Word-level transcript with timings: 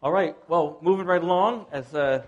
All 0.00 0.12
right, 0.12 0.36
well, 0.46 0.78
moving 0.80 1.06
right 1.06 1.20
along, 1.20 1.66
as 1.72 1.92
uh, 1.92 2.22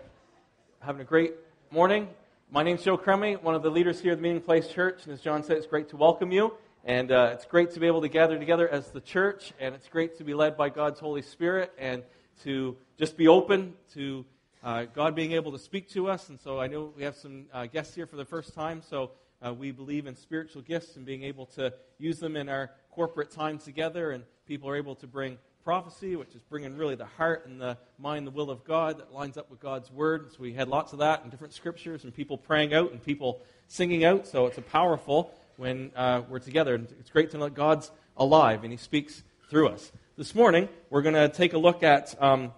having 0.80 1.02
a 1.02 1.04
great 1.04 1.34
morning. 1.70 2.08
My 2.50 2.64
name's 2.64 2.82
Joe 2.82 2.96
Crummy, 2.96 3.36
one 3.36 3.54
of 3.54 3.62
the 3.62 3.70
leaders 3.70 4.00
here 4.00 4.10
at 4.10 4.18
the 4.18 4.22
Meeting 4.22 4.40
Place 4.40 4.66
Church, 4.66 5.04
and 5.04 5.12
as 5.12 5.20
John 5.20 5.44
said, 5.44 5.56
it's 5.56 5.68
great 5.68 5.88
to 5.90 5.96
welcome 5.96 6.32
you. 6.32 6.52
And 6.84 7.12
uh, 7.12 7.30
it's 7.32 7.44
great 7.44 7.70
to 7.74 7.78
be 7.78 7.86
able 7.86 8.00
to 8.00 8.08
gather 8.08 8.36
together 8.36 8.68
as 8.68 8.90
the 8.90 9.00
church, 9.00 9.52
and 9.60 9.72
it's 9.72 9.86
great 9.86 10.18
to 10.18 10.24
be 10.24 10.34
led 10.34 10.56
by 10.56 10.68
God's 10.68 10.98
Holy 10.98 11.22
Spirit 11.22 11.72
and 11.78 12.02
to 12.42 12.76
just 12.98 13.16
be 13.16 13.28
open 13.28 13.74
to 13.94 14.24
uh, 14.64 14.86
God 14.92 15.14
being 15.14 15.30
able 15.30 15.52
to 15.52 15.58
speak 15.60 15.88
to 15.90 16.10
us. 16.10 16.28
And 16.28 16.40
so 16.40 16.58
I 16.58 16.66
know 16.66 16.92
we 16.96 17.04
have 17.04 17.14
some 17.14 17.44
uh, 17.52 17.66
guests 17.66 17.94
here 17.94 18.08
for 18.08 18.16
the 18.16 18.24
first 18.24 18.52
time, 18.52 18.82
so 18.82 19.12
uh, 19.46 19.54
we 19.54 19.70
believe 19.70 20.08
in 20.08 20.16
spiritual 20.16 20.62
gifts 20.62 20.96
and 20.96 21.06
being 21.06 21.22
able 21.22 21.46
to 21.46 21.72
use 21.98 22.18
them 22.18 22.34
in 22.34 22.48
our 22.48 22.72
corporate 22.90 23.30
time 23.30 23.58
together, 23.58 24.10
and 24.10 24.24
people 24.44 24.68
are 24.68 24.76
able 24.76 24.96
to 24.96 25.06
bring 25.06 25.38
prophecy, 25.64 26.16
which 26.16 26.34
is 26.34 26.42
bringing 26.42 26.76
really 26.76 26.94
the 26.94 27.04
heart 27.04 27.46
and 27.46 27.60
the 27.60 27.76
mind, 27.98 28.26
the 28.26 28.30
will 28.30 28.50
of 28.50 28.64
God 28.64 28.98
that 28.98 29.12
lines 29.12 29.36
up 29.36 29.50
with 29.50 29.60
God's 29.60 29.90
word. 29.90 30.32
So 30.32 30.38
we 30.40 30.52
had 30.52 30.68
lots 30.68 30.92
of 30.92 31.00
that 31.00 31.22
in 31.22 31.30
different 31.30 31.52
scriptures 31.52 32.04
and 32.04 32.14
people 32.14 32.38
praying 32.38 32.72
out 32.72 32.92
and 32.92 33.02
people 33.04 33.42
singing 33.68 34.04
out. 34.04 34.26
So 34.26 34.46
it's 34.46 34.58
a 34.58 34.62
powerful 34.62 35.34
when 35.56 35.92
uh, 35.94 36.22
we're 36.28 36.38
together. 36.38 36.74
And 36.74 36.88
it's 36.98 37.10
great 37.10 37.30
to 37.32 37.38
know 37.38 37.44
that 37.44 37.54
God's 37.54 37.90
alive 38.16 38.64
and 38.64 38.72
He 38.72 38.78
speaks 38.78 39.22
through 39.50 39.68
us. 39.68 39.92
This 40.16 40.34
morning, 40.34 40.68
we're 40.88 41.02
going 41.02 41.14
to 41.14 41.28
take 41.28 41.52
a 41.52 41.58
look 41.58 41.82
at, 41.82 42.20
um, 42.22 42.52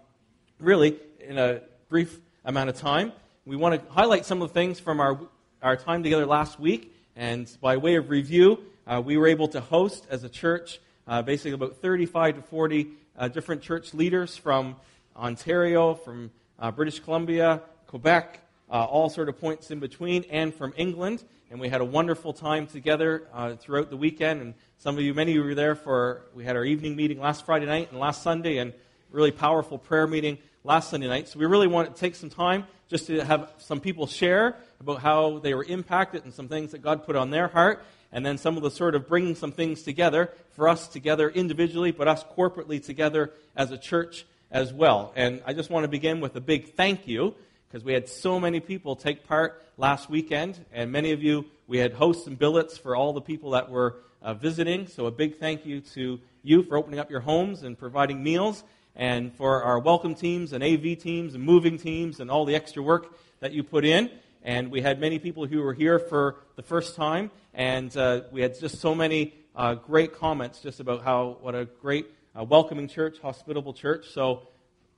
really, 0.61 0.97
in 1.21 1.39
a 1.39 1.61
brief 1.89 2.21
amount 2.45 2.71
of 2.71 2.77
time, 2.77 3.13
we 3.45 3.57
want 3.57 3.81
to 3.81 3.93
highlight 3.93 4.25
some 4.25 4.43
of 4.43 4.49
the 4.49 4.55
things 4.55 4.79
from 4.79 5.01
our, 5.01 5.19
our 5.61 5.77
time 5.77 6.03
together 6.03 6.27
last 6.27 6.61
week. 6.61 6.95
And 7.17 7.51
by 7.61 7.77
way 7.77 7.97
of 7.97 8.11
review, 8.11 8.61
uh, 8.87 9.03
we 9.05 9.17
were 9.17 9.27
able 9.27 9.49
to 9.49 9.61
host 9.61 10.07
as 10.09 10.23
a 10.25 10.29
church 10.29 10.81
uh, 11.07 11.23
basically 11.23 11.53
about 11.53 11.77
35 11.77 12.37
to 12.37 12.43
40 12.43 12.89
uh, 13.17 13.29
different 13.29 13.63
church 13.63 13.95
leaders 13.95 14.37
from 14.37 14.77
Ontario, 15.17 15.95
from 15.95 16.31
uh, 16.59 16.71
British 16.71 17.01
Columbia, 17.01 17.63
Quebec, 17.87 18.41
uh, 18.71 18.85
all 18.85 19.11
sort 19.11 19.29
of 19.29 19.39
points 19.39 19.71
in 19.71 19.81
between, 19.81 20.25
and 20.31 20.55
from 20.55 20.73
England. 20.77 21.23
And 21.51 21.61
we 21.61 21.69
had 21.69 21.81
a 21.81 21.85
wonderful 21.85 22.33
time 22.33 22.67
together 22.67 23.29
uh, 23.35 23.57
throughout 23.57 23.91
the 23.91 23.97
weekend. 23.97 24.41
And 24.41 24.55
some 24.79 24.97
of 24.97 25.03
you, 25.03 25.13
many 25.13 25.33
of 25.33 25.37
you 25.37 25.45
were 25.45 25.55
there 25.55 25.75
for, 25.75 26.23
we 26.35 26.45
had 26.45 26.57
our 26.57 26.65
evening 26.65 26.97
meeting 26.97 27.21
last 27.21 27.45
Friday 27.45 27.67
night 27.67 27.91
and 27.91 28.01
last 28.01 28.23
Sunday, 28.23 28.59
and 28.59 28.73
really 29.11 29.31
powerful 29.31 29.77
prayer 29.77 30.07
meeting 30.07 30.39
last 30.65 30.91
Sunday 30.91 31.09
night. 31.09 31.29
So 31.29 31.39
we 31.39 31.47
really 31.47 31.67
want 31.67 31.95
to 31.95 32.01
take 32.01 32.15
some 32.15 32.31
time 32.31 32.65
just 32.89 33.07
to 33.09 33.25
have 33.25 33.51
some 33.59 33.81
people 33.81 34.07
share 34.07 34.57
about 34.81 35.01
how 35.01 35.39
they 35.39 35.55
were 35.55 35.65
impacted 35.65 36.25
and 36.25 36.33
some 36.33 36.49
things 36.49 36.73
that 36.73 36.83
God 36.83 37.05
put 37.05 37.17
on 37.17 37.31
their 37.31 37.49
heart 37.49 37.85
and 38.13 38.25
then 38.25 38.39
some 38.39 38.57
of 38.57 38.63
the 38.63 38.71
sort 38.71 38.95
of 38.95 39.09
bringing 39.09 39.35
some 39.35 39.53
things 39.53 39.83
together 39.83 40.31
for 40.51 40.69
us 40.69 40.87
together 40.89 41.29
individually, 41.31 41.91
but 41.91 42.07
us 42.09 42.25
corporately 42.37 42.85
together 42.85 43.33
as 43.57 43.71
a 43.71 43.79
church 43.79 44.27
as 44.51 44.73
well. 44.73 45.13
And 45.17 45.43
I 45.47 45.55
just 45.55 45.71
want 45.71 45.85
to 45.85 45.89
begin 45.89 46.21
with 46.21 46.37
a 46.37 46.41
big 46.41 46.75
thank 46.75 47.09
you 47.09 47.35
because 47.69 47.85
we 47.85 47.95
had 47.95 48.07
so 48.09 48.39
many 48.39 48.61
people 48.61 48.95
take 48.95 49.27
part 49.27 49.63
last 49.79 50.11
weekend, 50.11 50.63
and 50.75 50.93
many 50.93 51.13
of 51.13 51.23
you, 51.23 51.47
we 51.67 51.79
had 51.79 51.95
hosts 51.95 52.27
and 52.27 52.39
billets 52.39 52.77
for 52.77 52.95
all 52.95 53.15
the 53.15 53.23
people 53.23 53.53
that 53.53 53.71
were 53.71 53.97
uh, 54.21 54.35
visiting. 54.35 54.87
So 54.87 55.07
a 55.07 55.11
big 55.11 55.39
thank 55.39 55.65
you 55.65 55.81
to 55.95 56.21
you 56.43 56.63
for 56.65 56.77
opening 56.77 57.01
up 57.01 57.11
your 57.11 57.21
homes 57.21 57.63
and 57.63 57.79
providing 57.79 58.23
meals, 58.23 58.63
and 58.95 59.35
for 59.35 59.63
our 59.63 59.79
welcome 59.79 60.15
teams 60.15 60.53
and 60.53 60.63
AV 60.63 60.99
teams 60.99 61.35
and 61.35 61.43
moving 61.43 61.79
teams 61.79 62.21
and 62.21 62.31
all 62.31 62.45
the 62.45 62.55
extra 62.55 62.83
work 62.83 63.17
that 63.41 63.53
you 63.53 63.63
put 63.63 63.87
in. 63.87 64.11
And 64.45 64.71
we 64.73 64.81
had 64.81 65.01
many 65.01 65.19
people 65.19 65.47
who 65.47 65.63
were 65.63 65.73
here 65.73 65.99
for 65.99 66.37
the 66.57 66.63
first 66.63 66.97
time, 66.97 67.31
and 67.55 67.97
uh, 67.97 68.23
we 68.33 68.43
had 68.43 68.59
just 68.59 68.81
so 68.81 68.95
many 68.95 69.35
uh, 69.55 69.75
great 69.75 70.15
comments 70.15 70.61
just 70.61 70.81
about 70.81 71.05
how 71.05 71.39
what 71.41 71.55
a 71.55 71.67
great 71.81 72.07
uh, 72.39 72.43
welcoming 72.43 72.89
church, 72.89 73.19
hospitable 73.21 73.73
church. 73.73 74.09
So 74.11 74.49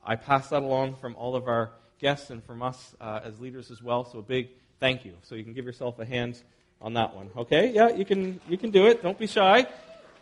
I 0.02 0.16
pass 0.16 0.48
that 0.48 0.62
along 0.62 0.96
from 0.96 1.14
all 1.16 1.36
of 1.36 1.46
our 1.46 1.72
guests 1.98 2.30
and 2.30 2.42
from 2.42 2.62
us 2.62 2.94
uh, 3.00 3.20
as 3.22 3.38
leaders 3.38 3.70
as 3.70 3.82
well. 3.82 4.04
So 4.04 4.18
a 4.20 4.22
big 4.22 4.48
thank 4.80 5.04
you. 5.04 5.12
So 5.22 5.34
you 5.34 5.44
can 5.44 5.52
give 5.52 5.66
yourself 5.66 5.98
a 5.98 6.04
hand 6.06 6.42
on 6.80 6.94
that 6.94 7.14
one. 7.14 7.30
Okay? 7.36 7.70
Yeah, 7.70 7.90
you 7.90 8.04
can 8.04 8.40
you 8.48 8.56
can 8.56 8.70
do 8.70 8.86
it. 8.86 9.02
Don't 9.02 9.18
be 9.18 9.26
shy. 9.26 9.66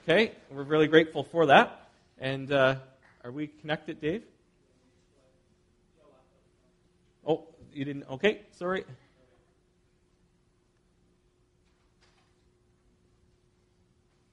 Okay? 0.05 0.33
We're 0.51 0.65
really 0.65 0.89
grateful 0.89 1.23
for 1.23 1.47
that. 1.47 1.91
And 2.19 2.51
uh, 2.51 2.77
are 3.25 3.31
we 3.31 3.47
connected, 3.47 4.01
Dave? 4.01 4.23
Oh, 7.27 7.45
you 7.73 7.85
didn't. 7.85 8.05
Okay, 8.11 8.41
sorry. 8.53 8.85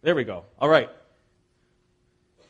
There 0.02 0.16
we 0.16 0.24
go. 0.24 0.46
All 0.58 0.70
right. 0.70 0.90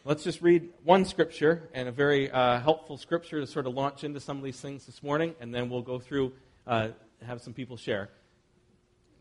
Let's 0.05 0.23
just 0.23 0.43
read 0.43 0.69
one 0.83 1.03
scripture 1.03 1.67
and 1.73 1.87
a 1.87 1.91
very 1.91 2.29
uh, 2.29 2.59
helpful 2.59 2.95
scripture 2.95 3.39
to 3.39 3.47
sort 3.47 3.65
of 3.65 3.73
launch 3.73 4.03
into 4.03 4.19
some 4.19 4.37
of 4.37 4.43
these 4.43 4.61
things 4.61 4.85
this 4.85 5.01
morning, 5.01 5.33
and 5.41 5.51
then 5.51 5.67
we'll 5.67 5.81
go 5.81 5.97
through, 5.97 6.33
uh, 6.67 6.89
have 7.25 7.41
some 7.41 7.53
people 7.53 7.75
share. 7.75 8.11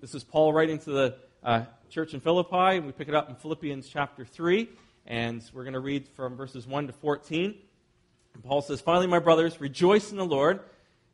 This 0.03 0.15
is 0.15 0.25
Paul 0.25 0.53
writing 0.53 0.79
to 0.81 0.91
the 0.91 1.17
uh, 1.43 1.63
church 1.89 2.13
in 2.13 2.21
Philippi. 2.21 2.77
And 2.77 2.85
we 2.85 2.93
pick 2.93 3.09
it 3.09 3.15
up 3.15 3.31
in 3.31 3.35
Philippians 3.35 3.89
chapter 3.89 4.27
3, 4.27 4.69
and 5.07 5.43
we're 5.55 5.65
going 5.65 5.73
to 5.73 5.81
read 5.81 6.07
from 6.09 6.37
verses 6.37 6.67
1 6.67 6.89
to 6.89 6.93
14. 6.93 7.55
And 8.35 8.45
Paul 8.45 8.61
says, 8.61 8.83
Finally, 8.83 9.07
my 9.07 9.21
brothers, 9.21 9.59
rejoice 9.59 10.11
in 10.11 10.19
the 10.19 10.27
Lord. 10.27 10.61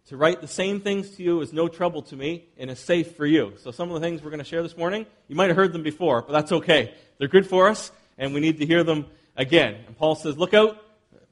To 0.09 0.19
write 0.19 0.42
the 0.42 0.48
same 0.48 0.81
things 0.81 1.12
to 1.12 1.22
you 1.22 1.41
is 1.41 1.54
no 1.54 1.66
trouble 1.66 2.03
to 2.03 2.16
me 2.16 2.44
and 2.59 2.70
is 2.70 2.78
safe 2.78 3.16
for 3.16 3.25
you. 3.25 3.54
So, 3.56 3.70
some 3.70 3.91
of 3.91 3.94
the 3.94 4.06
things 4.06 4.22
we're 4.22 4.31
going 4.31 4.38
to 4.38 4.44
share 4.44 4.62
this 4.62 4.76
morning, 4.76 5.06
you 5.28 5.37
might 5.37 5.48
have 5.48 5.56
heard 5.56 5.72
them 5.72 5.82
before, 5.82 6.20
but 6.20 6.32
that's 6.32 6.53
okay. 6.53 6.92
They're 7.16 7.26
good 7.28 7.47
for 7.47 7.69
us, 7.69 7.91
and 8.19 8.34
we 8.34 8.41
need 8.41 8.59
to 8.59 8.66
hear 8.66 8.84
them 8.84 9.06
again. 9.34 9.76
And 9.87 9.97
Paul 9.97 10.14
says, 10.14 10.37
Look 10.37 10.53
out. 10.53 10.78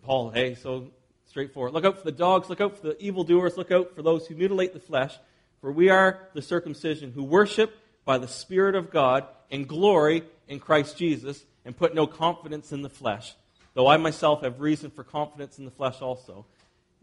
Paul, 0.03 0.31
hey, 0.31 0.55
so 0.55 0.89
straightforward. 1.27 1.75
Look 1.75 1.85
out 1.85 1.99
for 1.99 2.05
the 2.05 2.13
dogs, 2.13 2.49
look 2.49 2.63
out 2.63 2.79
for 2.79 2.89
the 2.89 3.03
evildoers, 3.03 3.59
look 3.59 3.71
out 3.71 3.95
for 3.95 4.03
those 4.03 4.27
who 4.27 4.35
mutilate 4.35 4.73
the 4.73 4.81
flesh, 4.81 5.17
for 5.61 5.71
we 5.71 5.91
are 5.91 6.29
the 6.33 6.43
circumcision 6.43 7.13
who 7.13 7.23
worship 7.23 7.79
by 8.07 8.19
the 8.19 8.27
Spirit 8.27 8.75
of 8.75 8.91
God 8.91 9.27
and 9.51 9.69
glory 9.69 10.25
in 10.49 10.61
Christ 10.61 10.97
Jesus 10.97 11.45
and 11.65 11.77
put 11.77 11.95
no 11.95 12.07
confidence 12.07 12.73
in 12.73 12.83
the 12.83 12.89
flesh, 12.89 13.35
though 13.75 13.87
I 13.87 13.99
myself 13.99 14.43
have 14.43 14.61
reason 14.61 14.91
for 14.91 15.05
confidence 15.05 15.59
in 15.59 15.67
the 15.67 15.71
flesh 15.71 16.01
also. 16.01 16.47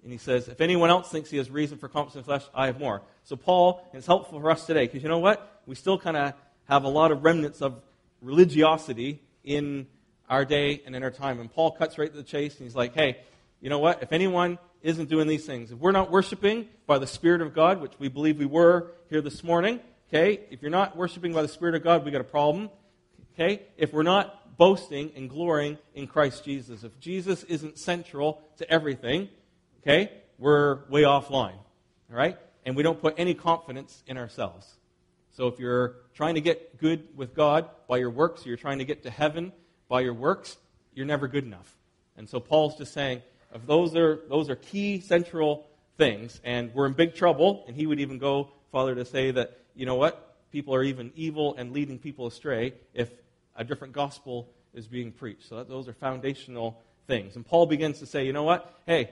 And 0.04 0.12
he 0.12 0.18
says, 0.18 0.48
if 0.48 0.62
anyone 0.62 0.90
else 0.90 1.10
thinks 1.10 1.30
he 1.30 1.38
has 1.38 1.50
reason 1.50 1.78
for 1.78 1.90
confidence 1.90 2.16
in 2.16 2.24
flesh, 2.24 2.44
I 2.54 2.68
have 2.68 2.80
more. 2.80 3.02
So, 3.24 3.36
Paul, 3.36 3.86
it's 3.94 4.08
helpful 4.08 4.40
for 4.40 4.50
us 4.50 4.66
today, 4.66 4.86
because 4.86 5.04
you 5.04 5.10
know 5.10 5.20
what? 5.20 5.62
We 5.66 5.76
still 5.76 6.00
kind 6.00 6.16
of 6.16 6.34
have 6.70 6.84
a 6.84 6.88
lot 6.88 7.12
of 7.12 7.24
remnants 7.24 7.62
of 7.62 7.82
religiosity 8.22 9.22
in 9.44 9.88
our 10.30 10.46
day 10.46 10.82
and 10.86 10.96
in 10.96 11.04
our 11.04 11.12
time. 11.12 11.40
And 11.40 11.52
Paul 11.52 11.72
cuts 11.72 11.98
right 11.98 12.10
to 12.10 12.16
the 12.16 12.24
chase, 12.24 12.56
and 12.58 12.64
he's 12.64 12.76
like, 12.76 12.94
hey, 12.94 13.18
you 13.60 13.70
know 13.70 13.80
what? 13.80 14.02
If 14.02 14.14
anyone 14.14 14.58
isn't 14.82 15.10
doing 15.10 15.28
these 15.28 15.46
things, 15.46 15.72
if 15.72 15.80
we're 15.80 15.92
not 15.92 16.10
worshiping 16.12 16.68
by 16.88 16.98
the 16.98 17.08
Spirit 17.08 17.42
of 17.42 17.54
God, 17.54 17.82
which 17.82 17.94
we 18.00 18.08
believe 18.08 18.38
we 18.38 18.46
were 18.46 18.92
here 19.10 19.22
this 19.22 19.44
morning, 19.44 19.82
okay? 20.08 20.40
If 20.50 20.62
you're 20.62 20.72
not 20.72 20.96
worshiping 20.96 21.34
by 21.34 21.42
the 21.42 21.50
Spirit 21.50 21.76
of 21.76 21.84
God, 21.84 22.06
we 22.06 22.12
got 22.12 22.22
a 22.22 22.24
problem, 22.24 22.70
okay? 23.34 23.64
If 23.76 23.92
we're 23.92 24.04
not 24.04 24.58
boasting 24.58 25.12
and 25.16 25.30
glorying 25.30 25.78
in 25.94 26.08
Christ 26.08 26.46
Jesus, 26.46 26.84
if 26.84 26.98
Jesus 27.00 27.44
isn't 27.44 27.78
central 27.78 28.42
to 28.58 28.72
everything, 28.72 29.30
okay, 29.82 30.12
we're 30.38 30.80
way 30.90 31.04
offline. 31.04 31.58
All 32.10 32.18
right? 32.18 32.38
And 32.66 32.76
we 32.76 32.84
don't 32.84 33.00
put 33.00 33.16
any 33.18 33.34
confidence 33.34 34.04
in 34.08 34.18
ourselves. 34.18 34.68
So 35.32 35.48
if 35.48 35.60
you're 35.60 35.96
trying 36.14 36.36
to 36.36 36.42
get 36.42 36.78
good 36.78 37.08
with 37.16 37.34
God 37.34 37.70
by 37.88 37.98
your 37.98 38.10
works, 38.10 38.46
you're 38.46 38.58
trying 38.58 38.80
to 38.80 38.86
get 38.86 39.04
to 39.04 39.10
heaven 39.10 39.54
by 39.88 40.02
your 40.02 40.14
works, 40.14 40.58
you're 40.94 41.06
never 41.06 41.28
good 41.28 41.46
enough. 41.46 41.76
And 42.18 42.28
so 42.28 42.40
Paul's 42.40 42.78
just 42.78 42.94
saying, 42.94 43.22
if 43.54 43.66
those 43.66 43.96
are 43.96 44.20
those 44.30 44.50
are 44.50 44.56
key 44.56 45.00
central 45.00 45.68
things, 45.98 46.40
and 46.44 46.74
we're 46.74 46.86
in 46.86 46.94
big 46.94 47.16
trouble, 47.16 47.64
and 47.68 47.76
he 47.76 47.88
would 47.88 48.00
even 48.00 48.18
go 48.18 48.52
farther 48.72 48.96
to 48.96 49.06
say 49.06 49.32
that, 49.32 49.60
you 49.76 49.86
know 49.86 49.96
what, 49.96 50.36
people 50.52 50.76
are 50.76 50.84
even 50.84 51.12
evil 51.16 51.56
and 51.58 51.72
leading 51.72 51.98
people 51.98 52.28
astray 52.28 52.74
if 52.94 53.10
a 53.56 53.64
different 53.64 53.94
gospel 53.94 54.50
is 54.74 54.88
being 54.88 55.12
preached. 55.12 55.48
So 55.48 55.64
those 55.64 55.88
are 55.88 55.94
foundational 55.94 56.82
things. 57.08 57.36
And 57.36 57.46
Paul 57.46 57.66
begins 57.66 58.00
to 58.00 58.06
say, 58.06 58.26
you 58.26 58.34
know 58.34 58.44
what? 58.44 58.74
Hey, 58.86 59.10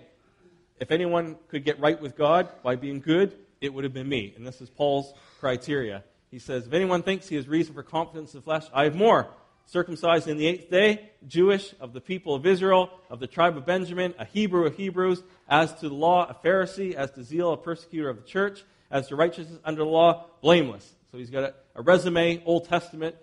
if 0.79 0.91
anyone 0.91 1.37
could 1.49 1.63
get 1.63 1.79
right 1.79 1.99
with 1.99 2.15
God 2.15 2.49
by 2.63 2.75
being 2.75 2.99
good, 2.99 3.33
it 3.61 3.73
would 3.73 3.83
have 3.83 3.93
been 3.93 4.07
me. 4.07 4.33
And 4.35 4.45
this 4.45 4.61
is 4.61 4.69
Paul's 4.69 5.13
criteria. 5.39 6.03
He 6.29 6.39
says, 6.39 6.67
If 6.67 6.73
anyone 6.73 7.03
thinks 7.03 7.27
he 7.27 7.35
has 7.35 7.47
reason 7.47 7.73
for 7.73 7.83
confidence 7.83 8.33
in 8.33 8.39
the 8.39 8.43
flesh, 8.43 8.65
I 8.73 8.83
have 8.83 8.95
more. 8.95 9.27
Circumcised 9.65 10.27
in 10.27 10.37
the 10.37 10.47
eighth 10.47 10.69
day, 10.69 11.09
Jewish, 11.27 11.73
of 11.81 11.91
the 11.91 11.99
people 11.99 12.35
of 12.35 12.45
Israel, 12.45 12.89
of 13.09 13.19
the 13.19 13.27
tribe 13.27 13.57
of 13.57 13.65
Benjamin, 13.65 14.13
a 14.17 14.23
Hebrew 14.23 14.65
of 14.65 14.75
Hebrews, 14.75 15.23
as 15.49 15.73
to 15.75 15.89
the 15.89 15.95
law, 15.95 16.25
a 16.29 16.47
Pharisee, 16.47 16.93
as 16.93 17.11
to 17.11 17.23
zeal, 17.23 17.51
a 17.51 17.57
persecutor 17.57 18.09
of 18.09 18.17
the 18.17 18.27
church, 18.27 18.63
as 18.89 19.07
to 19.09 19.17
righteousness 19.17 19.59
under 19.65 19.79
the 19.79 19.89
law, 19.89 20.27
blameless. 20.41 20.89
So 21.11 21.17
he's 21.17 21.29
got 21.29 21.43
a, 21.43 21.53
a 21.75 21.81
resume, 21.81 22.41
Old 22.45 22.69
Testament, 22.69 23.15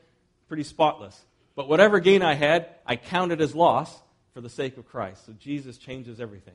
pretty 0.48 0.64
spotless. 0.64 1.18
But 1.54 1.68
whatever 1.68 2.00
gain 2.00 2.22
I 2.22 2.34
had, 2.34 2.68
I 2.84 2.96
counted 2.96 3.40
as 3.40 3.54
loss 3.54 4.02
for 4.34 4.40
the 4.40 4.50
sake 4.50 4.76
of 4.76 4.86
Christ. 4.86 5.24
So 5.24 5.32
Jesus 5.32 5.78
changes 5.78 6.20
everything. 6.20 6.54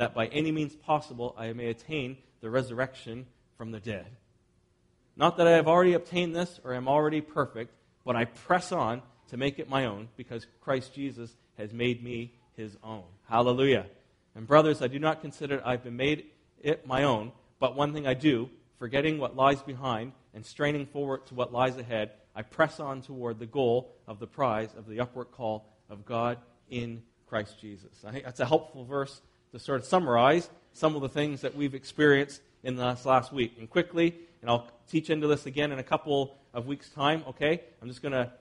that 0.00 0.14
by 0.14 0.28
any 0.28 0.50
means 0.50 0.74
possible 0.74 1.34
I 1.38 1.52
may 1.52 1.68
attain 1.68 2.16
the 2.40 2.48
resurrection 2.48 3.26
from 3.58 3.70
the 3.70 3.80
dead. 3.80 4.06
Not 5.14 5.36
that 5.36 5.46
I 5.46 5.50
have 5.50 5.68
already 5.68 5.92
obtained 5.92 6.34
this 6.34 6.58
or 6.64 6.72
am 6.72 6.88
already 6.88 7.20
perfect, 7.20 7.74
but 8.02 8.16
I 8.16 8.24
press 8.24 8.72
on 8.72 9.02
to 9.28 9.36
make 9.36 9.58
it 9.58 9.68
my 9.68 9.84
own 9.84 10.08
because 10.16 10.46
Christ 10.62 10.94
Jesus 10.94 11.36
has 11.58 11.74
made 11.74 12.02
me 12.02 12.32
his 12.56 12.78
own. 12.82 13.04
Hallelujah. 13.28 13.84
And 14.34 14.46
brothers, 14.46 14.80
I 14.80 14.86
do 14.86 14.98
not 14.98 15.20
consider 15.20 15.60
I've 15.62 15.84
been 15.84 15.98
made 15.98 16.28
it 16.62 16.86
my 16.86 17.02
own, 17.02 17.30
but 17.58 17.76
one 17.76 17.92
thing 17.92 18.06
I 18.06 18.14
do, 18.14 18.48
forgetting 18.78 19.18
what 19.18 19.36
lies 19.36 19.60
behind 19.60 20.12
and 20.32 20.46
straining 20.46 20.86
forward 20.86 21.26
to 21.26 21.34
what 21.34 21.52
lies 21.52 21.76
ahead, 21.76 22.12
I 22.34 22.40
press 22.40 22.80
on 22.80 23.02
toward 23.02 23.38
the 23.38 23.44
goal 23.44 23.94
of 24.08 24.18
the 24.18 24.26
prize 24.26 24.70
of 24.78 24.86
the 24.86 25.00
upward 25.00 25.30
call 25.30 25.66
of 25.90 26.06
God 26.06 26.38
in 26.70 27.02
Christ 27.26 27.60
Jesus. 27.60 28.02
I 28.02 28.12
think 28.12 28.24
that's 28.24 28.40
a 28.40 28.46
helpful 28.46 28.86
verse 28.86 29.20
to 29.52 29.58
sort 29.58 29.80
of 29.80 29.86
summarize 29.86 30.48
some 30.72 30.94
of 30.94 31.02
the 31.02 31.08
things 31.08 31.40
that 31.40 31.54
we've 31.54 31.74
experienced 31.74 32.40
in 32.62 32.76
this 32.76 33.04
last 33.06 33.32
week. 33.32 33.56
And 33.58 33.68
quickly, 33.68 34.14
and 34.40 34.50
I'll 34.50 34.68
teach 34.88 35.10
into 35.10 35.26
this 35.26 35.46
again 35.46 35.72
in 35.72 35.78
a 35.78 35.82
couple 35.82 36.36
of 36.54 36.66
weeks' 36.66 36.88
time, 36.90 37.24
okay? 37.28 37.60
I'm 37.80 37.88
just 37.88 38.02
going 38.02 38.12
to 38.12 38.32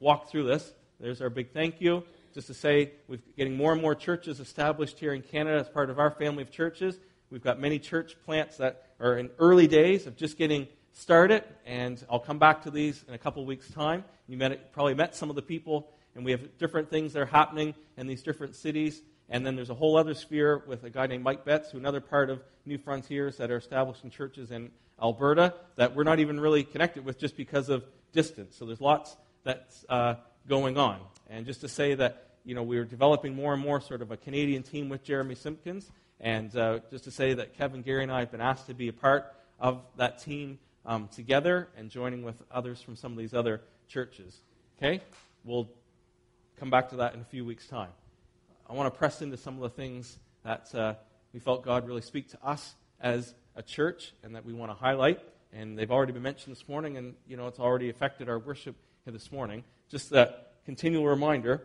walk 0.00 0.30
through 0.30 0.44
this. 0.44 0.72
There's 1.00 1.20
our 1.20 1.30
big 1.30 1.52
thank 1.52 1.80
you. 1.80 2.04
Just 2.34 2.48
to 2.48 2.54
say, 2.54 2.92
we're 3.08 3.20
getting 3.36 3.56
more 3.56 3.72
and 3.72 3.80
more 3.80 3.94
churches 3.94 4.40
established 4.40 4.98
here 4.98 5.12
in 5.12 5.22
Canada 5.22 5.58
as 5.58 5.68
part 5.68 5.90
of 5.90 5.98
our 5.98 6.10
family 6.10 6.42
of 6.42 6.50
churches. 6.50 6.98
We've 7.30 7.42
got 7.42 7.60
many 7.60 7.78
church 7.78 8.16
plants 8.24 8.56
that 8.58 8.86
are 9.00 9.18
in 9.18 9.30
early 9.38 9.66
days 9.66 10.06
of 10.06 10.16
just 10.16 10.38
getting 10.38 10.68
started, 10.92 11.44
and 11.66 12.04
I'll 12.10 12.18
come 12.18 12.38
back 12.38 12.62
to 12.62 12.70
these 12.70 13.04
in 13.06 13.14
a 13.14 13.18
couple 13.18 13.42
of 13.42 13.48
weeks' 13.48 13.70
time. 13.70 14.04
You 14.26 14.36
met, 14.36 14.72
probably 14.72 14.94
met 14.94 15.14
some 15.14 15.30
of 15.30 15.36
the 15.36 15.42
people, 15.42 15.90
and 16.14 16.24
we 16.24 16.32
have 16.32 16.58
different 16.58 16.90
things 16.90 17.12
that 17.12 17.20
are 17.20 17.26
happening 17.26 17.74
in 17.96 18.06
these 18.06 18.22
different 18.22 18.56
cities. 18.56 19.00
And 19.30 19.44
then 19.44 19.56
there's 19.56 19.70
a 19.70 19.74
whole 19.74 19.96
other 19.96 20.14
sphere 20.14 20.62
with 20.66 20.84
a 20.84 20.90
guy 20.90 21.06
named 21.06 21.22
Mike 21.22 21.44
Betts, 21.44 21.70
who 21.70 21.78
another 21.78 22.00
part 22.00 22.30
of 22.30 22.42
New 22.64 22.78
Frontiers 22.78 23.36
that 23.36 23.50
are 23.50 23.58
establishing 23.58 24.10
churches 24.10 24.50
in 24.50 24.70
Alberta 25.00 25.54
that 25.76 25.94
we're 25.94 26.04
not 26.04 26.18
even 26.18 26.40
really 26.40 26.64
connected 26.64 27.04
with 27.04 27.18
just 27.18 27.36
because 27.36 27.68
of 27.68 27.84
distance. 28.12 28.56
So 28.56 28.64
there's 28.64 28.80
lots 28.80 29.16
that's 29.44 29.84
uh, 29.88 30.14
going 30.48 30.76
on. 30.78 31.00
And 31.28 31.46
just 31.46 31.60
to 31.60 31.68
say 31.68 31.94
that, 31.94 32.30
you 32.44 32.54
know, 32.54 32.62
we're 32.62 32.84
developing 32.84 33.34
more 33.34 33.52
and 33.52 33.62
more 33.62 33.80
sort 33.80 34.02
of 34.02 34.10
a 34.10 34.16
Canadian 34.16 34.62
team 34.62 34.88
with 34.88 35.04
Jeremy 35.04 35.34
Simpkins. 35.34 35.90
And 36.20 36.54
uh, 36.56 36.80
just 36.90 37.04
to 37.04 37.10
say 37.10 37.34
that 37.34 37.56
Kevin, 37.56 37.82
Gary, 37.82 38.02
and 38.02 38.10
I 38.10 38.20
have 38.20 38.30
been 38.30 38.40
asked 38.40 38.66
to 38.66 38.74
be 38.74 38.88
a 38.88 38.92
part 38.92 39.32
of 39.60 39.82
that 39.96 40.22
team 40.22 40.58
um, 40.86 41.08
together 41.08 41.68
and 41.76 41.90
joining 41.90 42.22
with 42.22 42.42
others 42.50 42.80
from 42.80 42.96
some 42.96 43.12
of 43.12 43.18
these 43.18 43.34
other 43.34 43.60
churches. 43.88 44.40
Okay? 44.78 45.00
We'll 45.44 45.68
come 46.58 46.70
back 46.70 46.88
to 46.90 46.96
that 46.96 47.14
in 47.14 47.20
a 47.20 47.24
few 47.24 47.44
weeks' 47.44 47.66
time. 47.66 47.90
I 48.70 48.74
want 48.74 48.92
to 48.92 48.98
press 48.98 49.22
into 49.22 49.38
some 49.38 49.54
of 49.54 49.62
the 49.62 49.70
things 49.70 50.18
that 50.44 50.74
uh, 50.74 50.94
we 51.32 51.40
felt 51.40 51.64
God 51.64 51.86
really 51.86 52.02
speak 52.02 52.28
to 52.32 52.38
us 52.46 52.74
as 53.00 53.34
a 53.56 53.62
church 53.62 54.12
and 54.22 54.34
that 54.34 54.44
we 54.44 54.52
want 54.52 54.70
to 54.70 54.74
highlight. 54.74 55.20
And 55.54 55.78
they've 55.78 55.90
already 55.90 56.12
been 56.12 56.22
mentioned 56.22 56.54
this 56.54 56.68
morning, 56.68 56.98
and 56.98 57.14
you 57.26 57.38
know 57.38 57.46
it's 57.46 57.58
already 57.58 57.88
affected 57.88 58.28
our 58.28 58.38
worship 58.38 58.76
here 59.04 59.12
this 59.14 59.32
morning. 59.32 59.64
Just 59.88 60.10
that 60.10 60.52
continual 60.66 61.06
reminder 61.06 61.62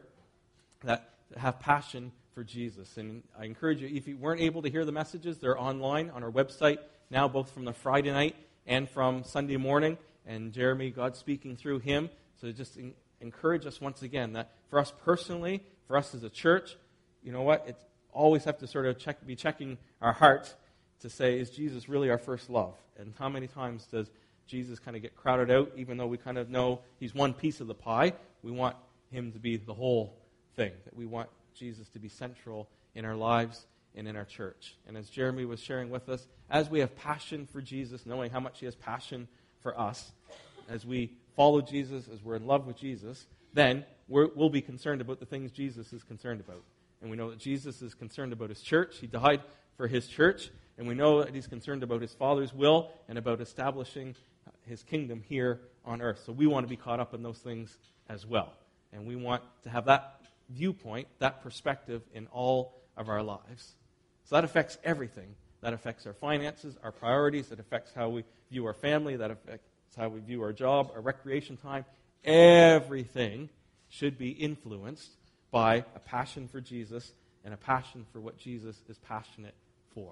that 0.85 1.09
have 1.35 1.59
passion 1.59 2.13
for 2.33 2.45
Jesus. 2.45 2.95
And 2.95 3.23
I 3.37 3.43
encourage 3.43 3.81
you, 3.81 3.89
if 3.89 4.07
you 4.07 4.15
weren't 4.15 4.39
able 4.39 4.61
to 4.61 4.69
hear 4.69 4.85
the 4.85 4.93
messages, 4.93 5.39
they're 5.39 5.59
online 5.59 6.09
on 6.09 6.23
our 6.23 6.31
website 6.31 6.77
now, 7.09 7.27
both 7.27 7.51
from 7.51 7.65
the 7.65 7.73
Friday 7.73 8.11
night 8.11 8.37
and 8.65 8.89
from 8.89 9.25
Sunday 9.25 9.57
morning. 9.57 9.97
And 10.25 10.53
Jeremy, 10.53 10.89
God 10.89 11.17
speaking 11.17 11.57
through 11.57 11.79
him. 11.79 12.09
So 12.39 12.49
just 12.53 12.79
encourage 13.19 13.65
us 13.65 13.81
once 13.81 14.03
again 14.03 14.33
that 14.33 14.51
for 14.69 14.79
us 14.79 14.93
personally, 15.03 15.61
for 15.85 15.97
us 15.97 16.15
as 16.15 16.23
a 16.23 16.29
church, 16.29 16.77
you 17.23 17.31
know 17.31 17.41
what? 17.41 17.63
It's 17.67 17.83
always 18.11 18.43
have 18.43 18.57
to 18.59 18.67
sort 18.67 18.85
of 18.85 18.97
check, 18.97 19.25
be 19.25 19.35
checking 19.35 19.77
our 20.01 20.13
hearts 20.13 20.53
to 21.01 21.09
say, 21.09 21.39
is 21.39 21.49
Jesus 21.49 21.89
really 21.89 22.09
our 22.09 22.17
first 22.17 22.49
love? 22.49 22.75
And 22.97 23.13
how 23.17 23.29
many 23.29 23.47
times 23.47 23.87
does 23.91 24.09
Jesus 24.47 24.79
kind 24.79 24.95
of 24.95 25.01
get 25.01 25.15
crowded 25.15 25.49
out, 25.49 25.71
even 25.75 25.97
though 25.97 26.07
we 26.07 26.17
kind 26.17 26.37
of 26.37 26.49
know 26.49 26.81
he's 26.99 27.15
one 27.15 27.33
piece 27.33 27.59
of 27.59 27.67
the 27.67 27.73
pie? 27.73 28.13
We 28.41 28.51
want 28.51 28.75
him 29.11 29.31
to 29.31 29.39
be 29.39 29.57
the 29.57 29.73
whole 29.73 30.15
thing, 30.55 30.71
that 30.85 30.95
we 30.95 31.05
want 31.05 31.29
Jesus 31.55 31.89
to 31.89 31.99
be 31.99 32.09
central 32.09 32.69
in 32.95 33.05
our 33.05 33.15
lives 33.15 33.65
and 33.95 34.07
in 34.07 34.15
our 34.15 34.25
church. 34.25 34.75
And 34.87 34.97
as 34.97 35.09
Jeremy 35.09 35.45
was 35.45 35.59
sharing 35.59 35.89
with 35.89 36.09
us, 36.09 36.27
as 36.49 36.69
we 36.69 36.79
have 36.79 36.95
passion 36.95 37.47
for 37.51 37.61
Jesus, 37.61 38.05
knowing 38.05 38.31
how 38.31 38.39
much 38.39 38.59
he 38.59 38.65
has 38.65 38.75
passion 38.75 39.27
for 39.61 39.79
us, 39.79 40.11
as 40.69 40.85
we 40.85 41.11
follow 41.35 41.61
Jesus, 41.61 42.07
as 42.13 42.23
we're 42.23 42.35
in 42.35 42.47
love 42.47 42.65
with 42.65 42.77
Jesus, 42.77 43.25
then 43.53 43.85
we 44.07 44.25
will 44.35 44.49
be 44.49 44.61
concerned 44.61 45.01
about 45.01 45.19
the 45.19 45.25
things 45.25 45.51
Jesus 45.51 45.93
is 45.93 46.03
concerned 46.03 46.39
about. 46.39 46.63
And 47.03 47.11
we 47.11 47.17
know 47.17 47.29
that 47.31 47.37
Jesus 47.37 47.81
is 47.81 47.93
concerned 47.93 48.31
about 48.31 48.47
his 48.47 48.61
church. 48.61 48.97
He 48.99 49.07
died 49.07 49.41
for 49.75 49.87
his 49.87 50.07
church. 50.07 50.51
And 50.77 50.87
we 50.87 50.95
know 50.95 51.21
that 51.21 51.35
he's 51.35 51.47
concerned 51.47 51.83
about 51.83 52.01
his 52.01 52.13
Father's 52.13 52.53
will 52.53 52.91
and 53.09 53.17
about 53.17 53.41
establishing 53.41 54.15
his 54.61 54.83
kingdom 54.83 55.21
here 55.27 55.59
on 55.83 56.01
earth. 56.01 56.23
So 56.25 56.31
we 56.31 56.47
want 56.47 56.63
to 56.63 56.69
be 56.69 56.77
caught 56.77 57.01
up 57.01 57.13
in 57.13 57.21
those 57.21 57.39
things 57.39 57.77
as 58.07 58.25
well. 58.25 58.53
And 58.93 59.05
we 59.05 59.17
want 59.17 59.43
to 59.63 59.69
have 59.69 59.83
that 59.85 60.21
viewpoint, 60.49 61.09
that 61.19 61.43
perspective 61.43 62.03
in 62.13 62.27
all 62.27 62.81
of 62.95 63.09
our 63.09 63.21
lives. 63.21 63.75
So 64.23 64.35
that 64.35 64.45
affects 64.45 64.77
everything. 64.85 65.35
That 65.59 65.73
affects 65.73 66.07
our 66.07 66.13
finances, 66.13 66.77
our 66.81 66.93
priorities. 66.93 67.49
That 67.49 67.59
affects 67.59 67.91
how 67.93 68.07
we 68.07 68.23
view 68.49 68.65
our 68.65 68.73
family. 68.73 69.17
That 69.17 69.29
affects 69.29 69.67
how 69.97 70.07
we 70.07 70.21
view 70.21 70.41
our 70.41 70.53
job, 70.53 70.89
our 70.95 71.01
recreation 71.01 71.57
time. 71.57 71.83
Everything 72.23 73.49
should 73.89 74.17
be 74.17 74.29
influenced 74.29 75.17
by 75.53 75.85
a 75.95 75.99
passion 75.99 76.47
for 76.47 76.59
Jesus 76.59 77.13
and 77.45 77.53
a 77.53 77.57
passion 77.57 78.05
for 78.11 78.19
what 78.19 78.39
Jesus 78.39 78.81
is 78.89 78.97
passionate 78.97 79.53
for. 79.93 80.11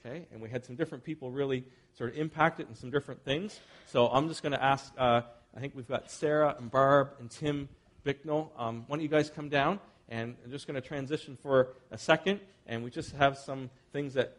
Okay? 0.00 0.26
And 0.32 0.40
we 0.40 0.48
had 0.48 0.64
some 0.64 0.74
different 0.74 1.04
people 1.04 1.30
really 1.30 1.64
sort 1.96 2.10
of 2.10 2.16
impacted 2.16 2.66
in 2.70 2.74
some 2.74 2.90
different 2.90 3.22
things. 3.24 3.60
So 3.86 4.08
I'm 4.08 4.26
just 4.26 4.42
going 4.42 4.52
to 4.52 4.64
ask, 4.64 4.90
uh, 4.96 5.20
I 5.54 5.60
think 5.60 5.74
we've 5.76 5.86
got 5.86 6.10
Sarah 6.10 6.56
and 6.58 6.70
Barb 6.70 7.10
and 7.20 7.30
Tim 7.30 7.68
Bicknell. 8.04 8.52
Um, 8.56 8.84
why 8.86 8.96
don't 8.96 9.02
you 9.02 9.08
guys 9.08 9.28
come 9.28 9.50
down? 9.50 9.80
And 10.08 10.34
I'm 10.42 10.50
just 10.50 10.66
going 10.66 10.80
to 10.80 10.86
transition 10.86 11.36
for 11.42 11.74
a 11.90 11.98
second. 11.98 12.40
And 12.66 12.82
we 12.82 12.90
just 12.90 13.12
have 13.16 13.36
some 13.36 13.68
things 13.92 14.14
that 14.14 14.34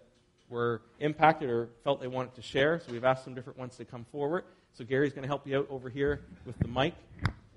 were 0.50 0.82
impacted 1.00 1.52
or 1.52 1.70
felt 1.84 2.02
they 2.02 2.08
wanted 2.08 2.34
to 2.36 2.42
share. 2.42 2.80
So 2.80 2.92
we've 2.92 3.04
asked 3.04 3.24
some 3.24 3.36
different 3.36 3.60
ones 3.60 3.78
to 3.78 3.86
come 3.86 4.06
forward. 4.12 4.44
So 4.74 4.84
Gary's 4.84 5.14
going 5.14 5.24
to 5.24 5.30
help 5.30 5.46
you 5.46 5.60
out 5.60 5.68
over 5.70 5.88
here 5.88 6.22
with 6.48 6.58
the 6.58 6.68
mic. 6.68 6.96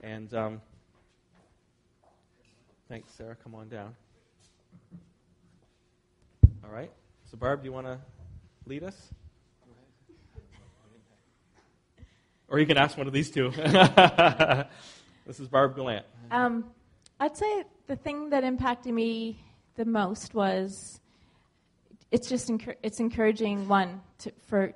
And 0.03 0.33
um, 0.35 0.61
thanks, 2.89 3.13
Sarah. 3.13 3.37
Come 3.43 3.55
on 3.55 3.69
down. 3.69 3.95
All 6.65 6.71
right. 6.71 6.91
So, 7.31 7.37
Barb, 7.37 7.63
do 7.63 7.67
you 7.67 7.73
want 7.73 7.87
to 7.87 7.99
lead 8.67 8.83
us? 8.83 8.97
Or 12.49 12.59
you 12.59 12.67
can 12.67 12.79
ask 12.79 12.97
one 12.97 13.07
of 13.07 13.13
these 13.13 13.31
two. 13.31 13.51
this 15.27 15.39
is 15.39 15.49
Barb 15.49 15.77
Gallant. 15.77 16.07
Um, 16.31 16.65
I'd 17.21 17.37
say 17.37 17.65
the 17.87 17.97
thing 17.97 18.31
that 18.31 18.43
impacted 18.43 18.95
me 18.95 19.45
the 19.77 19.85
most 19.85 20.35
was 20.35 21.01
it's 22.11 22.29
just 22.29 22.49
encur- 22.49 22.77
it's 22.83 23.01
encouraging 23.01 23.69
one 23.69 24.01
to, 24.21 24.33
for 24.47 24.73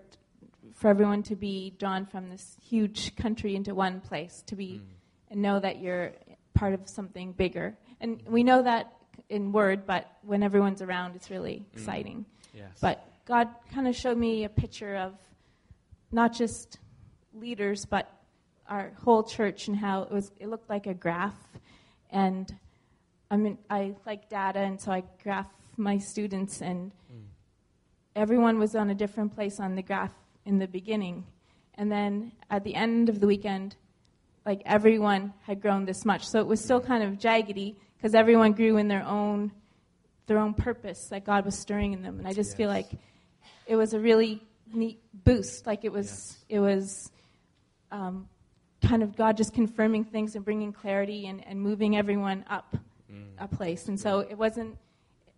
for 0.74 0.88
everyone 0.88 1.22
to 1.22 1.36
be 1.36 1.74
drawn 1.78 2.04
from 2.04 2.28
this 2.28 2.56
huge 2.62 3.16
country 3.16 3.54
into 3.54 3.74
one 3.74 4.00
place 4.00 4.42
to 4.46 4.56
be 4.56 4.80
mm. 4.82 4.82
and 5.30 5.40
know 5.40 5.58
that 5.58 5.80
you're 5.80 6.12
part 6.54 6.74
of 6.74 6.80
something 6.88 7.32
bigger. 7.32 7.76
And 8.02 8.20
we 8.26 8.42
know 8.42 8.62
that 8.62 8.92
in 9.28 9.52
word, 9.52 9.86
but 9.86 10.10
when 10.22 10.42
everyone's 10.42 10.82
around, 10.82 11.14
it's 11.14 11.30
really 11.30 11.64
mm. 11.64 11.72
exciting. 11.72 12.26
Yes. 12.52 12.72
But 12.80 13.08
God 13.24 13.48
kind 13.72 13.86
of 13.86 13.96
showed 13.96 14.18
me 14.18 14.44
a 14.44 14.48
picture 14.48 14.96
of 14.96 15.14
not 16.10 16.34
just 16.34 16.78
leaders, 17.32 17.86
but 17.86 18.10
our 18.68 18.92
whole 19.04 19.22
church 19.22 19.68
and 19.68 19.76
how 19.76 20.02
it 20.02 20.10
was. 20.10 20.32
It 20.38 20.48
looked 20.48 20.68
like 20.68 20.86
a 20.86 20.94
graph, 20.94 21.38
and 22.10 22.52
I 23.30 23.36
mean, 23.36 23.56
I 23.70 23.94
like 24.04 24.28
data, 24.28 24.58
and 24.58 24.80
so 24.80 24.90
I 24.92 25.04
graph 25.22 25.46
my 25.76 25.98
students, 25.98 26.60
and 26.60 26.90
mm. 26.90 27.22
everyone 28.16 28.58
was 28.58 28.74
on 28.74 28.90
a 28.90 28.94
different 28.94 29.34
place 29.34 29.60
on 29.60 29.76
the 29.76 29.82
graph 29.82 30.12
in 30.44 30.58
the 30.58 30.66
beginning, 30.66 31.24
and 31.76 31.90
then 31.90 32.32
at 32.50 32.64
the 32.64 32.74
end 32.74 33.08
of 33.08 33.20
the 33.20 33.26
weekend, 33.26 33.76
like 34.44 34.60
everyone 34.66 35.32
had 35.42 35.62
grown 35.62 35.84
this 35.84 36.04
much. 36.04 36.26
So 36.26 36.40
it 36.40 36.46
was 36.46 36.60
still 36.60 36.80
kind 36.80 37.04
of 37.04 37.18
jaggedy 37.18 37.76
because 38.02 38.16
everyone 38.16 38.52
grew 38.52 38.78
in 38.78 38.88
their 38.88 39.04
own 39.04 39.52
their 40.26 40.38
own 40.38 40.54
purpose 40.54 41.08
that 41.08 41.24
God 41.24 41.44
was 41.44 41.56
stirring 41.56 41.92
in 41.92 42.02
them. 42.02 42.18
And 42.18 42.26
I 42.26 42.32
just 42.32 42.50
yes. 42.50 42.56
feel 42.56 42.68
like 42.68 42.90
it 43.66 43.76
was 43.76 43.92
a 43.92 43.98
really 43.98 44.42
neat 44.72 45.00
boost. 45.12 45.66
Like 45.66 45.84
it 45.84 45.92
was, 45.92 46.06
yes. 46.08 46.44
it 46.48 46.58
was 46.60 47.10
um, 47.90 48.28
kind 48.86 49.02
of 49.02 49.16
God 49.16 49.36
just 49.36 49.52
confirming 49.52 50.04
things 50.04 50.36
and 50.36 50.44
bringing 50.44 50.72
clarity 50.72 51.26
and, 51.26 51.46
and 51.46 51.60
moving 51.60 51.96
everyone 51.96 52.44
up 52.48 52.76
mm. 53.12 53.24
a 53.38 53.48
place. 53.48 53.88
And 53.88 53.98
so 53.98 54.20
it 54.20 54.38
wasn't, 54.38 54.78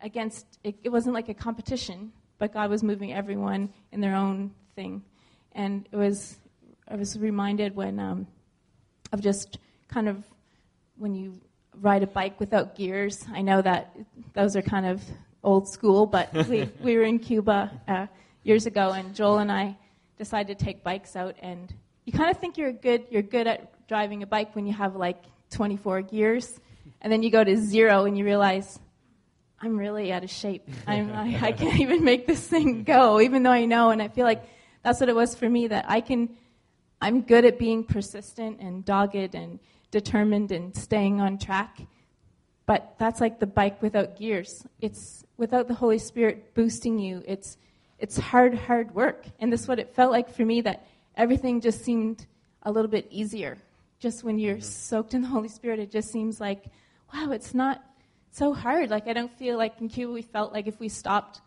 against, 0.02 0.46
it, 0.62 0.76
it 0.84 0.90
wasn't 0.90 1.14
like 1.14 1.30
a 1.30 1.34
competition, 1.34 2.12
but 2.38 2.52
God 2.52 2.68
was 2.68 2.82
moving 2.82 3.12
everyone 3.12 3.70
in 3.90 4.00
their 4.00 4.14
own 4.14 4.52
thing. 4.76 5.02
And 5.52 5.88
it 5.90 5.96
was, 5.96 6.36
I 6.86 6.96
was 6.96 7.18
reminded 7.18 7.74
when, 7.74 7.98
um, 7.98 8.26
of 9.12 9.22
just 9.22 9.58
kind 9.88 10.08
of 10.08 10.22
when 10.98 11.14
you 11.14 11.40
ride 11.80 12.02
a 12.02 12.06
bike 12.06 12.40
without 12.40 12.76
gears. 12.76 13.24
I 13.32 13.42
know 13.42 13.62
that 13.62 13.96
those 14.32 14.56
are 14.56 14.62
kind 14.62 14.86
of 14.86 15.02
old 15.42 15.68
school, 15.68 16.06
but 16.06 16.32
we, 16.48 16.68
we 16.80 16.96
were 16.96 17.02
in 17.02 17.18
Cuba 17.18 17.70
uh, 17.86 18.06
years 18.42 18.66
ago, 18.66 18.92
and 18.92 19.14
Joel 19.14 19.38
and 19.38 19.52
I 19.52 19.76
decided 20.18 20.58
to 20.58 20.64
take 20.64 20.82
bikes 20.82 21.16
out. 21.16 21.36
And 21.40 21.72
you 22.04 22.12
kind 22.12 22.30
of 22.30 22.38
think 22.38 22.58
you're 22.58 22.72
good, 22.72 23.04
you're 23.10 23.22
good 23.22 23.46
at 23.46 23.86
driving 23.88 24.22
a 24.22 24.26
bike 24.26 24.54
when 24.54 24.66
you 24.66 24.72
have 24.72 24.96
like 24.96 25.22
24 25.50 26.02
gears, 26.02 26.60
and 27.00 27.12
then 27.12 27.22
you 27.22 27.30
go 27.30 27.44
to 27.44 27.56
zero 27.56 28.04
and 28.04 28.16
you 28.16 28.24
realize 28.24 28.78
I'm 29.60 29.78
really 29.78 30.12
out 30.12 30.24
of 30.24 30.30
shape. 30.30 30.68
I'm, 30.86 31.12
I, 31.12 31.38
I 31.40 31.52
can't 31.52 31.80
even 31.80 32.04
make 32.04 32.26
this 32.26 32.46
thing 32.46 32.84
go, 32.84 33.20
even 33.20 33.42
though 33.42 33.50
I 33.50 33.64
know. 33.64 33.90
And 33.90 34.02
I 34.02 34.08
feel 34.08 34.24
like 34.24 34.44
that's 34.82 35.00
what 35.00 35.08
it 35.08 35.14
was 35.14 35.34
for 35.34 35.48
me 35.48 35.68
that 35.68 35.86
I 35.88 36.00
can. 36.00 36.36
I'm 37.00 37.22
good 37.22 37.44
at 37.44 37.58
being 37.58 37.84
persistent 37.84 38.60
and 38.60 38.84
dogged 38.84 39.34
and 39.34 39.58
determined 39.94 40.50
and 40.50 40.74
staying 40.76 41.20
on 41.20 41.38
track. 41.38 41.80
But 42.66 42.96
that's 42.98 43.20
like 43.20 43.38
the 43.38 43.46
bike 43.46 43.80
without 43.80 44.18
gears. 44.18 44.66
It's 44.80 45.24
without 45.36 45.68
the 45.68 45.74
Holy 45.74 45.98
Spirit 45.98 46.52
boosting 46.54 46.98
you. 46.98 47.22
It's 47.26 47.56
it's 48.00 48.18
hard, 48.18 48.54
hard 48.54 48.92
work. 48.92 49.24
And 49.38 49.52
this 49.52 49.62
is 49.62 49.68
what 49.68 49.78
it 49.78 49.94
felt 49.94 50.10
like 50.10 50.34
for 50.34 50.44
me 50.44 50.62
that 50.62 50.84
everything 51.16 51.60
just 51.60 51.84
seemed 51.84 52.26
a 52.64 52.72
little 52.72 52.90
bit 52.90 53.06
easier. 53.08 53.56
Just 54.00 54.24
when 54.24 54.36
you're 54.36 54.56
mm-hmm. 54.56 54.88
soaked 54.90 55.14
in 55.14 55.22
the 55.22 55.28
Holy 55.28 55.48
Spirit, 55.48 55.78
it 55.78 55.92
just 55.92 56.10
seems 56.10 56.40
like, 56.40 56.64
wow, 57.12 57.30
it's 57.30 57.54
not 57.54 57.80
so 58.32 58.52
hard. 58.52 58.90
Like 58.90 59.06
I 59.06 59.12
don't 59.12 59.32
feel 59.38 59.56
like 59.56 59.80
in 59.80 59.88
Cuba 59.88 60.12
we 60.12 60.22
felt 60.22 60.52
like 60.52 60.66
if 60.66 60.80
we 60.80 60.88
stopped 60.88 61.40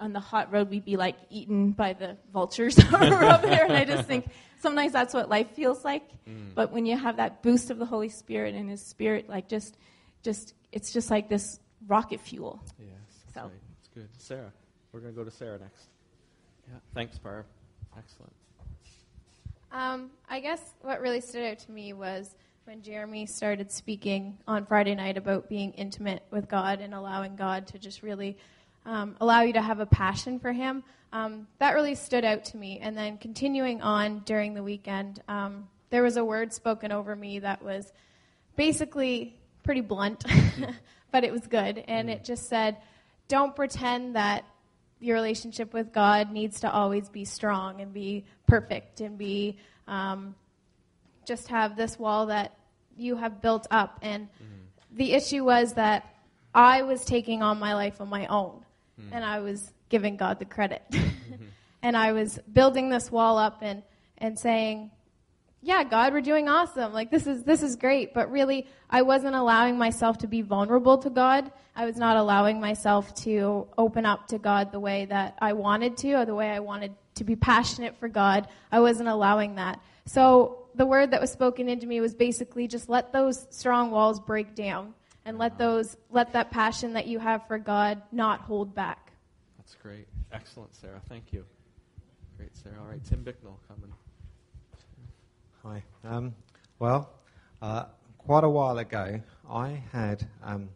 on 0.00 0.12
the 0.12 0.20
hot 0.20 0.52
road 0.52 0.68
we'd 0.68 0.84
be 0.84 0.96
like 0.96 1.14
eaten 1.30 1.70
by 1.70 1.92
the 1.92 2.16
vultures 2.32 2.76
over 2.92 3.38
there. 3.42 3.64
And 3.64 3.74
I 3.74 3.84
just 3.84 4.08
think 4.08 4.26
sometimes 4.62 4.92
that's 4.92 5.12
what 5.12 5.28
life 5.28 5.50
feels 5.50 5.84
like. 5.84 6.08
Mm. 6.26 6.54
But 6.54 6.72
when 6.72 6.86
you 6.86 6.96
have 6.96 7.16
that 7.16 7.42
boost 7.42 7.70
of 7.70 7.78
the 7.78 7.84
Holy 7.84 8.08
Spirit 8.08 8.54
and 8.54 8.70
His 8.70 8.80
Spirit, 8.80 9.28
like 9.28 9.48
just, 9.48 9.76
just 10.22 10.54
it's 10.70 10.92
just 10.92 11.10
like 11.10 11.28
this 11.28 11.58
rocket 11.86 12.20
fuel. 12.20 12.62
Yes, 12.78 12.88
that's 13.26 13.34
so. 13.34 13.42
right. 13.42 13.50
That's 13.50 13.88
good. 13.94 14.08
Sarah, 14.18 14.52
we're 14.92 15.00
going 15.00 15.12
to 15.12 15.18
go 15.18 15.24
to 15.24 15.30
Sarah 15.30 15.58
next. 15.58 15.88
Yeah, 16.68 16.78
thanks, 16.94 17.18
Barb. 17.18 17.44
Excellent. 17.98 18.32
Um, 19.72 20.10
I 20.28 20.40
guess 20.40 20.60
what 20.82 21.00
really 21.00 21.20
stood 21.20 21.44
out 21.44 21.58
to 21.60 21.72
me 21.72 21.92
was 21.92 22.36
when 22.64 22.82
Jeremy 22.82 23.26
started 23.26 23.72
speaking 23.72 24.38
on 24.46 24.66
Friday 24.66 24.94
night 24.94 25.16
about 25.16 25.48
being 25.48 25.72
intimate 25.72 26.22
with 26.30 26.48
God 26.48 26.80
and 26.80 26.94
allowing 26.94 27.36
God 27.36 27.66
to 27.68 27.78
just 27.78 28.02
really 28.02 28.36
um, 28.84 29.16
allow 29.20 29.42
you 29.42 29.54
to 29.54 29.62
have 29.62 29.80
a 29.80 29.86
passion 29.86 30.38
for 30.38 30.52
Him. 30.52 30.84
Um, 31.12 31.46
that 31.58 31.72
really 31.72 31.94
stood 31.94 32.24
out 32.24 32.46
to 32.46 32.56
me. 32.56 32.78
And 32.80 32.96
then 32.96 33.18
continuing 33.18 33.82
on 33.82 34.20
during 34.20 34.54
the 34.54 34.62
weekend, 34.62 35.22
um, 35.28 35.68
there 35.90 36.02
was 36.02 36.16
a 36.16 36.24
word 36.24 36.52
spoken 36.52 36.90
over 36.90 37.14
me 37.14 37.40
that 37.40 37.62
was 37.62 37.92
basically 38.56 39.36
pretty 39.62 39.82
blunt, 39.82 40.24
but 41.10 41.24
it 41.24 41.32
was 41.32 41.46
good. 41.46 41.84
And 41.86 42.08
it 42.08 42.24
just 42.24 42.48
said, 42.48 42.78
Don't 43.28 43.54
pretend 43.54 44.16
that 44.16 44.44
your 45.00 45.16
relationship 45.16 45.74
with 45.74 45.92
God 45.92 46.30
needs 46.30 46.60
to 46.60 46.72
always 46.72 47.08
be 47.08 47.24
strong 47.24 47.80
and 47.80 47.92
be 47.92 48.24
perfect 48.46 49.00
and 49.00 49.18
be 49.18 49.58
um, 49.88 50.34
just 51.26 51.48
have 51.48 51.76
this 51.76 51.98
wall 51.98 52.26
that 52.26 52.56
you 52.96 53.16
have 53.16 53.40
built 53.42 53.66
up. 53.70 53.98
And 54.02 54.28
mm-hmm. 54.28 54.96
the 54.96 55.12
issue 55.12 55.44
was 55.44 55.74
that 55.74 56.14
I 56.54 56.82
was 56.82 57.04
taking 57.04 57.42
on 57.42 57.58
my 57.58 57.74
life 57.74 58.00
on 58.00 58.08
my 58.08 58.26
own, 58.26 58.61
mm-hmm. 59.02 59.14
and 59.14 59.24
I 59.24 59.40
was 59.40 59.72
giving 59.88 60.16
God 60.16 60.38
the 60.38 60.44
credit. 60.44 60.82
mm-hmm. 60.90 61.44
And 61.84 61.96
I 61.96 62.12
was 62.12 62.38
building 62.52 62.90
this 62.90 63.10
wall 63.10 63.38
up 63.38 63.58
and, 63.60 63.82
and 64.16 64.38
saying, 64.38 64.92
yeah, 65.64 65.84
God, 65.84 66.12
we're 66.12 66.20
doing 66.20 66.48
awesome. 66.48 66.92
Like 66.92 67.10
this 67.10 67.26
is 67.26 67.44
this 67.44 67.62
is 67.62 67.76
great, 67.76 68.12
but 68.12 68.30
really 68.30 68.66
I 68.90 69.02
wasn't 69.02 69.36
allowing 69.36 69.78
myself 69.78 70.18
to 70.18 70.26
be 70.26 70.42
vulnerable 70.42 70.98
to 70.98 71.10
God. 71.10 71.52
I 71.76 71.86
was 71.86 71.96
not 71.96 72.16
allowing 72.16 72.60
myself 72.60 73.14
to 73.22 73.68
open 73.78 74.04
up 74.04 74.26
to 74.28 74.38
God 74.38 74.72
the 74.72 74.80
way 74.80 75.04
that 75.04 75.38
I 75.40 75.52
wanted 75.52 75.96
to 75.98 76.14
or 76.14 76.24
the 76.24 76.34
way 76.34 76.50
I 76.50 76.58
wanted 76.58 76.94
to 77.14 77.24
be 77.24 77.36
passionate 77.36 77.96
for 77.98 78.08
God. 78.08 78.48
I 78.72 78.80
wasn't 78.80 79.08
allowing 79.08 79.54
that. 79.54 79.80
So 80.04 80.66
the 80.74 80.86
word 80.86 81.12
that 81.12 81.20
was 81.20 81.30
spoken 81.30 81.68
into 81.68 81.86
me 81.86 82.00
was 82.00 82.14
basically 82.14 82.66
just 82.66 82.88
let 82.88 83.12
those 83.12 83.46
strong 83.50 83.92
walls 83.92 84.18
break 84.18 84.56
down 84.56 84.94
and 85.24 85.38
let 85.38 85.58
those 85.58 85.96
let 86.10 86.32
that 86.32 86.50
passion 86.50 86.94
that 86.94 87.06
you 87.06 87.18
have 87.18 87.46
for 87.46 87.58
God 87.58 88.02
not 88.10 88.40
hold 88.40 88.74
back. 88.74 89.12
That's 89.58 89.74
great. 89.74 90.06
Excellent, 90.32 90.74
Sarah. 90.74 91.00
Thank 91.08 91.32
you. 91.32 91.44
Great, 92.36 92.56
Sarah. 92.56 92.76
All 92.80 92.88
right, 92.88 93.04
Tim 93.04 93.22
Bicknell 93.22 93.58
coming. 93.68 93.92
Hi. 95.62 95.82
Um, 96.04 96.34
well, 96.78 97.10
uh, 97.60 97.84
quite 98.18 98.44
a 98.44 98.48
while 98.48 98.78
ago, 98.78 99.20
I 99.48 99.82
had 99.92 100.26
um, 100.42 100.70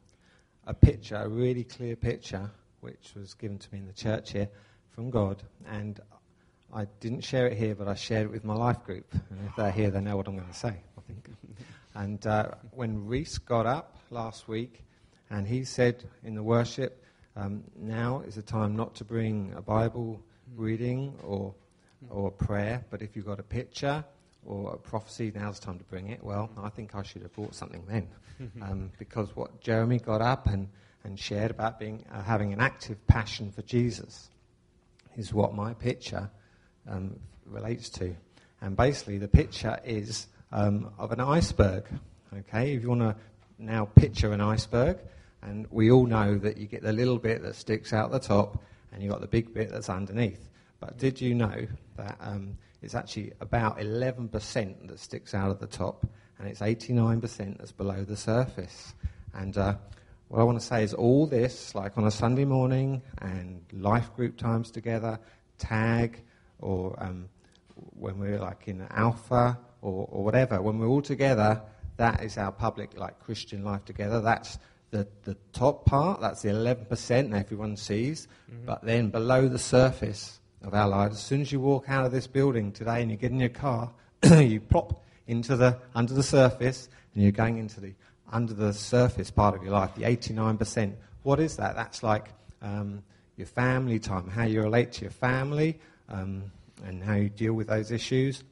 a 0.66 0.74
picture, 0.74 1.16
a 1.16 1.28
really 1.28 1.64
clear 1.64 1.96
picture, 1.96 2.50
which 2.80 3.14
was 3.16 3.34
given 3.34 3.58
to 3.58 3.68
me 3.72 3.80
in 3.80 3.86
the 3.86 3.92
church 3.92 4.32
here 4.32 4.48
from 4.94 5.10
God. 5.10 5.42
And 5.66 5.98
I 6.72 6.86
didn't 7.00 7.22
share 7.22 7.46
it 7.46 7.56
here, 7.56 7.74
but 7.74 7.88
I 7.88 7.94
shared 7.94 8.26
it 8.26 8.30
with 8.30 8.44
my 8.44 8.54
life 8.54 8.84
group. 8.84 9.06
And 9.12 9.40
if 9.48 9.56
they're 9.56 9.72
here, 9.72 9.90
they 9.90 10.00
know 10.00 10.16
what 10.16 10.28
I'm 10.28 10.36
going 10.36 10.48
to 10.48 10.54
say, 10.54 10.68
I 10.98 11.00
think. 11.06 11.28
and 11.94 12.24
uh, 12.26 12.50
when 12.70 13.06
Reese 13.06 13.38
got 13.38 13.66
up 13.66 13.95
last 14.10 14.48
week, 14.48 14.82
and 15.30 15.46
he 15.46 15.64
said 15.64 16.04
in 16.24 16.34
the 16.34 16.42
worship, 16.42 17.04
um, 17.36 17.64
now 17.76 18.22
is 18.26 18.36
the 18.36 18.42
time 18.42 18.76
not 18.76 18.94
to 18.96 19.04
bring 19.04 19.52
a 19.56 19.60
Bible 19.60 20.20
reading 20.54 21.14
or, 21.22 21.54
or 22.08 22.28
a 22.28 22.30
prayer, 22.30 22.84
but 22.90 23.02
if 23.02 23.14
you've 23.14 23.26
got 23.26 23.38
a 23.38 23.44
picture 23.44 24.04
or 24.44 24.74
a 24.74 24.76
prophecy, 24.78 25.32
now's 25.34 25.58
the 25.58 25.66
time 25.66 25.78
to 25.78 25.84
bring 25.84 26.08
it. 26.08 26.22
Well, 26.22 26.50
I 26.62 26.70
think 26.70 26.94
I 26.94 27.02
should 27.02 27.22
have 27.22 27.32
brought 27.34 27.54
something 27.54 27.84
then. 27.88 28.08
um, 28.62 28.90
because 28.98 29.34
what 29.34 29.60
Jeremy 29.60 29.98
got 29.98 30.22
up 30.22 30.46
and, 30.46 30.68
and 31.04 31.18
shared 31.18 31.50
about 31.50 31.78
being, 31.78 32.04
uh, 32.12 32.22
having 32.22 32.52
an 32.52 32.60
active 32.60 33.04
passion 33.06 33.50
for 33.50 33.62
Jesus 33.62 34.30
is 35.16 35.32
what 35.32 35.54
my 35.54 35.74
picture 35.74 36.30
um, 36.88 37.18
relates 37.44 37.88
to. 37.90 38.14
And 38.60 38.76
basically, 38.76 39.18
the 39.18 39.28
picture 39.28 39.78
is 39.84 40.26
um, 40.52 40.90
of 40.98 41.12
an 41.12 41.20
iceberg. 41.20 41.84
Okay, 42.32 42.74
if 42.74 42.82
you 42.82 42.88
want 42.88 43.02
to 43.02 43.16
now 43.58 43.86
picture 43.86 44.32
an 44.32 44.40
iceberg, 44.40 44.98
and 45.42 45.66
we 45.70 45.90
all 45.90 46.06
know 46.06 46.36
that 46.38 46.56
you 46.56 46.66
get 46.66 46.82
the 46.82 46.92
little 46.92 47.18
bit 47.18 47.42
that 47.42 47.54
sticks 47.54 47.92
out 47.92 48.10
the 48.10 48.18
top, 48.18 48.62
and 48.92 49.02
you've 49.02 49.12
got 49.12 49.20
the 49.20 49.26
big 49.26 49.54
bit 49.54 49.70
that's 49.70 49.88
underneath. 49.88 50.48
But 50.80 50.98
did 50.98 51.20
you 51.20 51.34
know 51.34 51.66
that 51.96 52.16
um, 52.20 52.56
it's 52.82 52.94
actually 52.94 53.32
about 53.40 53.78
11% 53.78 54.88
that 54.88 54.98
sticks 54.98 55.34
out 55.34 55.50
of 55.50 55.58
the 55.58 55.66
top, 55.66 56.06
and 56.38 56.48
it's 56.48 56.60
89% 56.60 57.58
that's 57.58 57.72
below 57.72 58.04
the 58.04 58.16
surface. 58.16 58.94
And 59.34 59.56
uh, 59.56 59.76
what 60.28 60.40
I 60.40 60.44
want 60.44 60.60
to 60.60 60.64
say 60.64 60.82
is 60.82 60.94
all 60.94 61.26
this, 61.26 61.74
like 61.74 61.96
on 61.96 62.04
a 62.04 62.10
Sunday 62.10 62.44
morning 62.44 63.02
and 63.18 63.60
life 63.72 64.14
group 64.14 64.36
times 64.36 64.70
together, 64.70 65.18
tag, 65.58 66.22
or 66.58 66.94
um, 67.02 67.28
when 67.94 68.18
we're 68.18 68.38
like 68.38 68.68
in 68.68 68.86
Alpha 68.90 69.58
or, 69.82 70.08
or 70.10 70.24
whatever, 70.24 70.60
when 70.60 70.78
we're 70.78 70.88
all 70.88 71.02
together, 71.02 71.62
that 71.96 72.22
is 72.22 72.38
our 72.38 72.52
public, 72.52 72.98
like 72.98 73.20
Christian 73.20 73.64
life 73.64 73.84
together. 73.84 74.20
That's 74.20 74.58
the, 74.90 75.06
the 75.24 75.36
top 75.52 75.84
part, 75.84 76.20
that's 76.20 76.42
the 76.42 76.50
11% 76.50 77.30
that 77.30 77.32
everyone 77.32 77.76
sees. 77.76 78.28
Mm-hmm. 78.50 78.66
But 78.66 78.84
then 78.84 79.10
below 79.10 79.48
the 79.48 79.58
surface, 79.58 80.40
of 80.66 80.74
our 80.74 80.88
lives. 80.88 81.16
As 81.16 81.22
soon 81.22 81.40
as 81.40 81.52
you 81.52 81.60
walk 81.60 81.88
out 81.88 82.04
of 82.04 82.12
this 82.12 82.26
building 82.26 82.72
today 82.72 83.00
and 83.00 83.10
you 83.10 83.16
get 83.16 83.30
in 83.30 83.40
your 83.40 83.48
car, 83.48 83.92
you 84.24 84.60
plop 84.60 85.04
into 85.26 85.56
the 85.56 85.78
under 85.94 86.12
the 86.12 86.22
surface 86.22 86.88
and 87.14 87.22
you're 87.22 87.32
going 87.32 87.58
into 87.58 87.80
the 87.80 87.94
under 88.32 88.52
the 88.52 88.72
surface 88.72 89.30
part 89.30 89.54
of 89.54 89.62
your 89.62 89.72
life, 89.72 89.94
the 89.94 90.02
89%. 90.02 90.94
What 91.22 91.38
is 91.38 91.56
that? 91.56 91.76
That's 91.76 92.02
like 92.02 92.28
um, 92.60 93.02
your 93.36 93.46
family 93.46 94.00
time, 94.00 94.28
how 94.28 94.44
you 94.44 94.62
relate 94.62 94.92
to 94.92 95.02
your 95.02 95.12
family, 95.12 95.78
um, 96.08 96.50
and 96.84 97.02
how 97.02 97.14
you 97.14 97.28
deal 97.28 97.52
with 97.52 97.68
those 97.68 97.92
issues. 97.92 98.42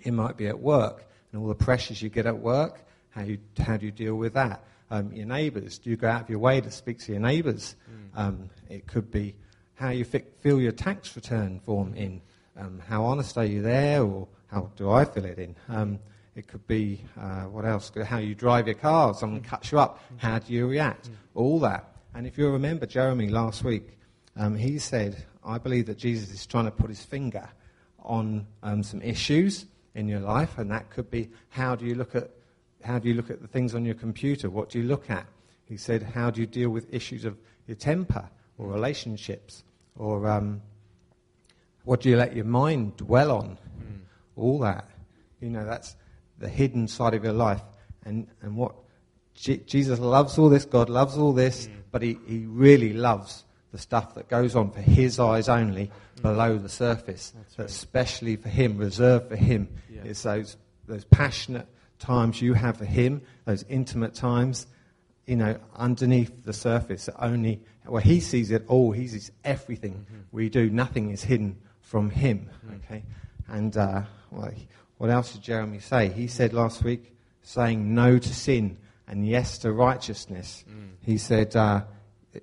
It 0.00 0.12
might 0.12 0.36
be 0.36 0.48
at 0.48 0.58
work 0.58 1.06
and 1.34 1.42
all 1.42 1.48
the 1.48 1.54
pressures 1.54 2.00
you 2.00 2.08
get 2.08 2.26
at 2.26 2.38
work. 2.38 2.86
How 3.10 3.22
you 3.22 3.38
how 3.58 3.76
do 3.76 3.86
you 3.86 3.92
deal 3.92 4.14
with 4.14 4.34
that? 4.34 4.62
Um, 4.90 5.12
your 5.12 5.26
neighbours. 5.26 5.78
Do 5.78 5.90
you 5.90 5.96
go 5.96 6.08
out 6.08 6.22
of 6.22 6.30
your 6.30 6.38
way 6.38 6.60
to 6.60 6.70
speak 6.70 7.00
to 7.00 7.12
your 7.12 7.20
neighbours? 7.20 7.74
Mm. 7.90 8.18
Um, 8.18 8.50
it 8.70 8.86
could 8.86 9.10
be 9.10 9.34
how 9.74 9.88
you 9.90 10.04
fill 10.04 10.60
your 10.60 10.72
tax 10.72 11.16
return 11.16 11.58
form 11.58 11.92
in. 11.94 12.20
Um, 12.56 12.80
how 12.86 13.04
honest 13.04 13.36
are 13.36 13.44
you 13.44 13.62
there, 13.62 14.04
or 14.04 14.28
how 14.46 14.70
do 14.76 14.92
I 14.92 15.04
fill 15.04 15.24
it 15.24 15.40
in? 15.40 15.56
Um, 15.68 15.98
it 16.36 16.46
could 16.46 16.64
be 16.68 17.04
uh, 17.20 17.42
what 17.42 17.64
else? 17.64 17.90
How 18.04 18.18
you 18.18 18.36
drive 18.36 18.68
your 18.68 18.76
car. 18.76 19.12
Someone 19.14 19.40
cuts 19.42 19.72
you 19.72 19.80
up. 19.80 20.00
How 20.18 20.38
do 20.38 20.52
you 20.52 20.68
react? 20.68 21.10
All 21.34 21.58
that. 21.60 21.96
And 22.14 22.28
if 22.28 22.38
you 22.38 22.48
remember 22.48 22.86
Jeremy 22.86 23.28
last 23.28 23.64
week, 23.64 23.98
um, 24.36 24.54
he 24.54 24.78
said, 24.78 25.24
"I 25.44 25.58
believe 25.58 25.86
that 25.86 25.98
Jesus 25.98 26.30
is 26.30 26.46
trying 26.46 26.66
to 26.66 26.70
put 26.70 26.90
his 26.90 27.02
finger 27.02 27.48
on 27.98 28.46
um, 28.62 28.84
some 28.84 29.02
issues 29.02 29.66
in 29.94 30.08
your 30.08 30.20
life, 30.20 30.58
and 30.58 30.70
that 30.70 30.90
could 30.90 31.10
be 31.10 31.30
how 31.50 31.74
do 31.74 31.84
you 31.84 31.94
look 31.94 32.14
at 32.14 32.30
how 32.84 32.98
do 32.98 33.08
you 33.08 33.14
look 33.14 33.30
at 33.30 33.40
the 33.40 33.48
things 33.48 33.74
on 33.74 33.84
your 33.84 33.94
computer? 33.94 34.50
What 34.50 34.68
do 34.68 34.78
you 34.78 34.84
look 34.84 35.08
at? 35.08 35.26
He 35.64 35.78
said, 35.78 36.02
how 36.02 36.30
do 36.30 36.42
you 36.42 36.46
deal 36.46 36.68
with 36.68 36.92
issues 36.92 37.24
of 37.24 37.38
your 37.66 37.76
temper 37.76 38.28
or 38.58 38.68
relationships? 38.68 39.64
Or 39.96 40.28
um, 40.28 40.60
what 41.84 42.02
do 42.02 42.10
you 42.10 42.16
let 42.16 42.36
your 42.36 42.44
mind 42.44 42.98
dwell 42.98 43.32
on? 43.32 43.56
Mm. 43.80 44.00
All 44.36 44.58
that. 44.58 44.90
You 45.40 45.48
know, 45.48 45.64
that's 45.64 45.96
the 46.38 46.48
hidden 46.48 46.86
side 46.86 47.14
of 47.14 47.24
your 47.24 47.32
life. 47.32 47.62
And, 48.04 48.26
and 48.42 48.54
what 48.54 48.74
Je- 49.34 49.62
Jesus 49.64 49.98
loves 49.98 50.36
all 50.36 50.50
this, 50.50 50.66
God 50.66 50.90
loves 50.90 51.16
all 51.16 51.32
this, 51.32 51.66
Mm. 51.66 51.70
but 51.90 52.02
he, 52.02 52.18
he 52.26 52.44
really 52.44 52.92
loves 52.92 53.44
the 53.72 53.78
stuff 53.78 54.14
that 54.14 54.28
goes 54.28 54.54
on 54.54 54.70
for 54.70 54.82
his 54.82 55.18
eyes 55.18 55.48
only 55.48 55.90
below 56.24 56.56
the 56.56 56.70
surface. 56.70 57.34
That's 57.36 57.58
right. 57.58 57.68
Especially 57.68 58.36
for 58.36 58.48
him, 58.48 58.78
reserved 58.78 59.28
for 59.28 59.36
him. 59.36 59.68
Yeah. 59.90 60.00
It's 60.04 60.22
those, 60.22 60.56
those 60.88 61.04
passionate 61.04 61.68
times 61.98 62.40
you 62.40 62.54
have 62.54 62.78
for 62.78 62.86
him, 62.86 63.20
those 63.44 63.62
intimate 63.68 64.14
times, 64.14 64.66
you 65.26 65.36
know, 65.36 65.58
underneath 65.76 66.44
the 66.44 66.54
surface, 66.54 67.10
only, 67.18 67.60
well, 67.86 68.02
he 68.02 68.20
sees 68.20 68.50
it 68.50 68.64
all. 68.68 68.90
He 68.92 69.06
sees 69.06 69.30
everything 69.44 70.06
we 70.32 70.48
do. 70.48 70.70
Nothing 70.70 71.10
is 71.10 71.22
hidden 71.22 71.58
from 71.82 72.08
him, 72.08 72.48
okay? 72.76 73.04
And, 73.46 73.76
uh, 73.76 74.02
well, 74.30 74.50
what 74.96 75.10
else 75.10 75.34
did 75.34 75.42
Jeremy 75.42 75.80
say? 75.80 76.08
He 76.08 76.26
said 76.26 76.54
last 76.54 76.82
week, 76.82 77.14
saying 77.42 77.94
no 77.94 78.18
to 78.18 78.34
sin 78.34 78.78
and 79.06 79.28
yes 79.28 79.58
to 79.58 79.72
righteousness. 79.72 80.64
He 81.00 81.18
said, 81.18 81.54
uh, 81.54 81.82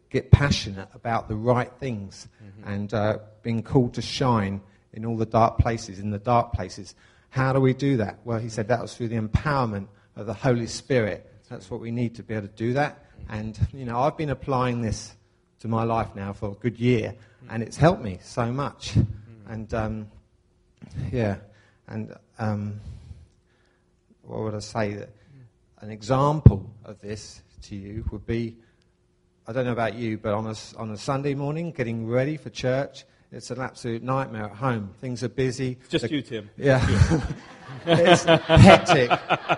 get 0.10 0.32
passionate 0.32 0.90
about 0.94 1.28
the 1.28 1.36
right 1.36 1.72
things 1.80 2.28
and 2.66 2.94
uh, 2.94 3.20
being 3.44 3.64
called 3.64 3.94
to 3.96 4.02
shine 4.02 4.62
in 4.94 5.06
all 5.06 5.18
the 5.18 5.26
dark 5.26 5.58
places, 5.58 6.00
in 6.00 6.12
the 6.12 6.20
dark 6.20 6.54
places. 6.54 6.96
How 7.30 7.54
do 7.54 7.60
we 7.60 7.74
do 7.74 7.98
that? 7.98 8.20
Well, 8.26 8.40
he 8.40 8.50
said 8.50 8.68
that 8.68 8.82
was 8.82 8.96
through 8.96 9.08
the 9.10 9.20
empowerment 9.20 9.88
of 10.16 10.26
the 10.26 10.34
Holy 10.34 10.68
Spirit. 10.68 11.32
That's 11.50 11.70
what 11.72 11.82
we 11.82 11.92
need 11.92 12.16
to 12.16 12.24
be 12.24 12.34
able 12.34 12.48
to 12.48 12.54
do 12.54 12.74
that. 12.74 13.06
And, 13.30 13.58
you 13.74 13.86
know, 13.86 14.00
I've 14.00 14.18
been 14.18 14.30
applying 14.30 14.82
this 14.82 15.16
to 15.60 15.68
my 15.68 15.84
life 15.84 16.16
now 16.16 16.34
for 16.34 16.52
a 16.52 16.56
good 16.56 16.80
year, 16.80 17.16
and 17.50 17.62
it's 17.64 17.78
helped 17.78 18.02
me 18.02 18.20
so 18.22 18.52
much. 18.52 18.96
And, 19.48 19.74
um, 19.74 20.08
yeah, 21.12 21.38
and 21.88 22.16
um, 22.40 22.80
what 24.24 24.42
would 24.42 24.56
I 24.56 24.60
say? 24.60 24.94
That 24.94 25.10
an 25.80 25.92
example 25.92 26.70
of 26.86 27.00
this 27.02 27.42
to 27.64 27.76
you 27.76 28.06
would 28.12 28.26
be 28.26 28.56
I 29.52 29.54
don't 29.54 29.66
know 29.66 29.74
about 29.74 29.96
you, 29.96 30.18
but 30.18 30.34
on 30.34 30.48
a, 30.48 30.56
on 30.78 30.92
a 30.92 30.98
Sunday 30.98 31.34
morning, 31.34 31.72
getting 31.74 32.08
ready 32.08 32.38
for 32.38 32.50
church, 32.50 33.04
it's 33.34 33.52
an 33.52 33.60
absolute 33.60 34.02
nightmare 34.02 34.46
at 34.46 34.54
home. 34.54 34.92
Things 35.02 35.26
are 35.26 35.28
busy. 35.28 35.78
Just 35.90 36.08
The- 36.08 36.12
you, 36.14 36.22
Tim. 36.22 36.50
Yeah. 36.56 36.80
it's 37.86 38.24
hectic. 38.24 39.10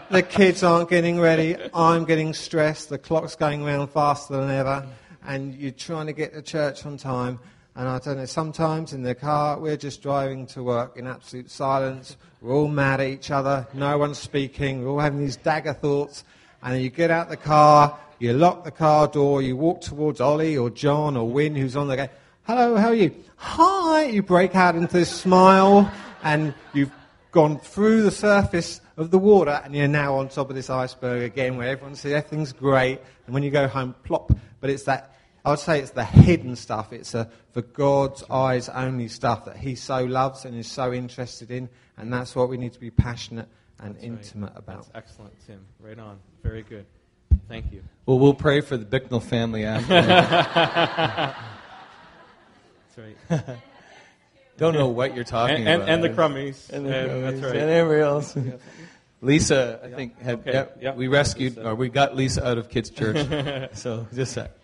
The 0.09 0.23
kids 0.23 0.63
aren't 0.63 0.89
getting 0.89 1.19
ready. 1.19 1.57
I'm 1.75 2.05
getting 2.05 2.33
stressed. 2.33 2.89
The 2.89 2.97
clock's 2.97 3.35
going 3.35 3.63
round 3.63 3.91
faster 3.91 4.35
than 4.35 4.49
ever. 4.49 4.87
And 5.27 5.53
you're 5.53 5.69
trying 5.69 6.07
to 6.07 6.13
get 6.13 6.33
to 6.33 6.41
church 6.41 6.87
on 6.87 6.97
time. 6.97 7.39
And 7.75 7.87
I 7.87 7.99
don't 7.99 8.17
know, 8.17 8.25
sometimes 8.25 8.93
in 8.93 9.03
the 9.03 9.13
car, 9.13 9.59
we're 9.59 9.77
just 9.77 10.01
driving 10.01 10.47
to 10.47 10.63
work 10.63 10.97
in 10.97 11.05
absolute 11.05 11.51
silence. 11.51 12.17
We're 12.41 12.55
all 12.55 12.67
mad 12.67 12.99
at 12.99 13.09
each 13.09 13.29
other. 13.29 13.67
No 13.75 13.95
one's 13.99 14.17
speaking. 14.17 14.83
We're 14.83 14.89
all 14.89 14.99
having 14.99 15.19
these 15.19 15.37
dagger 15.37 15.73
thoughts. 15.73 16.23
And 16.63 16.73
then 16.73 16.81
you 16.81 16.89
get 16.89 17.11
out 17.11 17.29
the 17.29 17.37
car, 17.37 17.99
you 18.23 18.31
lock 18.31 18.63
the 18.63 18.71
car 18.71 19.09
door, 19.09 19.41
you 19.41 19.57
walk 19.57 19.81
towards 19.81 20.21
Ollie 20.21 20.57
or 20.57 20.69
John 20.69 21.17
or 21.17 21.29
Win, 21.29 21.55
who's 21.55 21.75
on 21.75 21.89
the 21.89 21.97
gate. 21.97 22.09
Hello, 22.43 22.77
how 22.77 22.87
are 22.87 22.95
you? 22.95 23.13
Hi! 23.35 24.05
You 24.05 24.23
break 24.23 24.55
out 24.55 24.77
into 24.77 24.93
this 24.93 25.09
smile, 25.09 25.91
and 26.23 26.53
you've 26.73 26.91
gone 27.31 27.59
through 27.59 28.03
the 28.03 28.11
surface 28.11 28.79
of 28.95 29.11
the 29.11 29.19
water, 29.19 29.59
and 29.65 29.75
you're 29.75 29.89
now 29.89 30.15
on 30.15 30.29
top 30.29 30.49
of 30.49 30.55
this 30.55 30.69
iceberg 30.69 31.23
again, 31.23 31.57
where 31.57 31.67
everyone 31.67 31.95
says 31.97 32.13
everything's 32.13 32.53
great, 32.53 33.01
and 33.25 33.33
when 33.33 33.43
you 33.43 33.51
go 33.51 33.67
home, 33.67 33.93
plop. 34.05 34.31
But 34.61 34.69
it's 34.69 34.83
that, 34.83 35.17
I 35.43 35.49
would 35.49 35.59
say 35.59 35.81
it's 35.81 35.91
the 35.91 36.05
hidden 36.05 36.55
stuff. 36.55 36.93
It's 36.93 37.13
a, 37.13 37.29
for 37.51 37.61
God's 37.61 38.23
eyes 38.29 38.69
only 38.69 39.09
stuff 39.09 39.43
that 39.43 39.57
He 39.57 39.75
so 39.75 40.01
loves 40.05 40.45
and 40.45 40.57
is 40.57 40.71
so 40.71 40.93
interested 40.93 41.51
in, 41.51 41.67
and 41.97 42.13
that's 42.13 42.37
what 42.37 42.47
we 42.47 42.55
need 42.55 42.71
to 42.71 42.79
be 42.79 42.89
passionate 42.89 43.49
and 43.79 43.95
That's 43.95 44.03
right. 44.05 44.13
intimate 44.13 44.53
about. 44.55 44.93
That's 44.93 45.09
excellent, 45.11 45.33
Tim. 45.45 45.65
Right 45.81 45.99
on. 45.99 46.19
Very 46.41 46.63
good. 46.63 46.85
Thank 47.47 47.71
you. 47.71 47.83
Well, 48.05 48.19
we'll 48.19 48.33
pray 48.33 48.61
for 48.61 48.77
the 48.77 48.85
Bicknell 48.85 49.19
family 49.19 49.63
after. 49.65 49.93
That's 52.95 52.97
right. 52.97 53.17
Don't 54.57 54.73
know 54.75 54.87
what 54.87 55.15
you're 55.15 55.23
talking 55.23 55.67
and, 55.67 55.67
and, 55.67 55.81
about. 55.83 55.89
and 55.89 56.03
the 56.03 56.09
crummies. 56.09 56.69
And 56.69 56.85
the 56.85 56.95
And 56.95 57.09
Crummies, 57.11 57.31
that's 57.31 57.41
right. 57.43 57.55
And 57.55 57.69
everybody 57.71 58.01
else. 58.01 58.37
Lisa, 59.21 59.79
I 59.83 59.87
think, 59.89 60.19
had, 60.21 60.39
Okay, 60.39 60.51
yeah, 60.53 60.65
yeah. 60.79 60.93
we 60.93 61.07
rescued, 61.07 61.55
Lisa. 61.57 61.69
or 61.69 61.75
we 61.75 61.89
got 61.89 62.15
Lisa 62.15 62.45
out 62.47 62.57
of 62.59 62.69
kids' 62.69 62.89
church. 62.91 63.17
so 63.73 64.05
just 64.13 64.35
that. 64.35 64.57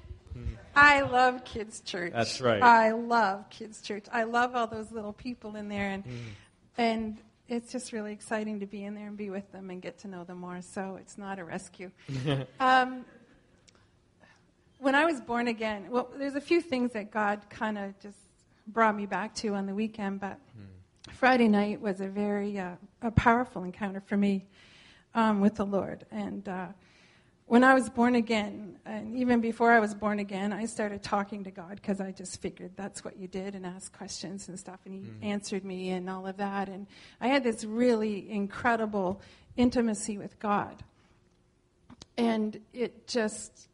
I 0.75 1.01
love 1.01 1.43
kids' 1.43 1.79
church. 1.81 2.13
That's 2.13 2.39
right. 2.39 2.61
I 2.61 2.91
love 2.91 3.49
kids' 3.49 3.81
church. 3.81 4.05
I 4.11 4.23
love 4.23 4.55
all 4.55 4.67
those 4.67 4.91
little 4.91 5.13
people 5.13 5.55
in 5.55 5.67
there, 5.69 5.89
and 5.89 6.03
Mm. 6.03 6.09
and 6.77 7.17
it's 7.49 7.71
just 7.71 7.91
really 7.91 8.13
exciting 8.13 8.59
to 8.59 8.65
be 8.65 8.83
in 8.85 8.93
there 8.93 9.07
and 9.07 9.17
be 9.17 9.29
with 9.29 9.51
them 9.51 9.69
and 9.69 9.81
get 9.81 9.97
to 9.99 10.07
know 10.07 10.23
them 10.23 10.39
more. 10.39 10.61
So 10.61 10.97
it's 11.01 11.17
not 11.17 11.39
a 11.39 11.43
rescue. 11.43 11.91
um, 12.59 13.05
when 14.77 14.95
I 14.95 15.05
was 15.05 15.19
born 15.19 15.47
again, 15.47 15.87
well, 15.89 16.09
there's 16.17 16.35
a 16.35 16.41
few 16.41 16.61
things 16.61 16.93
that 16.93 17.11
God 17.11 17.41
kind 17.49 17.77
of 17.77 17.99
just 17.99 18.17
brought 18.67 18.95
me 18.95 19.05
back 19.05 19.33
to 19.35 19.55
on 19.55 19.65
the 19.65 19.73
weekend, 19.73 20.19
but 20.19 20.39
Friday 21.11 21.47
night 21.47 21.81
was 21.81 22.01
a 22.01 22.07
very 22.07 22.59
uh, 22.59 22.75
a 23.01 23.11
powerful 23.11 23.63
encounter 23.63 23.99
for 23.99 24.15
me 24.15 24.45
um, 25.15 25.41
with 25.41 25.55
the 25.55 25.65
Lord. 25.65 26.05
And 26.11 26.47
uh, 26.47 26.67
when 27.49 27.63
I 27.63 27.73
was 27.73 27.89
born 27.89 28.13
again, 28.13 28.77
and 28.85 29.15
even 29.17 29.41
before 29.41 29.71
I 29.71 29.79
was 29.79 29.95
born 29.95 30.19
again, 30.19 30.53
I 30.53 30.65
started 30.65 31.01
talking 31.01 31.45
to 31.45 31.51
God 31.51 31.75
because 31.75 31.99
I 31.99 32.11
just 32.11 32.39
figured 32.39 32.73
that's 32.75 33.03
what 33.03 33.17
you 33.17 33.27
did 33.27 33.55
and 33.55 33.65
asked 33.65 33.91
questions 33.91 34.47
and 34.49 34.59
stuff, 34.59 34.79
and 34.85 34.93
He 34.93 35.01
mm-hmm. 35.01 35.23
answered 35.23 35.65
me 35.65 35.89
and 35.89 36.07
all 36.11 36.27
of 36.27 36.37
that. 36.37 36.69
And 36.69 36.85
I 37.19 37.27
had 37.27 37.43
this 37.43 37.63
really 37.63 38.29
incredible 38.29 39.19
intimacy 39.57 40.19
with 40.19 40.37
God, 40.37 40.83
and 42.17 42.59
it 42.71 43.07
just 43.07 43.67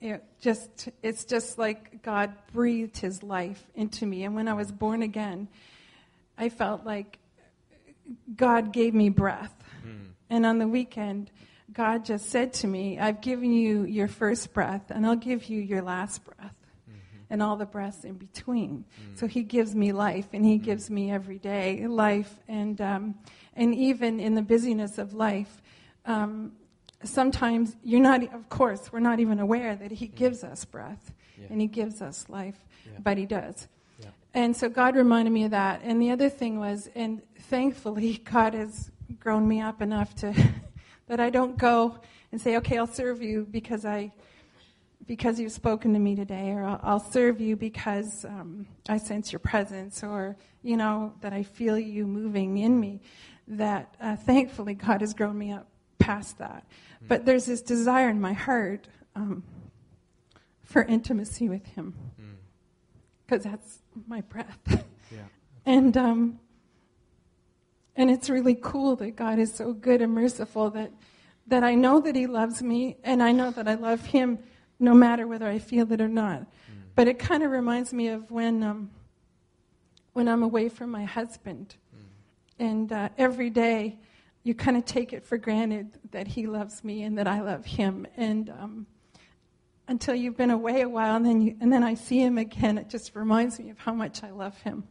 it 0.00 0.24
just 0.40 0.88
it's 1.00 1.24
just 1.24 1.58
like 1.58 2.02
God 2.02 2.32
breathed 2.52 2.96
his 2.98 3.22
life 3.22 3.62
into 3.74 4.04
me 4.04 4.24
and 4.24 4.34
when 4.34 4.48
I 4.48 4.54
was 4.54 4.72
born 4.72 5.02
again 5.02 5.46
I 6.38 6.48
felt 6.48 6.86
like 6.86 7.18
God 8.34 8.72
gave 8.72 8.94
me 8.94 9.10
breath. 9.10 9.52
Mm. 9.86 10.06
And 10.30 10.46
on 10.46 10.58
the 10.58 10.66
weekend 10.66 11.30
God 11.72 12.04
just 12.04 12.30
said 12.30 12.52
to 12.54 12.66
me, 12.66 12.98
I've 12.98 13.20
given 13.20 13.52
you 13.52 13.84
your 13.84 14.08
first 14.08 14.52
breath 14.52 14.90
and 14.90 15.06
I'll 15.06 15.16
give 15.16 15.44
you 15.48 15.60
your 15.60 15.82
last 15.82 16.24
breath. 16.24 16.54
And 17.32 17.40
all 17.40 17.54
the 17.54 17.64
breaths 17.66 18.02
in 18.02 18.14
between. 18.14 18.84
So 19.14 19.28
he 19.28 19.44
gives 19.44 19.72
me 19.72 19.92
life, 19.92 20.26
and 20.32 20.44
he 20.44 20.58
gives 20.58 20.90
me 20.90 21.12
every 21.12 21.38
day 21.38 21.86
life, 21.86 22.34
and 22.48 22.80
um, 22.80 23.14
and 23.54 23.72
even 23.72 24.18
in 24.18 24.34
the 24.34 24.42
busyness 24.42 24.98
of 24.98 25.14
life, 25.14 25.62
um, 26.06 26.50
sometimes 27.04 27.76
you're 27.82 28.00
not, 28.00 28.22
of 28.34 28.48
course, 28.48 28.92
we're 28.92 29.00
not 29.00 29.20
even 29.20 29.38
aware 29.38 29.76
that 29.76 29.90
He 29.92 30.06
gives 30.06 30.44
us 30.44 30.64
breath 30.64 31.12
Yeah. 31.38 31.46
and 31.50 31.60
He 31.60 31.66
gives 31.66 32.02
us 32.02 32.28
life, 32.28 32.58
Yeah. 32.84 32.98
but 33.02 33.16
He 33.18 33.26
does. 33.26 33.68
Yeah. 34.00 34.08
And 34.34 34.56
so 34.56 34.68
God 34.68 34.96
reminded 34.96 35.30
me 35.30 35.44
of 35.44 35.50
that. 35.52 35.82
And 35.82 36.00
the 36.00 36.10
other 36.10 36.28
thing 36.28 36.58
was, 36.58 36.88
and 36.94 37.22
thankfully, 37.38 38.18
God 38.30 38.54
has 38.54 38.90
grown 39.18 39.46
me 39.46 39.60
up 39.60 39.80
enough 39.82 40.14
to 40.16 40.34
that 41.10 41.18
I 41.18 41.28
don't 41.28 41.58
go 41.58 41.98
and 42.30 42.40
say, 42.40 42.56
okay, 42.58 42.78
I'll 42.78 42.86
serve 42.86 43.20
you 43.20 43.46
because 43.50 43.84
I. 43.84 44.12
Because 45.06 45.40
you've 45.40 45.50
spoken 45.50 45.92
to 45.94 45.98
me 45.98 46.14
today, 46.14 46.52
or 46.52 46.62
I'll, 46.62 46.80
I'll 46.84 47.00
serve 47.00 47.40
you 47.40 47.56
because 47.56 48.24
um, 48.24 48.68
I 48.88 48.98
sense 48.98 49.32
your 49.32 49.40
presence, 49.40 50.04
or 50.04 50.36
you 50.62 50.76
know 50.76 51.14
that 51.20 51.32
I 51.32 51.42
feel 51.42 51.76
you 51.76 52.06
moving 52.06 52.58
in 52.58 52.78
me. 52.78 53.00
That 53.48 53.92
uh, 54.00 54.14
thankfully 54.14 54.74
God 54.74 55.00
has 55.00 55.12
grown 55.12 55.36
me 55.36 55.50
up 55.50 55.66
past 55.98 56.38
that. 56.38 56.64
But 57.08 57.26
there's 57.26 57.46
this 57.46 57.60
desire 57.60 58.08
in 58.08 58.20
my 58.20 58.34
heart 58.34 58.86
um, 59.16 59.42
for 60.62 60.84
intimacy 60.84 61.48
with 61.48 61.66
Him, 61.66 61.92
because 63.26 63.42
that's 63.42 63.80
my 64.06 64.20
breath. 64.20 64.84
Yeah. 65.10 65.22
and 65.66 65.96
um, 65.96 66.38
and 67.96 68.10
it's 68.10 68.30
really 68.30 68.54
cool 68.54 68.96
that 68.96 69.16
God 69.16 69.38
is 69.38 69.52
so 69.54 69.72
good 69.72 70.02
and 70.02 70.12
merciful 70.12 70.70
that 70.70 70.92
that 71.46 71.64
I 71.64 71.74
know 71.74 72.00
that 72.00 72.14
He 72.14 72.26
loves 72.26 72.62
me, 72.62 72.96
and 73.02 73.22
I 73.22 73.32
know 73.32 73.50
that 73.50 73.66
I 73.66 73.74
love 73.74 74.04
Him, 74.06 74.38
no 74.78 74.94
matter 74.94 75.26
whether 75.26 75.46
I 75.46 75.58
feel 75.58 75.92
it 75.92 76.00
or 76.00 76.08
not. 76.08 76.46
But 76.94 77.08
it 77.08 77.18
kind 77.18 77.42
of 77.42 77.50
reminds 77.50 77.92
me 77.92 78.08
of 78.08 78.30
when 78.30 78.62
um, 78.62 78.90
when 80.12 80.28
I'm 80.28 80.42
away 80.42 80.68
from 80.68 80.90
my 80.90 81.04
husband, 81.04 81.76
and 82.58 82.92
uh, 82.92 83.08
every 83.18 83.50
day 83.50 83.98
you 84.42 84.54
kind 84.54 84.76
of 84.76 84.84
take 84.84 85.12
it 85.12 85.24
for 85.24 85.36
granted 85.36 85.98
that 86.12 86.26
he 86.26 86.46
loves 86.46 86.82
me 86.82 87.02
and 87.02 87.18
that 87.18 87.26
I 87.26 87.40
love 87.40 87.64
him, 87.64 88.06
and 88.16 88.50
um, 88.50 88.86
until 89.88 90.14
you've 90.14 90.36
been 90.36 90.50
away 90.50 90.82
a 90.82 90.88
while, 90.88 91.16
and 91.16 91.26
then 91.26 91.40
you, 91.40 91.56
and 91.60 91.72
then 91.72 91.82
I 91.82 91.94
see 91.94 92.20
him 92.22 92.38
again, 92.38 92.78
it 92.78 92.88
just 92.88 93.14
reminds 93.16 93.58
me 93.58 93.70
of 93.70 93.78
how 93.78 93.92
much 93.92 94.22
I 94.22 94.30
love 94.30 94.56
him. 94.62 94.84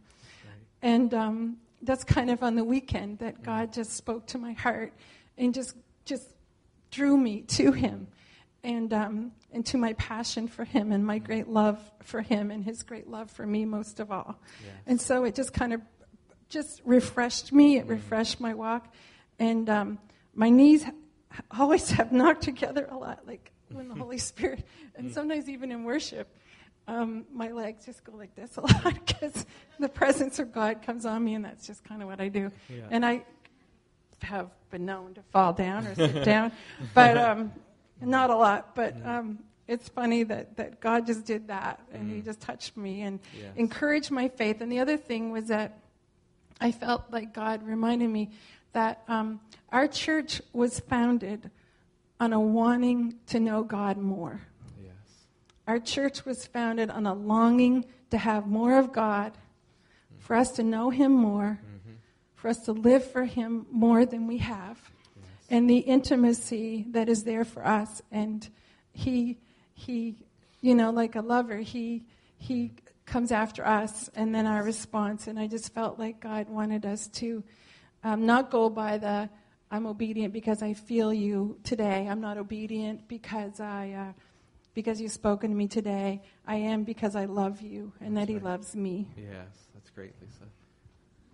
And 0.81 1.13
um, 1.13 1.57
that's 1.81 2.03
kind 2.03 2.29
of 2.29 2.43
on 2.43 2.55
the 2.55 2.63
weekend 2.63 3.19
that 3.19 3.43
God 3.43 3.73
just 3.73 3.93
spoke 3.93 4.27
to 4.27 4.37
my 4.37 4.53
heart 4.53 4.93
and 5.37 5.53
just 5.53 5.75
just 6.05 6.27
drew 6.91 7.15
me 7.17 7.41
to 7.43 7.71
Him. 7.71 8.07
and, 8.63 8.93
um, 8.93 9.31
and 9.51 9.65
to 9.67 9.77
my 9.77 9.93
passion 9.93 10.47
for 10.47 10.65
him 10.65 10.91
and 10.91 11.05
my 11.05 11.17
great 11.17 11.47
love 11.47 11.79
for 12.03 12.21
him 12.21 12.51
and 12.51 12.63
his 12.65 12.83
great 12.83 13.07
love 13.07 13.31
for 13.31 13.45
me 13.45 13.63
most 13.65 13.99
of 14.01 14.11
all. 14.11 14.37
Yes. 14.63 14.73
And 14.85 15.01
so 15.01 15.23
it 15.23 15.33
just 15.33 15.53
kind 15.53 15.71
of 15.73 15.81
just 16.49 16.81
refreshed 16.83 17.53
me. 17.53 17.77
It 17.77 17.85
refreshed 17.87 18.39
my 18.41 18.53
walk, 18.53 18.93
and 19.39 19.69
um, 19.69 19.99
my 20.33 20.49
knees 20.49 20.83
always 21.57 21.89
have 21.97 22.11
knocked 22.11 22.41
together 22.41 22.87
a 22.91 22.97
lot, 22.97 23.25
like 23.25 23.51
when 23.71 23.87
the 23.87 23.95
Holy 24.03 24.17
Spirit, 24.17 24.65
and 24.95 25.11
sometimes 25.13 25.47
even 25.47 25.71
in 25.71 25.83
worship. 25.83 26.27
Um, 26.89 27.25
my 27.31 27.51
legs 27.51 27.85
just 27.85 28.03
go 28.03 28.13
like 28.15 28.33
this 28.35 28.57
a 28.57 28.61
lot 28.61 28.95
because 29.05 29.45
the 29.79 29.89
presence 29.89 30.39
of 30.39 30.51
God 30.51 30.81
comes 30.81 31.05
on 31.05 31.23
me, 31.23 31.35
and 31.35 31.45
that's 31.45 31.67
just 31.67 31.83
kind 31.83 32.01
of 32.01 32.07
what 32.07 32.19
I 32.19 32.29
do. 32.29 32.51
Yeah. 32.67 32.81
And 32.89 33.05
I 33.05 33.23
have 34.23 34.49
been 34.71 34.85
known 34.85 35.13
to 35.13 35.21
fall 35.31 35.53
down 35.53 35.85
or 35.85 35.93
sit 35.93 36.23
down, 36.25 36.51
but 36.95 37.15
um, 37.17 37.51
not 38.01 38.31
a 38.31 38.35
lot. 38.35 38.75
But 38.75 38.95
um, 39.05 39.39
it's 39.67 39.87
funny 39.87 40.23
that, 40.23 40.57
that 40.57 40.79
God 40.79 41.05
just 41.05 41.25
did 41.25 41.47
that, 41.49 41.79
and 41.93 42.09
He 42.11 42.21
just 42.21 42.41
touched 42.41 42.75
me 42.75 43.01
and 43.03 43.19
Yes. 43.39 43.53
encouraged 43.55 44.09
my 44.09 44.27
faith. 44.27 44.59
And 44.61 44.71
the 44.71 44.79
other 44.79 44.97
thing 44.97 45.31
was 45.31 45.47
that 45.47 45.77
I 46.59 46.71
felt 46.71 47.03
like 47.11 47.33
God 47.35 47.61
reminded 47.63 48.09
me 48.09 48.31
that 48.73 49.03
um, 49.07 49.39
our 49.71 49.87
church 49.87 50.41
was 50.53 50.79
founded 50.79 51.51
on 52.19 52.33
a 52.33 52.39
wanting 52.39 53.15
to 53.27 53.39
know 53.39 53.61
God 53.63 53.97
more. 53.97 54.41
Yes. 55.69 55.71
Our 55.71 55.79
church 55.85 56.25
was 56.25 56.47
founded 56.47 56.89
on 56.89 57.05
a 57.05 57.13
longing 57.13 57.85
to 58.09 58.17
have 58.17 58.47
more 58.47 58.79
of 58.79 58.91
God, 58.91 59.37
for 60.17 60.35
us 60.35 60.51
to 60.53 60.63
know 60.63 60.89
Him 60.89 61.11
more, 61.11 61.59
for 62.35 62.47
us 62.47 62.65
to 62.65 62.71
live 62.71 63.09
for 63.11 63.25
Him 63.25 63.67
more 63.71 64.03
than 64.03 64.25
we 64.25 64.39
have, 64.39 64.79
and 65.47 65.69
the 65.69 65.77
intimacy 65.77 66.85
that 66.89 67.07
is 67.07 67.23
there 67.23 67.45
for 67.45 67.63
us. 67.65 68.01
And 68.11 68.49
He, 68.93 69.37
He, 69.75 70.15
you 70.61 70.73
know, 70.73 70.89
like 70.89 71.15
a 71.15 71.21
lover, 71.21 71.57
He, 71.57 72.05
He 72.37 72.71
comes 73.05 73.31
after 73.31 73.63
us, 73.63 74.09
and 74.15 74.33
then 74.33 74.47
our 74.47 74.63
response. 74.63 75.27
And 75.27 75.37
I 75.37 75.45
just 75.45 75.71
felt 75.73 75.99
like 75.99 76.19
God 76.19 76.49
wanted 76.49 76.83
us 76.83 77.07
to 77.09 77.43
um, 78.03 78.25
not 78.25 78.49
go 78.49 78.69
by 78.69 78.97
the 78.97 79.29
I'm 79.71 79.85
obedient 79.85 80.33
because 80.33 80.63
I 80.63 80.73
feel 80.73 81.13
you 81.13 81.59
today. 81.63 82.07
I'm 82.09 82.21
not 82.21 82.39
obedient 82.39 83.07
because 83.07 83.59
I. 83.59 83.91
Uh, 83.91 84.13
because 84.79 85.01
you've 85.01 85.11
spoken 85.11 85.49
to 85.49 85.57
me 85.57 85.67
today. 85.67 86.21
I 86.47 86.55
am 86.55 86.85
because 86.85 87.13
I 87.13 87.25
love 87.25 87.61
you 87.61 87.91
and 87.99 88.15
that 88.15 88.29
He 88.29 88.39
loves 88.39 88.77
me. 88.77 89.09
Yes, 89.17 89.49
that's 89.73 89.89
great, 89.89 90.13
Lisa. 90.21 90.45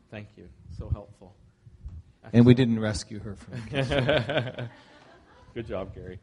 Thank 0.10 0.30
you. 0.36 0.50
So 0.80 0.90
helpful. 0.90 1.36
And 2.34 2.44
we 2.44 2.56
didn't 2.56 2.80
rescue 2.80 3.20
her 3.20 3.36
from 3.36 3.62
Good 5.54 5.68
job, 5.68 5.94
Gary. 5.94 6.18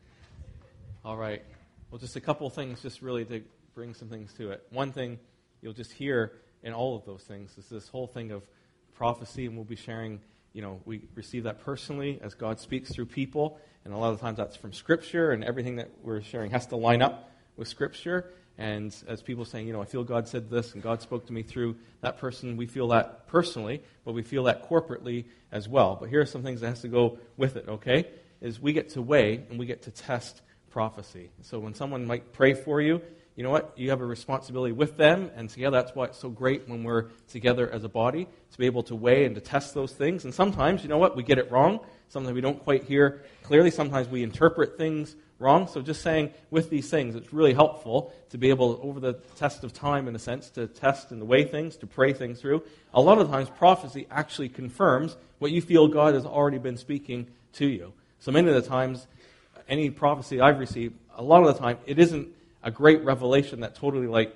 All 1.05 1.17
right. 1.17 1.45
Well, 1.93 2.01
just 2.01 2.17
a 2.17 2.21
couple 2.21 2.51
things, 2.51 2.83
just 2.83 3.03
really 3.03 3.25
to 3.27 3.41
bring 3.73 3.95
some 3.95 4.09
things 4.09 4.35
to 4.39 4.51
it. 4.51 4.67
One 4.71 4.91
thing 4.91 5.21
you'll 5.61 5.75
just 5.75 5.93
hear 5.93 6.33
in 6.65 6.73
all 6.73 6.97
of 6.97 7.05
those 7.05 7.23
things 7.23 7.57
is 7.57 7.69
this 7.69 7.87
whole 7.87 8.09
thing 8.09 8.33
of 8.33 8.43
prophecy, 8.95 9.47
and 9.47 9.55
we'll 9.55 9.65
be 9.65 9.77
sharing. 9.77 10.19
You 10.53 10.63
know, 10.63 10.81
we 10.85 11.03
receive 11.15 11.45
that 11.45 11.65
personally 11.65 12.21
as 12.23 12.35
God 12.35 12.61
speaks 12.61 12.91
through 12.93 13.07
people, 13.07 13.59
and 13.85 13.95
a 13.95 13.97
lot 13.97 14.13
of 14.13 14.21
times 14.21 14.37
that's 14.37 14.57
from 14.57 14.73
Scripture, 14.73 15.33
and 15.33 15.43
everything 15.43 15.77
that 15.77 15.91
we're 16.03 16.23
sharing 16.23 16.51
has 16.51 16.67
to 16.69 16.77
line 16.77 17.03
up 17.03 17.31
with 17.57 17.69
Scripture. 17.69 18.31
And 18.59 18.95
as 19.09 19.23
people 19.23 19.45
saying, 19.45 19.67
you 19.67 19.73
know, 19.73 19.81
I 19.81 19.87
feel 19.87 20.05
God 20.05 20.29
said 20.29 20.51
this, 20.51 20.75
and 20.75 20.83
God 20.83 21.01
spoke 21.01 21.27
to 21.27 21.33
me 21.33 21.43
through 21.43 21.77
that 22.03 22.19
person, 22.19 22.57
we 22.57 22.67
feel 22.67 22.89
that 22.89 23.27
personally, 23.27 23.83
but 24.05 24.13
we 24.13 24.23
feel 24.23 24.45
that 24.45 24.69
corporately 24.69 25.25
as 25.51 25.69
well. 25.69 25.97
But 25.99 26.11
here 26.11 26.21
are 26.21 26.27
some 26.27 26.43
things 26.43 26.61
that 26.61 26.69
has 26.69 26.83
to 26.83 26.89
go 26.89 27.19
with 27.37 27.57
it, 27.57 27.67
okay? 27.69 28.09
Is 28.41 28.61
we 28.61 28.73
get 28.73 28.91
to 28.91 29.03
weigh 29.03 29.45
and 29.49 29.59
we 29.59 29.67
get 29.67 29.83
to 29.83 29.91
test 29.91 30.43
prophecy. 30.71 31.31
So 31.43 31.59
when 31.59 31.75
someone 31.75 32.07
might 32.07 32.33
pray 32.33 32.55
for 32.55 32.81
you, 32.81 33.01
you 33.35 33.43
know 33.43 33.51
what? 33.51 33.73
You 33.77 33.91
have 33.91 34.01
a 34.01 34.07
responsibility 34.07 34.73
with 34.73 34.97
them, 34.97 35.31
and 35.35 35.49
together 35.49 35.83
that's 35.83 35.95
why 35.97 36.05
it's 36.07 36.19
so 36.19 36.29
great 36.29 36.69
when 36.69 36.85
we're 36.85 37.07
together 37.29 37.71
as 37.71 37.83
a 37.83 37.89
body 37.89 38.27
to 38.53 38.59
be 38.59 38.67
able 38.67 38.83
to 38.85 38.95
weigh 38.95 39.25
and 39.25 39.35
to 39.35 39.41
test 39.41 39.73
those 39.73 39.93
things. 39.93 40.25
And 40.25 40.35
sometimes, 40.35 40.83
you 40.83 40.91
know 40.91 40.99
what? 40.99 41.17
We 41.17 41.23
get 41.23 41.39
it 41.39 41.51
wrong. 41.51 41.81
Sometimes 42.09 42.35
we 42.35 42.43
don't 42.43 42.63
quite 42.63 42.85
hear 42.85 43.23
clearly. 43.43 43.71
Sometimes 43.71 44.09
we 44.09 44.23
interpret 44.23 44.77
things 44.77 45.17
wrong. 45.39 45.67
So 45.67 45.81
just 45.81 46.03
saying 46.03 46.31
with 46.51 46.69
these 46.69 46.91
things, 46.91 47.15
it's 47.15 47.33
really 47.33 47.55
helpful 47.55 48.13
to 48.31 48.39
be 48.39 48.51
able, 48.51 48.79
over 48.83 49.01
the 49.01 49.15
test 49.37 49.65
of 49.65 49.73
time, 49.73 50.09
in 50.09 50.15
a 50.15 50.19
sense, 50.19 50.51
to 50.51 50.67
test 50.67 51.11
and 51.11 51.21
to 51.21 51.25
weigh 51.25 51.45
things, 51.45 51.77
to 51.79 51.87
pray 51.87 52.13
things 52.13 52.39
through. 52.39 52.63
A 52.93 53.01
lot 53.01 53.17
of 53.17 53.29
times, 53.31 53.49
prophecy 53.49 54.07
actually 54.11 54.51
confirms 54.51 55.17
what 55.39 55.51
you 55.51 55.63
feel 55.63 55.89
God 55.89 56.13
has 56.13 56.27
already 56.27 56.59
been 56.59 56.77
speaking 56.77 57.27
to 57.55 57.67
you. 57.67 57.95
So 58.21 58.31
many 58.31 58.49
of 58.49 58.55
the 58.55 58.69
times, 58.69 59.07
any 59.69 59.89
prophecy 59.89 60.39
I've 60.39 60.59
received, 60.59 60.95
a 61.17 61.23
lot 61.23 61.43
of 61.43 61.55
the 61.55 61.59
time, 61.61 61.79
it 61.87 61.99
isn't 61.99 62.29
a 62.63 62.71
great 62.71 63.05
revelation 63.05 63.61
that 63.61 63.75
totally 63.75 64.07
like 64.07 64.35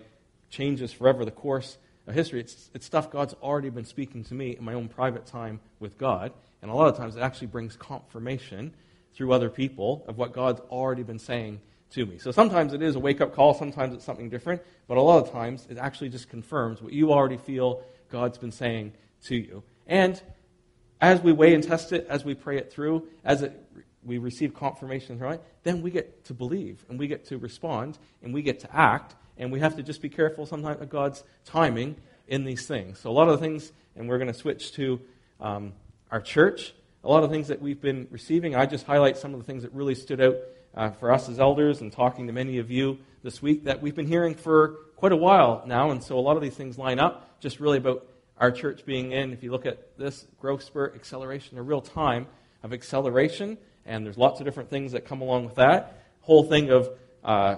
changes 0.50 0.92
forever 0.92 1.24
the 1.24 1.30
course 1.30 1.78
of 2.06 2.14
history. 2.14 2.40
It's, 2.40 2.70
it's 2.74 2.86
stuff 2.86 3.10
God's 3.10 3.34
already 3.34 3.70
been 3.70 3.84
speaking 3.84 4.24
to 4.24 4.34
me 4.34 4.56
in 4.56 4.64
my 4.64 4.74
own 4.74 4.88
private 4.88 5.26
time 5.26 5.60
with 5.80 5.98
God. 5.98 6.32
And 6.62 6.70
a 6.70 6.74
lot 6.74 6.88
of 6.88 6.96
times 6.96 7.16
it 7.16 7.20
actually 7.20 7.48
brings 7.48 7.76
confirmation 7.76 8.74
through 9.14 9.32
other 9.32 9.50
people 9.50 10.04
of 10.08 10.18
what 10.18 10.32
God's 10.32 10.60
already 10.70 11.02
been 11.02 11.18
saying 11.18 11.60
to 11.90 12.04
me. 12.04 12.18
So 12.18 12.30
sometimes 12.30 12.72
it 12.72 12.82
is 12.82 12.96
a 12.96 12.98
wake 12.98 13.20
up 13.20 13.34
call, 13.34 13.54
sometimes 13.54 13.94
it's 13.94 14.04
something 14.04 14.28
different, 14.28 14.62
but 14.88 14.96
a 14.96 15.02
lot 15.02 15.24
of 15.24 15.32
times 15.32 15.66
it 15.70 15.78
actually 15.78 16.08
just 16.08 16.28
confirms 16.28 16.82
what 16.82 16.92
you 16.92 17.12
already 17.12 17.36
feel 17.36 17.82
God's 18.10 18.38
been 18.38 18.52
saying 18.52 18.92
to 19.24 19.36
you. 19.36 19.62
And 19.86 20.20
as 21.00 21.20
we 21.20 21.32
weigh 21.32 21.54
and 21.54 21.62
test 21.62 21.92
it, 21.92 22.06
as 22.08 22.24
we 22.24 22.34
pray 22.34 22.58
it 22.58 22.72
through, 22.72 23.06
as 23.24 23.42
it, 23.42 23.52
we 24.06 24.18
receive 24.18 24.54
confirmation 24.54 25.18
right? 25.18 25.40
then 25.64 25.82
we 25.82 25.90
get 25.90 26.24
to 26.24 26.34
believe 26.34 26.84
and 26.88 26.98
we 26.98 27.08
get 27.08 27.26
to 27.26 27.38
respond 27.38 27.98
and 28.22 28.32
we 28.32 28.42
get 28.42 28.60
to 28.60 28.76
act. 28.76 29.14
And 29.38 29.52
we 29.52 29.60
have 29.60 29.76
to 29.76 29.82
just 29.82 30.00
be 30.00 30.08
careful 30.08 30.46
sometimes 30.46 30.80
of 30.80 30.88
God's 30.88 31.22
timing 31.44 31.96
in 32.26 32.44
these 32.44 32.66
things. 32.66 32.98
So, 32.98 33.10
a 33.10 33.12
lot 33.12 33.28
of 33.28 33.38
the 33.38 33.46
things, 33.46 33.72
and 33.94 34.08
we're 34.08 34.18
going 34.18 34.32
to 34.32 34.38
switch 34.38 34.72
to 34.72 35.00
um, 35.40 35.72
our 36.10 36.20
church, 36.20 36.74
a 37.04 37.08
lot 37.08 37.22
of 37.22 37.30
things 37.30 37.48
that 37.48 37.60
we've 37.60 37.80
been 37.80 38.08
receiving. 38.10 38.54
I 38.54 38.66
just 38.66 38.86
highlight 38.86 39.16
some 39.16 39.34
of 39.34 39.40
the 39.40 39.44
things 39.44 39.62
that 39.62 39.72
really 39.72 39.94
stood 39.94 40.20
out 40.20 40.36
uh, 40.74 40.90
for 40.90 41.12
us 41.12 41.28
as 41.28 41.38
elders 41.38 41.80
and 41.80 41.92
talking 41.92 42.26
to 42.26 42.32
many 42.32 42.58
of 42.58 42.70
you 42.70 42.98
this 43.22 43.42
week 43.42 43.64
that 43.64 43.82
we've 43.82 43.94
been 43.94 44.06
hearing 44.06 44.34
for 44.34 44.76
quite 44.96 45.12
a 45.12 45.16
while 45.16 45.62
now. 45.66 45.90
And 45.90 46.02
so, 46.02 46.18
a 46.18 46.20
lot 46.20 46.36
of 46.36 46.42
these 46.42 46.54
things 46.54 46.78
line 46.78 46.98
up 46.98 47.38
just 47.40 47.60
really 47.60 47.78
about 47.78 48.06
our 48.38 48.50
church 48.50 48.84
being 48.84 49.12
in, 49.12 49.32
if 49.32 49.42
you 49.42 49.50
look 49.50 49.66
at 49.66 49.98
this 49.98 50.26
growth 50.40 50.62
spurt 50.62 50.94
acceleration, 50.94 51.58
a 51.58 51.62
real 51.62 51.80
time 51.80 52.26
of 52.62 52.72
acceleration, 52.72 53.56
and 53.86 54.04
there's 54.04 54.18
lots 54.18 54.40
of 54.40 54.46
different 54.46 54.68
things 54.68 54.92
that 54.92 55.06
come 55.06 55.20
along 55.20 55.46
with 55.46 55.54
that. 55.54 56.02
Whole 56.20 56.44
thing 56.44 56.70
of 56.70 56.90
uh, 57.24 57.56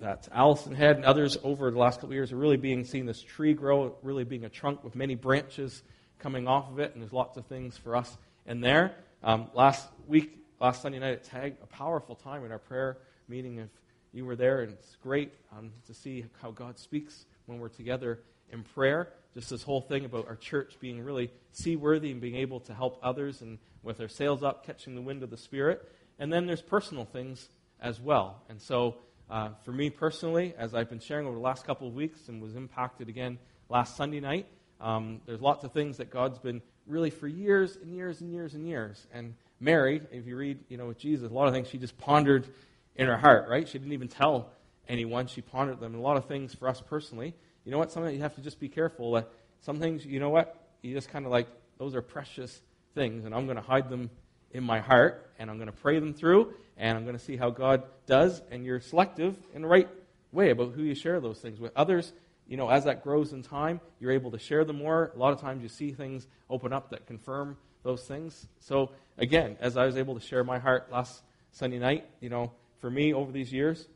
that 0.00 0.28
Allison 0.32 0.74
had 0.74 0.96
and 0.96 1.04
others 1.04 1.36
over 1.42 1.70
the 1.70 1.78
last 1.78 1.96
couple 1.96 2.10
of 2.10 2.14
years 2.14 2.32
are 2.32 2.36
really 2.36 2.56
being 2.56 2.84
seeing 2.84 3.06
this 3.06 3.22
tree 3.22 3.52
grow, 3.52 3.96
really 4.02 4.24
being 4.24 4.44
a 4.44 4.48
trunk 4.48 4.82
with 4.82 4.94
many 4.94 5.14
branches 5.14 5.82
coming 6.18 6.48
off 6.48 6.70
of 6.70 6.78
it, 6.78 6.92
and 6.94 7.02
there's 7.02 7.12
lots 7.12 7.36
of 7.36 7.46
things 7.46 7.76
for 7.76 7.94
us 7.94 8.16
in 8.46 8.60
there. 8.60 8.94
Um, 9.22 9.48
last 9.54 9.88
week, 10.06 10.38
last 10.60 10.82
Sunday 10.82 10.98
night 10.98 11.12
at 11.12 11.24
Tag, 11.24 11.56
a 11.62 11.66
powerful 11.66 12.14
time 12.14 12.44
in 12.44 12.52
our 12.52 12.58
prayer 12.58 12.98
meeting. 13.28 13.58
If 13.58 13.68
you 14.12 14.24
were 14.24 14.36
there, 14.36 14.62
and 14.62 14.72
it's 14.72 14.96
great 15.02 15.32
um, 15.56 15.70
to 15.86 15.94
see 15.94 16.24
how 16.40 16.50
God 16.50 16.78
speaks 16.78 17.26
when 17.46 17.58
we're 17.58 17.68
together 17.68 18.20
in 18.50 18.62
prayer. 18.62 19.12
Just 19.34 19.50
this 19.50 19.62
whole 19.62 19.80
thing 19.80 20.04
about 20.04 20.26
our 20.26 20.36
church 20.36 20.78
being 20.80 21.02
really 21.02 21.30
seaworthy 21.52 22.10
and 22.10 22.20
being 22.20 22.36
able 22.36 22.60
to 22.60 22.74
help 22.74 22.98
others 23.02 23.42
and 23.42 23.58
with 23.82 24.00
our 24.00 24.08
sails 24.08 24.42
up, 24.42 24.66
catching 24.66 24.94
the 24.94 25.02
wind 25.02 25.22
of 25.22 25.30
the 25.30 25.36
Spirit. 25.36 25.86
And 26.18 26.32
then 26.32 26.46
there's 26.46 26.62
personal 26.62 27.04
things 27.04 27.48
as 27.80 28.00
well. 28.00 28.42
And 28.48 28.60
so, 28.60 28.96
uh, 29.30 29.50
for 29.64 29.72
me 29.72 29.90
personally, 29.90 30.54
as 30.58 30.74
I've 30.74 30.88
been 30.88 31.00
sharing 31.00 31.26
over 31.26 31.36
the 31.36 31.42
last 31.42 31.66
couple 31.66 31.86
of 31.86 31.94
weeks 31.94 32.28
and 32.28 32.42
was 32.42 32.56
impacted 32.56 33.08
again 33.08 33.38
last 33.68 33.96
Sunday 33.96 34.20
night, 34.20 34.46
um, 34.80 35.20
there's 35.26 35.40
lots 35.40 35.64
of 35.64 35.72
things 35.72 35.98
that 35.98 36.10
God's 36.10 36.38
been 36.38 36.62
really 36.86 37.10
for 37.10 37.28
years 37.28 37.76
and 37.76 37.94
years 37.94 38.20
and 38.20 38.32
years 38.32 38.54
and 38.54 38.66
years. 38.66 39.06
And 39.12 39.34
Mary, 39.60 40.00
if 40.10 40.26
you 40.26 40.36
read, 40.36 40.58
you 40.68 40.76
know, 40.76 40.86
with 40.86 40.98
Jesus, 40.98 41.30
a 41.30 41.34
lot 41.34 41.48
of 41.48 41.54
things 41.54 41.68
she 41.68 41.78
just 41.78 41.98
pondered 41.98 42.48
in 42.96 43.06
her 43.06 43.16
heart, 43.16 43.48
right? 43.48 43.68
She 43.68 43.78
didn't 43.78 43.92
even 43.92 44.08
tell 44.08 44.50
anyone. 44.88 45.26
She 45.26 45.42
pondered 45.42 45.80
them. 45.80 45.94
And 45.94 46.02
a 46.02 46.06
lot 46.06 46.16
of 46.16 46.26
things 46.26 46.54
for 46.54 46.68
us 46.68 46.80
personally, 46.80 47.34
you 47.68 47.72
know 47.72 47.78
what? 47.78 47.92
Something 47.92 48.14
you 48.14 48.22
have 48.22 48.34
to 48.36 48.40
just 48.40 48.58
be 48.58 48.70
careful 48.70 49.12
that 49.12 49.28
some 49.60 49.78
things, 49.78 50.06
you 50.06 50.20
know 50.20 50.30
what? 50.30 50.56
You 50.80 50.94
just 50.94 51.10
kind 51.10 51.26
of 51.26 51.30
like, 51.30 51.48
those 51.76 51.94
are 51.94 52.00
precious 52.00 52.62
things, 52.94 53.26
and 53.26 53.34
I'm 53.34 53.44
going 53.44 53.58
to 53.58 53.62
hide 53.62 53.90
them 53.90 54.08
in 54.52 54.64
my 54.64 54.80
heart, 54.80 55.30
and 55.38 55.50
I'm 55.50 55.58
going 55.58 55.66
to 55.70 55.76
pray 55.76 55.98
them 55.98 56.14
through, 56.14 56.54
and 56.78 56.96
I'm 56.96 57.04
going 57.04 57.18
to 57.18 57.22
see 57.22 57.36
how 57.36 57.50
God 57.50 57.82
does. 58.06 58.40
And 58.50 58.64
you're 58.64 58.80
selective 58.80 59.36
in 59.52 59.60
the 59.60 59.68
right 59.68 59.86
way 60.32 60.48
about 60.48 60.72
who 60.72 60.82
you 60.82 60.94
share 60.94 61.20
those 61.20 61.40
things 61.40 61.60
with. 61.60 61.72
Others, 61.76 62.14
you 62.46 62.56
know, 62.56 62.70
as 62.70 62.84
that 62.84 63.04
grows 63.04 63.34
in 63.34 63.42
time, 63.42 63.82
you're 64.00 64.12
able 64.12 64.30
to 64.30 64.38
share 64.38 64.64
them 64.64 64.78
more. 64.78 65.12
A 65.14 65.18
lot 65.18 65.34
of 65.34 65.40
times 65.42 65.62
you 65.62 65.68
see 65.68 65.92
things 65.92 66.26
open 66.48 66.72
up 66.72 66.88
that 66.92 67.06
confirm 67.06 67.58
those 67.82 68.02
things. 68.06 68.46
So, 68.60 68.92
again, 69.18 69.58
as 69.60 69.76
I 69.76 69.84
was 69.84 69.98
able 69.98 70.14
to 70.18 70.26
share 70.26 70.42
my 70.42 70.58
heart 70.58 70.90
last 70.90 71.20
Sunday 71.52 71.78
night, 71.78 72.06
you 72.20 72.30
know, 72.30 72.50
for 72.80 72.90
me 72.90 73.12
over 73.12 73.30
these 73.30 73.52
years, 73.52 73.86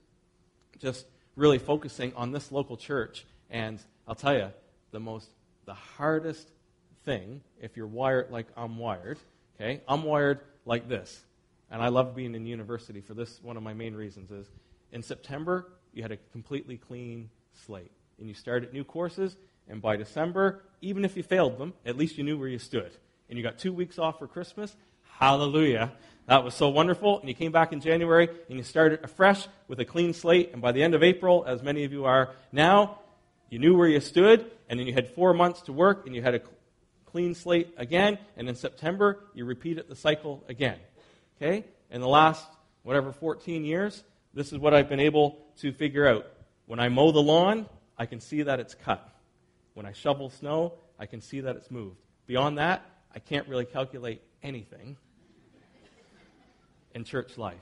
just 0.78 1.06
really 1.36 1.58
focusing 1.58 2.12
on 2.16 2.32
this 2.32 2.52
local 2.52 2.76
church. 2.76 3.24
And 3.52 3.78
I'll 4.08 4.16
tell 4.16 4.34
you, 4.34 4.50
the 4.90 4.98
most, 4.98 5.28
the 5.66 5.74
hardest 5.74 6.48
thing, 7.04 7.42
if 7.60 7.76
you're 7.76 7.86
wired 7.86 8.30
like 8.30 8.46
I'm 8.56 8.78
wired, 8.78 9.18
okay, 9.54 9.82
I'm 9.86 10.02
wired 10.02 10.40
like 10.64 10.88
this. 10.88 11.20
and 11.70 11.82
I 11.82 11.88
love 11.88 12.14
being 12.14 12.34
in 12.34 12.46
university 12.46 13.00
for 13.00 13.14
this. 13.14 13.40
One 13.42 13.56
of 13.56 13.62
my 13.62 13.72
main 13.74 13.94
reasons 13.94 14.30
is 14.30 14.46
in 14.92 15.02
September, 15.02 15.68
you 15.92 16.02
had 16.02 16.12
a 16.12 16.18
completely 16.32 16.76
clean 16.76 17.30
slate. 17.66 17.92
And 18.18 18.28
you 18.28 18.34
started 18.34 18.72
new 18.72 18.84
courses, 18.84 19.36
and 19.68 19.80
by 19.80 19.96
December, 19.96 20.62
even 20.80 21.04
if 21.04 21.16
you 21.16 21.22
failed 21.22 21.58
them, 21.58 21.72
at 21.84 21.96
least 21.96 22.18
you 22.18 22.24
knew 22.24 22.38
where 22.38 22.48
you 22.48 22.58
stood. 22.58 22.92
And 23.28 23.38
you 23.38 23.42
got 23.42 23.58
two 23.58 23.72
weeks 23.72 23.98
off 23.98 24.18
for 24.18 24.26
Christmas. 24.26 24.76
Hallelujah. 25.18 25.92
That 26.26 26.44
was 26.44 26.54
so 26.54 26.68
wonderful. 26.68 27.18
And 27.20 27.28
you 27.28 27.34
came 27.34 27.52
back 27.52 27.72
in 27.72 27.80
January 27.80 28.28
and 28.48 28.58
you 28.58 28.64
started 28.64 29.02
afresh 29.02 29.48
with 29.68 29.80
a 29.80 29.84
clean 29.84 30.12
slate. 30.12 30.50
And 30.52 30.60
by 30.60 30.72
the 30.72 30.82
end 30.82 30.94
of 30.94 31.02
April, 31.02 31.44
as 31.46 31.62
many 31.62 31.84
of 31.84 31.92
you 31.92 32.04
are 32.04 32.34
now, 32.52 32.98
you 33.52 33.58
knew 33.58 33.76
where 33.76 33.86
you 33.86 34.00
stood. 34.00 34.50
And 34.70 34.80
then 34.80 34.86
you 34.86 34.94
had 34.94 35.14
four 35.14 35.34
months 35.34 35.60
to 35.62 35.74
work 35.74 36.06
and 36.06 36.14
you 36.14 36.22
had 36.22 36.34
a 36.34 36.40
clean 37.04 37.34
slate 37.34 37.74
again. 37.76 38.16
And 38.34 38.48
in 38.48 38.54
September, 38.54 39.20
you 39.34 39.44
repeated 39.44 39.88
the 39.90 39.94
cycle 39.94 40.42
again. 40.48 40.78
Okay? 41.36 41.66
In 41.90 42.00
the 42.00 42.08
last, 42.08 42.46
whatever, 42.82 43.12
14 43.12 43.66
years, 43.66 44.02
this 44.32 44.54
is 44.54 44.58
what 44.58 44.72
I've 44.72 44.88
been 44.88 45.00
able 45.00 45.36
to 45.58 45.70
figure 45.70 46.06
out. 46.06 46.26
When 46.64 46.80
I 46.80 46.88
mow 46.88 47.12
the 47.12 47.20
lawn, 47.20 47.66
I 47.98 48.06
can 48.06 48.20
see 48.20 48.40
that 48.40 48.58
it's 48.58 48.74
cut. 48.74 49.06
When 49.74 49.84
I 49.84 49.92
shovel 49.92 50.30
snow, 50.30 50.72
I 50.98 51.04
can 51.04 51.20
see 51.20 51.40
that 51.40 51.54
it's 51.56 51.70
moved. 51.70 51.98
Beyond 52.26 52.56
that, 52.56 52.86
I 53.14 53.18
can't 53.18 53.46
really 53.48 53.66
calculate 53.66 54.22
anything 54.42 54.96
in 56.94 57.04
church 57.04 57.36
life. 57.36 57.60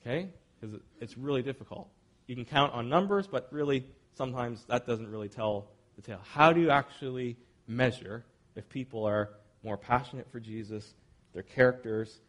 Okay? 0.00 0.30
Because 0.58 0.80
it's 1.02 1.18
really 1.18 1.42
difficult. 1.42 1.90
You 2.26 2.34
can 2.34 2.46
count 2.46 2.72
on 2.72 2.88
numbers, 2.88 3.26
but 3.26 3.48
really, 3.50 3.84
sometimes 4.16 4.64
that 4.68 4.86
doesn't 4.86 5.10
really 5.10 5.28
tell 5.28 5.68
the 5.96 6.02
tale. 6.02 6.20
How 6.32 6.52
do 6.52 6.60
you 6.60 6.70
actually 6.70 7.36
measure 7.66 8.24
if 8.54 8.68
people 8.68 9.04
are 9.04 9.30
more 9.62 9.76
passionate 9.76 10.30
for 10.30 10.40
Jesus, 10.40 10.94
their 11.32 11.42
characters 11.42 12.20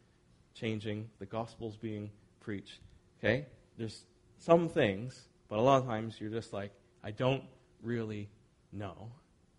changing, 0.53 1.09
the 1.19 1.25
gospel's 1.25 1.77
being 1.77 2.09
preached? 2.39 2.79
Okay? 3.19 3.45
There's 3.77 4.03
some 4.37 4.69
things, 4.69 5.27
but 5.49 5.59
a 5.59 5.61
lot 5.61 5.81
of 5.81 5.87
times 5.87 6.15
you're 6.19 6.29
just 6.29 6.53
like, 6.53 6.71
I 7.03 7.11
don't 7.11 7.43
really 7.81 8.29
know. 8.71 9.09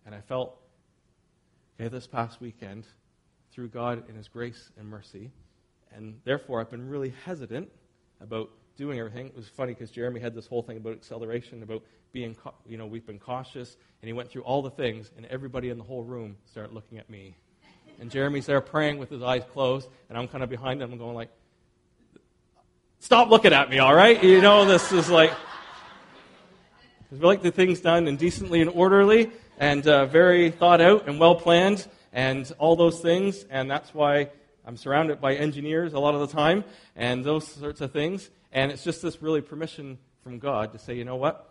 And 0.05 0.13
I 0.13 0.21
felt, 0.21 0.59
okay, 1.79 1.89
this 1.89 2.07
past 2.07 2.41
weekend, 2.41 2.85
through 3.51 3.69
God 3.69 4.07
in 4.07 4.15
His 4.15 4.27
grace 4.27 4.71
and 4.77 4.87
mercy, 4.87 5.31
and 5.95 6.19
therefore 6.23 6.61
I've 6.61 6.69
been 6.69 6.87
really 6.87 7.13
hesitant 7.25 7.69
about 8.21 8.49
doing 8.77 8.99
everything. 8.99 9.27
It 9.27 9.35
was 9.35 9.49
funny 9.49 9.73
because 9.73 9.91
Jeremy 9.91 10.19
had 10.19 10.35
this 10.35 10.47
whole 10.47 10.61
thing 10.61 10.77
about 10.77 10.93
acceleration, 10.93 11.63
about 11.63 11.83
being, 12.11 12.35
you 12.67 12.77
know, 12.77 12.85
we've 12.85 13.05
been 13.05 13.19
cautious, 13.19 13.77
and 14.01 14.07
he 14.07 14.13
went 14.13 14.29
through 14.29 14.43
all 14.43 14.61
the 14.61 14.71
things, 14.71 15.11
and 15.17 15.25
everybody 15.27 15.69
in 15.69 15.77
the 15.77 15.83
whole 15.83 16.03
room 16.03 16.37
started 16.45 16.73
looking 16.73 16.97
at 16.97 17.09
me. 17.09 17.35
And 17.99 18.09
Jeremy's 18.09 18.45
there 18.45 18.61
praying 18.61 18.97
with 18.97 19.09
his 19.09 19.21
eyes 19.21 19.43
closed, 19.51 19.87
and 20.07 20.17
I'm 20.17 20.27
kind 20.27 20.43
of 20.43 20.49
behind 20.49 20.81
him, 20.81 20.97
going 20.97 21.15
like, 21.15 21.29
Stop 23.01 23.29
looking 23.29 23.53
at 23.53 23.69
me, 23.69 23.79
all 23.79 23.95
right? 23.95 24.21
You 24.21 24.41
know, 24.41 24.65
this 24.65 24.91
is 24.91 25.09
like. 25.09 25.31
We 27.11 27.17
like 27.19 27.41
the 27.41 27.49
things 27.49 27.79
done 27.79 28.07
and 28.07 28.19
decently 28.19 28.61
and 28.61 28.69
orderly 28.69 29.31
and 29.57 29.87
uh, 29.87 30.05
very 30.05 30.51
thought 30.51 30.79
out 30.79 31.07
and 31.07 31.19
well 31.19 31.33
planned 31.33 31.87
and 32.13 32.51
all 32.59 32.75
those 32.75 32.99
things. 32.99 33.45
And 33.49 33.71
that's 33.71 33.93
why 33.95 34.29
I'm 34.63 34.77
surrounded 34.77 35.19
by 35.19 35.33
engineers 35.33 35.93
a 35.93 35.99
lot 35.99 36.13
of 36.13 36.21
the 36.21 36.27
time 36.27 36.63
and 36.95 37.23
those 37.23 37.47
sorts 37.47 37.81
of 37.81 37.91
things. 37.91 38.29
And 38.51 38.71
it's 38.71 38.83
just 38.83 39.01
this 39.01 39.23
really 39.23 39.41
permission 39.41 39.97
from 40.23 40.37
God 40.37 40.73
to 40.73 40.77
say, 40.77 40.93
you 40.93 41.03
know 41.03 41.15
what? 41.15 41.48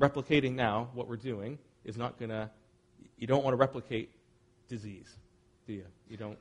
Replicating 0.00 0.54
now 0.54 0.90
what 0.94 1.08
we're 1.08 1.16
doing 1.16 1.58
is 1.84 1.96
not 1.96 2.18
going 2.18 2.30
to, 2.30 2.50
you 3.16 3.26
don't 3.26 3.44
want 3.44 3.52
to 3.52 3.58
replicate 3.58 4.10
disease, 4.68 5.16
do 5.66 5.72
you? 5.74 5.84
You 6.08 6.16
don't. 6.16 6.38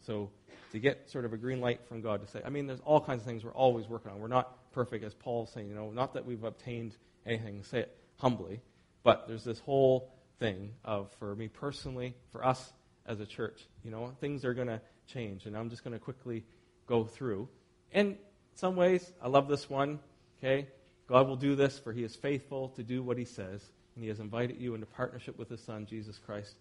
So 0.00 0.30
to 0.72 0.78
get 0.78 1.10
sort 1.10 1.24
of 1.24 1.32
a 1.32 1.36
green 1.36 1.60
light 1.60 1.80
from 1.88 2.00
God 2.00 2.20
to 2.20 2.26
say, 2.26 2.40
I 2.44 2.50
mean, 2.50 2.66
there's 2.66 2.80
all 2.84 3.00
kinds 3.00 3.22
of 3.22 3.26
things 3.26 3.44
we're 3.44 3.52
always 3.52 3.88
working 3.88 4.10
on. 4.10 4.20
We're 4.20 4.28
not 4.28 4.72
perfect, 4.72 5.04
as 5.04 5.14
Paul's 5.14 5.50
saying, 5.52 5.68
you 5.68 5.74
know, 5.74 5.90
not 5.90 6.14
that 6.14 6.24
we've 6.26 6.44
obtained 6.44 6.96
anything, 7.26 7.62
say 7.62 7.80
it 7.80 7.96
humbly, 8.18 8.60
but 9.02 9.26
there's 9.28 9.44
this 9.44 9.58
whole 9.60 10.10
thing 10.38 10.72
of, 10.84 11.10
for 11.18 11.34
me 11.34 11.48
personally, 11.48 12.14
for 12.30 12.44
us 12.44 12.72
as 13.06 13.20
a 13.20 13.26
church, 13.26 13.66
you 13.84 13.90
know, 13.90 14.12
things 14.20 14.44
are 14.44 14.54
going 14.54 14.68
to 14.68 14.80
change, 15.06 15.46
and 15.46 15.56
I'm 15.56 15.70
just 15.70 15.84
going 15.84 15.92
to 15.92 15.98
quickly 15.98 16.44
go 16.86 17.04
through. 17.04 17.48
In 17.92 18.18
some 18.54 18.76
ways, 18.76 19.12
I 19.22 19.28
love 19.28 19.48
this 19.48 19.68
one, 19.68 20.00
okay? 20.38 20.68
God 21.06 21.28
will 21.28 21.36
do 21.36 21.54
this, 21.54 21.78
for 21.78 21.92
he 21.92 22.02
is 22.02 22.16
faithful 22.16 22.70
to 22.70 22.82
do 22.82 23.02
what 23.02 23.18
he 23.18 23.24
says, 23.24 23.62
and 23.94 24.02
he 24.02 24.08
has 24.08 24.20
invited 24.20 24.60
you 24.60 24.74
into 24.74 24.86
partnership 24.86 25.38
with 25.38 25.48
his 25.48 25.62
Son, 25.62 25.86
Jesus 25.86 26.18
Christ, 26.18 26.56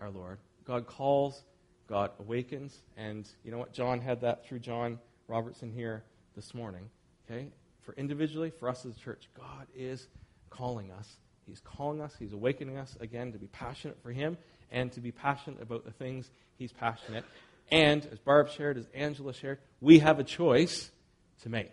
our 0.00 0.10
Lord. 0.10 0.38
God 0.64 0.86
calls 0.86 1.42
God 1.88 2.10
awakens. 2.20 2.76
And 2.96 3.28
you 3.42 3.50
know 3.50 3.58
what? 3.58 3.72
John 3.72 4.00
had 4.00 4.20
that 4.20 4.46
through 4.46 4.60
John 4.60 4.98
Robertson 5.26 5.72
here 5.72 6.04
this 6.36 6.54
morning. 6.54 6.88
Okay? 7.28 7.48
For 7.82 7.94
individually, 7.94 8.50
for 8.50 8.68
us 8.68 8.84
as 8.84 8.96
a 8.96 9.00
church, 9.00 9.28
God 9.36 9.66
is 9.74 10.06
calling 10.50 10.90
us. 10.92 11.16
He's 11.46 11.60
calling 11.60 12.00
us. 12.00 12.14
He's 12.18 12.34
awakening 12.34 12.76
us 12.76 12.96
again 13.00 13.32
to 13.32 13.38
be 13.38 13.46
passionate 13.46 13.98
for 14.02 14.12
Him 14.12 14.36
and 14.70 14.92
to 14.92 15.00
be 15.00 15.10
passionate 15.10 15.62
about 15.62 15.84
the 15.86 15.90
things 15.90 16.30
He's 16.58 16.72
passionate. 16.72 17.24
And 17.70 18.06
as 18.12 18.18
Barb 18.18 18.50
shared, 18.50 18.76
as 18.76 18.86
Angela 18.94 19.32
shared, 19.32 19.58
we 19.80 20.00
have 20.00 20.18
a 20.18 20.24
choice 20.24 20.90
to 21.42 21.48
make. 21.48 21.72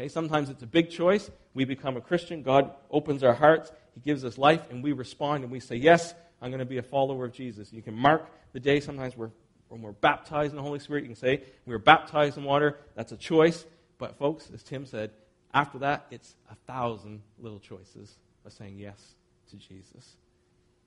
Okay? 0.00 0.08
Sometimes 0.08 0.48
it's 0.48 0.62
a 0.62 0.66
big 0.66 0.90
choice. 0.90 1.30
We 1.52 1.66
become 1.66 1.96
a 1.96 2.00
Christian. 2.00 2.42
God 2.42 2.72
opens 2.90 3.22
our 3.22 3.34
hearts. 3.34 3.70
He 3.94 4.00
gives 4.00 4.24
us 4.24 4.38
life, 4.38 4.62
and 4.70 4.82
we 4.82 4.92
respond 4.92 5.44
and 5.44 5.52
we 5.52 5.60
say, 5.60 5.76
Yes, 5.76 6.14
I'm 6.40 6.50
going 6.50 6.60
to 6.60 6.64
be 6.64 6.78
a 6.78 6.82
follower 6.82 7.26
of 7.26 7.32
Jesus. 7.32 7.70
You 7.70 7.82
can 7.82 7.94
mark 7.94 8.26
the 8.54 8.60
day 8.60 8.80
sometimes 8.80 9.14
we're, 9.14 9.30
when 9.68 9.82
we're 9.82 9.92
baptized 9.92 10.52
in 10.52 10.56
the 10.56 10.62
Holy 10.62 10.78
Spirit. 10.78 11.02
You 11.02 11.10
can 11.10 11.16
say, 11.16 11.42
we 11.66 11.74
were 11.74 11.78
baptized 11.78 12.38
in 12.38 12.44
water. 12.44 12.78
That's 12.94 13.12
a 13.12 13.16
choice. 13.16 13.66
But, 13.98 14.16
folks, 14.16 14.50
as 14.54 14.62
Tim 14.62 14.86
said, 14.86 15.10
after 15.52 15.78
that, 15.80 16.06
it's 16.10 16.34
a 16.50 16.54
thousand 16.66 17.20
little 17.38 17.58
choices 17.58 18.16
of 18.46 18.54
saying 18.54 18.78
yes 18.78 19.14
to 19.50 19.56
Jesus. 19.56 20.16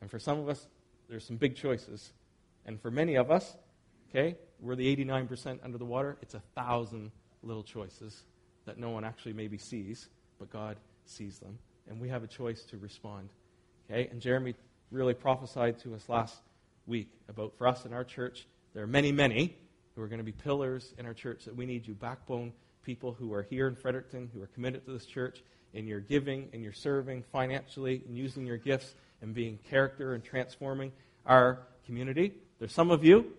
And 0.02 0.10
for 0.10 0.17
some 0.17 0.39
of 0.39 0.49
us, 0.49 0.65
there's 1.08 1.23
some 1.23 1.38
big 1.38 1.56
choices. 1.56 2.13
And 2.65 2.82
for 2.82 2.89
many 2.89 3.13
of 3.15 3.30
us, 3.30 3.56
okay, 4.10 4.38
we're 4.60 4.76
the 4.76 4.95
89% 4.95 5.60
under 5.63 5.78
the 5.78 5.86
water. 5.86 6.17
It's 6.23 6.34
a 6.34 6.41
thousand 6.56 7.12
little 7.43 7.63
choices 7.63 8.23
that 8.65 8.78
no 8.78 8.89
one 8.89 9.04
actually 9.04 9.34
maybe 9.34 9.58
sees, 9.58 10.10
but 10.39 10.52
God 10.52 10.78
sees 11.06 11.39
them. 11.39 11.58
And 11.89 11.99
we 11.99 12.10
have 12.10 12.23
a 12.23 12.28
choice 12.28 12.63
to 12.65 12.78
respond. 12.78 13.30
Okay? 13.89 14.08
And 14.10 14.21
Jeremy 14.21 14.56
really 14.91 15.13
prophesied 15.13 15.80
to 15.80 15.95
us 15.95 16.08
last 16.08 16.36
week 16.88 17.10
about 17.30 17.54
for 17.58 17.67
us 17.67 17.86
in 17.86 17.93
our 17.93 18.04
church, 18.04 18.47
there 18.73 18.84
are 18.84 18.88
many, 18.88 19.12
many 19.12 19.56
who 19.95 20.02
are 20.02 20.08
going 20.08 20.19
to 20.19 20.23
be 20.23 20.32
pillars 20.32 20.93
in 20.97 21.06
our 21.06 21.13
church 21.13 21.45
that 21.45 21.56
we 21.56 21.65
need 21.65 21.88
you, 21.88 21.93
backbone 21.93 22.54
people 22.84 23.13
who 23.13 23.34
are 23.34 23.43
here 23.43 23.67
in 23.67 23.76
Fredericton, 23.76 24.30
who 24.34 24.41
are 24.41 24.47
committed 24.47 24.86
to 24.86 24.91
this 24.91 25.06
church, 25.06 25.41
in 25.73 25.88
your 25.88 25.99
giving, 25.99 26.49
in 26.54 26.62
your 26.62 26.73
serving 26.73 27.23
financially, 27.32 28.04
and 28.08 28.17
using 28.17 28.45
your 28.45 28.58
gifts 28.58 28.93
and 29.21 29.34
being 29.34 29.58
character 29.69 30.13
and 30.13 30.23
transforming 30.23 30.91
our 31.26 31.60
community. 31.86 32.34
There's 32.60 32.73
some 32.73 32.91
of 32.91 33.04
you 33.04 33.32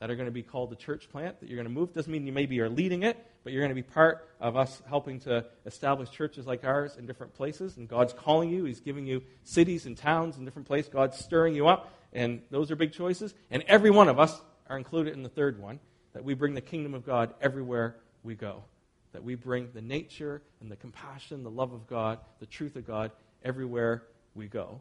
that 0.00 0.10
are 0.10 0.16
going 0.16 0.26
to 0.26 0.32
be 0.32 0.42
called 0.42 0.70
the 0.70 0.76
church 0.76 1.08
plant 1.10 1.40
that 1.40 1.48
you're 1.48 1.56
going 1.56 1.72
to 1.72 1.72
move. 1.72 1.94
Doesn't 1.94 2.12
mean 2.12 2.26
you 2.26 2.32
maybe 2.32 2.60
are 2.60 2.68
leading 2.68 3.04
it, 3.04 3.16
but 3.44 3.52
you're 3.52 3.62
going 3.62 3.70
to 3.70 3.74
be 3.74 3.82
part 3.82 4.28
of 4.40 4.56
us 4.56 4.82
helping 4.88 5.20
to 5.20 5.44
establish 5.66 6.10
churches 6.10 6.46
like 6.46 6.64
ours 6.64 6.96
in 6.96 7.06
different 7.06 7.34
places. 7.34 7.76
And 7.76 7.88
God's 7.88 8.12
calling 8.12 8.50
you. 8.50 8.64
He's 8.64 8.80
giving 8.80 9.06
you 9.06 9.22
cities 9.44 9.86
and 9.86 9.96
towns 9.96 10.36
in 10.36 10.44
different 10.44 10.68
places. 10.68 10.92
God's 10.92 11.18
stirring 11.18 11.54
you 11.54 11.68
up. 11.68 11.92
And 12.12 12.42
those 12.50 12.70
are 12.70 12.76
big 12.76 12.92
choices. 12.92 13.34
And 13.50 13.64
every 13.66 13.90
one 13.90 14.08
of 14.08 14.18
us 14.18 14.40
are 14.68 14.76
included 14.76 15.14
in 15.14 15.22
the 15.22 15.28
third 15.28 15.60
one 15.60 15.80
that 16.12 16.24
we 16.24 16.34
bring 16.34 16.54
the 16.54 16.60
kingdom 16.60 16.94
of 16.94 17.04
God 17.04 17.34
everywhere 17.40 17.96
we 18.22 18.34
go. 18.34 18.64
That 19.12 19.24
we 19.24 19.34
bring 19.34 19.70
the 19.74 19.82
nature 19.82 20.42
and 20.60 20.70
the 20.70 20.76
compassion, 20.76 21.42
the 21.42 21.50
love 21.50 21.72
of 21.72 21.86
God, 21.86 22.18
the 22.38 22.46
truth 22.46 22.76
of 22.76 22.86
God 22.86 23.10
everywhere 23.44 24.04
we 24.34 24.46
go. 24.46 24.80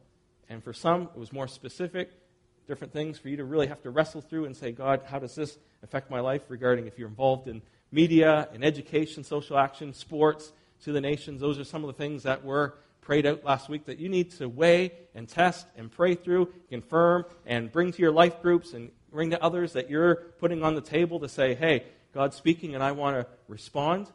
And 0.50 0.63
for 0.63 0.74
some, 0.74 1.04
it 1.04 1.17
was 1.17 1.34
more 1.34 1.47
specific 1.47 2.12
different 2.67 2.93
things 2.93 3.17
for 3.17 3.28
you 3.28 3.38
to 3.38 3.43
really 3.43 3.67
have 3.67 3.82
to 3.82 3.89
wrestle 3.89 4.21
through 4.21 4.45
and 4.45 4.56
say, 4.56 4.71
God, 4.71 5.02
how 5.06 5.19
does 5.19 5.36
this 5.36 5.58
affect 5.84 6.10
my 6.10 6.19
life 6.19 6.43
regarding 6.47 6.88
if 6.88 6.97
you're 6.97 7.10
involved 7.10 7.47
in 7.47 7.62
media, 7.91 8.47
and 8.54 8.63
education, 8.63 9.23
social 9.23 9.58
action, 9.58 9.93
sports, 9.93 10.51
to 10.84 10.91
the 10.91 11.01
nations? 11.01 11.41
Those 11.41 11.60
are 11.60 11.63
some 11.63 11.84
of 11.84 11.88
the 11.88 11.93
things 11.93 12.23
that 12.23 12.43
were 12.43 12.75
prayed 13.01 13.25
out 13.25 13.43
last 13.43 13.69
week 13.69 13.86
that 13.86 13.99
you 13.99 14.10
need 14.10 14.32
to 14.32 14.47
weigh 14.47 14.91
and 15.15 15.27
test 15.27 15.65
and 15.75 15.91
pray 15.91 16.15
through, 16.15 16.54
confirm, 16.69 17.25
and 17.45 17.71
bring 17.71 17.91
to 17.91 18.01
your 18.01 18.12
life 18.12 18.41
groups 18.41 18.73
and 18.73 18.91
bring 19.12 19.32
to 19.32 19.43
others 19.43 19.73
that 19.73 19.89
you're 19.89 20.15
putting 20.39 20.63
on 20.63 20.75
the 20.75 20.82
table 20.82 21.19
to 21.19 21.27
say, 21.27 21.56
hey, 21.56 21.84
God's 22.13 22.36
speaking 22.36 22.75
and 22.75 22.84
I 22.84 22.91
want 22.91 23.17
to 23.17 23.27
respond. 23.47 24.10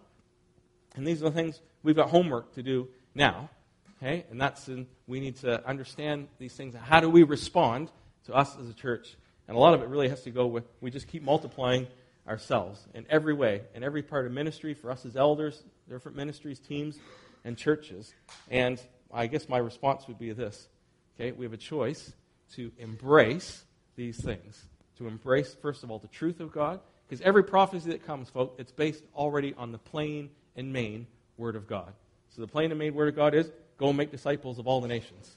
And 0.95 1.07
these 1.07 1.21
are 1.23 1.27
the 1.27 1.33
things 1.33 1.61
we've 1.83 1.97
got 1.97 2.11
homework 2.11 2.55
to 2.55 2.63
do 2.63 2.89
now. 3.15 3.51
Okay? 3.99 4.25
And 4.31 4.41
that's 4.41 4.69
in, 4.69 4.87
we 5.07 5.21
need 5.21 5.37
to 5.37 5.67
understand 5.67 6.29
these 6.39 6.55
things. 6.55 6.75
How 6.75 7.01
do 7.01 7.11
we 7.11 7.23
respond 7.23 7.91
to 8.27 8.35
us 8.35 8.57
as 8.61 8.69
a 8.69 8.75
church. 8.75 9.17
And 9.49 9.57
a 9.57 9.61
lot 9.61 9.75
of 9.75 9.83
it 9.83 9.89
really 9.89 10.09
has 10.09 10.23
to 10.23 10.31
go 10.31 10.47
with 10.47 10.65
we 10.81 10.91
just 10.91 11.09
keep 11.09 11.23
multiplying 11.23 11.87
ourselves 12.29 12.87
in 12.95 13.07
every 13.09 13.35
way, 13.35 13.63
in 13.75 13.85
every 13.85 14.03
part 14.03 14.27
of 14.27 14.33
ministry, 14.33 14.75
for 14.75 14.91
us 14.91 15.05
as 15.05 15.17
elders, 15.17 15.63
different 15.89 16.17
ministries, 16.17 16.59
teams, 16.59 16.99
and 17.45 17.57
churches. 17.57 18.15
And 18.51 18.81
I 19.13 19.27
guess 19.27 19.49
my 19.49 19.59
response 19.59 20.09
would 20.09 20.19
be 20.19 20.33
this 20.33 20.69
okay, 21.15 21.33
we 21.33 21.45
have 21.45 21.53
a 21.53 21.59
choice 21.59 22.13
to 22.55 22.71
embrace 22.79 23.65
these 23.97 24.23
things. 24.23 24.65
To 24.99 25.07
embrace, 25.07 25.57
first 25.61 25.83
of 25.83 25.91
all, 25.91 25.99
the 25.99 26.09
truth 26.09 26.41
of 26.41 26.53
God, 26.53 26.81
Because 27.07 27.21
every 27.23 27.45
prophecy 27.45 27.91
that 27.91 28.07
comes, 28.07 28.29
folks, 28.31 28.57
it's 28.59 28.73
based 28.73 29.05
already 29.15 29.55
on 29.57 29.73
the 29.73 29.79
plain 29.79 30.31
and 30.57 30.73
main 30.73 31.07
Word 31.37 31.57
of 31.57 31.67
God. 31.67 31.93
So 32.31 32.41
the 32.41 32.49
plain 32.49 32.71
and 32.71 32.79
main 32.79 32.95
Word 32.95 33.09
of 33.09 33.17
God 33.17 33.35
is 33.35 33.51
go 33.79 33.89
and 33.89 33.97
make 33.97 34.11
disciples 34.11 34.59
of 34.59 34.67
all 34.67 34.81
the 34.81 34.89
nations. 34.89 35.37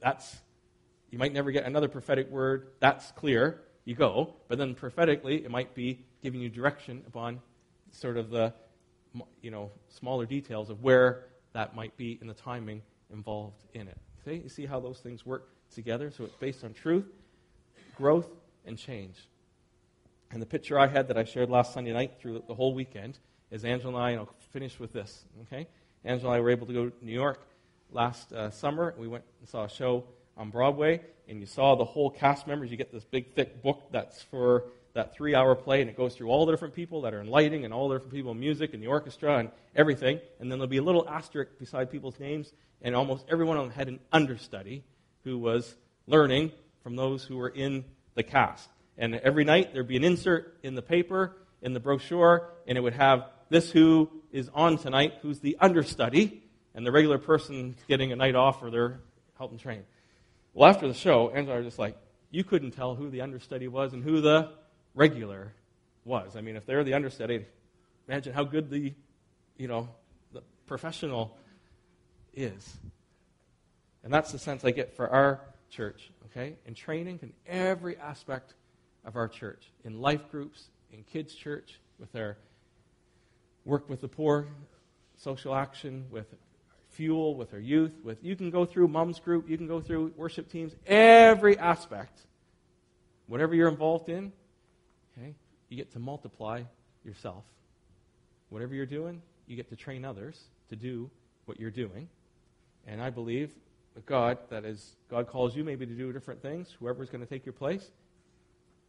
That's, 0.00 0.36
you 1.10 1.18
might 1.18 1.32
never 1.32 1.50
get 1.50 1.64
another 1.64 1.88
prophetic 1.88 2.30
word. 2.30 2.68
That's 2.80 3.10
clear. 3.12 3.62
You 3.84 3.94
go. 3.94 4.34
But 4.48 4.58
then 4.58 4.74
prophetically, 4.74 5.44
it 5.44 5.50
might 5.50 5.74
be 5.74 6.04
giving 6.22 6.40
you 6.40 6.48
direction 6.48 7.02
upon 7.06 7.40
sort 7.90 8.16
of 8.16 8.30
the, 8.30 8.52
you 9.42 9.50
know, 9.50 9.70
smaller 9.88 10.26
details 10.26 10.70
of 10.70 10.82
where 10.82 11.26
that 11.52 11.74
might 11.74 11.96
be 11.96 12.18
in 12.20 12.26
the 12.26 12.34
timing 12.34 12.82
involved 13.12 13.62
in 13.74 13.88
it. 13.88 13.98
See, 14.24 14.40
you 14.42 14.48
see 14.48 14.66
how 14.66 14.80
those 14.80 14.98
things 14.98 15.26
work 15.26 15.48
together? 15.74 16.10
So 16.10 16.24
it's 16.24 16.36
based 16.36 16.64
on 16.64 16.72
truth, 16.72 17.06
growth, 17.96 18.28
and 18.64 18.78
change. 18.78 19.28
And 20.30 20.40
the 20.40 20.46
picture 20.46 20.78
I 20.78 20.86
had 20.86 21.08
that 21.08 21.18
I 21.18 21.24
shared 21.24 21.50
last 21.50 21.74
Sunday 21.74 21.92
night 21.92 22.14
through 22.18 22.42
the 22.46 22.54
whole 22.54 22.72
weekend 22.74 23.18
is 23.50 23.64
Angela 23.64 23.94
and 23.94 24.02
I, 24.02 24.10
and 24.12 24.20
I'll 24.20 24.34
finish 24.50 24.78
with 24.80 24.92
this, 24.92 25.24
okay? 25.42 25.66
Angela 26.04 26.32
and 26.32 26.38
I 26.38 26.40
were 26.40 26.50
able 26.50 26.66
to 26.66 26.72
go 26.72 26.88
to 26.88 27.04
New 27.04 27.12
York 27.12 27.46
last 27.90 28.32
uh, 28.32 28.50
summer. 28.50 28.94
We 28.96 29.08
went 29.08 29.24
and 29.40 29.48
saw 29.48 29.64
a 29.64 29.68
show 29.68 30.04
on 30.38 30.48
Broadway, 30.50 31.02
and 31.28 31.38
you 31.38 31.46
saw 31.46 31.74
the 31.74 31.84
whole 31.84 32.10
cast 32.10 32.46
members. 32.46 32.70
You 32.70 32.78
get 32.78 32.92
this 32.92 33.04
big, 33.04 33.34
thick 33.34 33.62
book 33.62 33.82
that's 33.90 34.22
for 34.22 34.64
that 34.94 35.14
three 35.14 35.34
hour 35.34 35.54
play, 35.54 35.80
and 35.80 35.88
it 35.88 35.96
goes 35.96 36.14
through 36.14 36.28
all 36.28 36.46
the 36.46 36.52
different 36.52 36.74
people 36.74 37.02
that 37.02 37.14
are 37.14 37.20
in 37.20 37.28
lighting 37.28 37.64
and 37.64 37.72
all 37.72 37.88
the 37.88 37.96
different 37.96 38.12
people 38.12 38.32
in 38.32 38.40
music 38.40 38.74
and 38.74 38.82
the 38.82 38.86
orchestra 38.86 39.38
and 39.38 39.50
everything. 39.74 40.20
And 40.38 40.50
then 40.50 40.58
there'll 40.58 40.68
be 40.68 40.76
a 40.78 40.82
little 40.82 41.08
asterisk 41.08 41.58
beside 41.58 41.90
people's 41.90 42.18
names, 42.20 42.52
and 42.82 42.94
almost 42.94 43.24
everyone 43.30 43.56
of 43.56 43.64
them 43.64 43.72
had 43.72 43.88
an 43.88 44.00
understudy 44.12 44.84
who 45.24 45.38
was 45.38 45.74
learning 46.06 46.52
from 46.82 46.96
those 46.96 47.24
who 47.24 47.36
were 47.36 47.48
in 47.48 47.84
the 48.14 48.22
cast. 48.22 48.68
And 48.98 49.14
every 49.14 49.44
night 49.44 49.72
there'd 49.72 49.88
be 49.88 49.96
an 49.96 50.04
insert 50.04 50.58
in 50.62 50.74
the 50.74 50.82
paper, 50.82 51.36
in 51.62 51.72
the 51.72 51.80
brochure, 51.80 52.50
and 52.66 52.76
it 52.76 52.80
would 52.80 52.94
have 52.94 53.26
this 53.48 53.70
who 53.70 54.10
is 54.30 54.50
on 54.54 54.78
tonight, 54.78 55.14
who's 55.22 55.40
the 55.40 55.56
understudy, 55.60 56.42
and 56.74 56.86
the 56.86 56.92
regular 56.92 57.18
person 57.18 57.76
getting 57.88 58.12
a 58.12 58.16
night 58.16 58.34
off 58.34 58.62
or 58.62 58.70
they're 58.70 59.00
helping 59.38 59.58
train. 59.58 59.84
Well, 60.54 60.68
after 60.68 60.88
the 60.88 60.94
show, 60.94 61.30
Angela 61.30 61.56
was 61.56 61.66
just 61.66 61.78
like, 61.78 61.96
you 62.30 62.44
couldn't 62.44 62.72
tell 62.72 62.94
who 62.94 63.10
the 63.10 63.20
understudy 63.20 63.68
was 63.68 63.92
and 63.92 64.02
who 64.02 64.20
the 64.20 64.50
regular 64.94 65.52
was. 66.04 66.36
I 66.36 66.40
mean, 66.40 66.56
if 66.56 66.66
they're 66.66 66.84
the 66.84 66.94
understudy, 66.94 67.46
imagine 68.08 68.32
how 68.32 68.44
good 68.44 68.70
the, 68.70 68.92
you 69.56 69.68
know, 69.68 69.88
the 70.32 70.42
professional 70.66 71.36
is. 72.34 72.76
And 74.04 74.12
that's 74.12 74.32
the 74.32 74.38
sense 74.38 74.64
I 74.64 74.72
get 74.72 74.96
for 74.96 75.08
our 75.08 75.40
church, 75.70 76.10
okay? 76.26 76.56
In 76.66 76.74
training 76.74 77.20
in 77.22 77.32
every 77.46 77.96
aspect 77.96 78.54
of 79.04 79.16
our 79.16 79.28
church, 79.28 79.70
in 79.84 80.00
life 80.00 80.30
groups, 80.30 80.68
in 80.92 81.04
kids' 81.04 81.34
church, 81.34 81.78
with 81.98 82.14
our 82.16 82.36
work 83.64 83.88
with 83.88 84.00
the 84.00 84.08
poor, 84.08 84.48
social 85.16 85.54
action, 85.54 86.06
with 86.10 86.26
fuel, 86.90 87.36
with 87.36 87.54
our 87.54 87.60
youth, 87.60 87.92
with 88.02 88.22
you 88.22 88.36
can 88.36 88.50
go 88.50 88.64
through 88.64 88.88
mom's 88.88 89.18
group, 89.18 89.48
you 89.48 89.56
can 89.56 89.66
go 89.66 89.80
through 89.80 90.12
worship 90.16 90.50
teams, 90.50 90.74
every 90.86 91.56
aspect, 91.58 92.20
whatever 93.26 93.54
you're 93.54 93.68
involved 93.68 94.08
in, 94.08 94.32
okay, 95.16 95.34
you 95.68 95.76
get 95.76 95.92
to 95.92 95.98
multiply 95.98 96.62
yourself. 97.04 97.44
Whatever 98.50 98.74
you're 98.74 98.86
doing, 98.86 99.22
you 99.46 99.56
get 99.56 99.68
to 99.70 99.76
train 99.76 100.04
others 100.04 100.44
to 100.68 100.76
do 100.76 101.10
what 101.46 101.58
you're 101.58 101.70
doing. 101.70 102.08
And 102.86 103.00
I 103.00 103.10
believe 103.10 103.50
with 103.94 104.06
God, 104.06 104.38
that 104.50 104.64
is, 104.64 104.96
God 105.10 105.26
calls 105.26 105.54
you 105.54 105.64
maybe 105.64 105.86
to 105.86 105.92
do 105.92 106.12
different 106.12 106.40
things, 106.40 106.74
whoever's 106.78 107.10
going 107.10 107.20
to 107.20 107.26
take 107.26 107.44
your 107.44 107.52
place, 107.52 107.90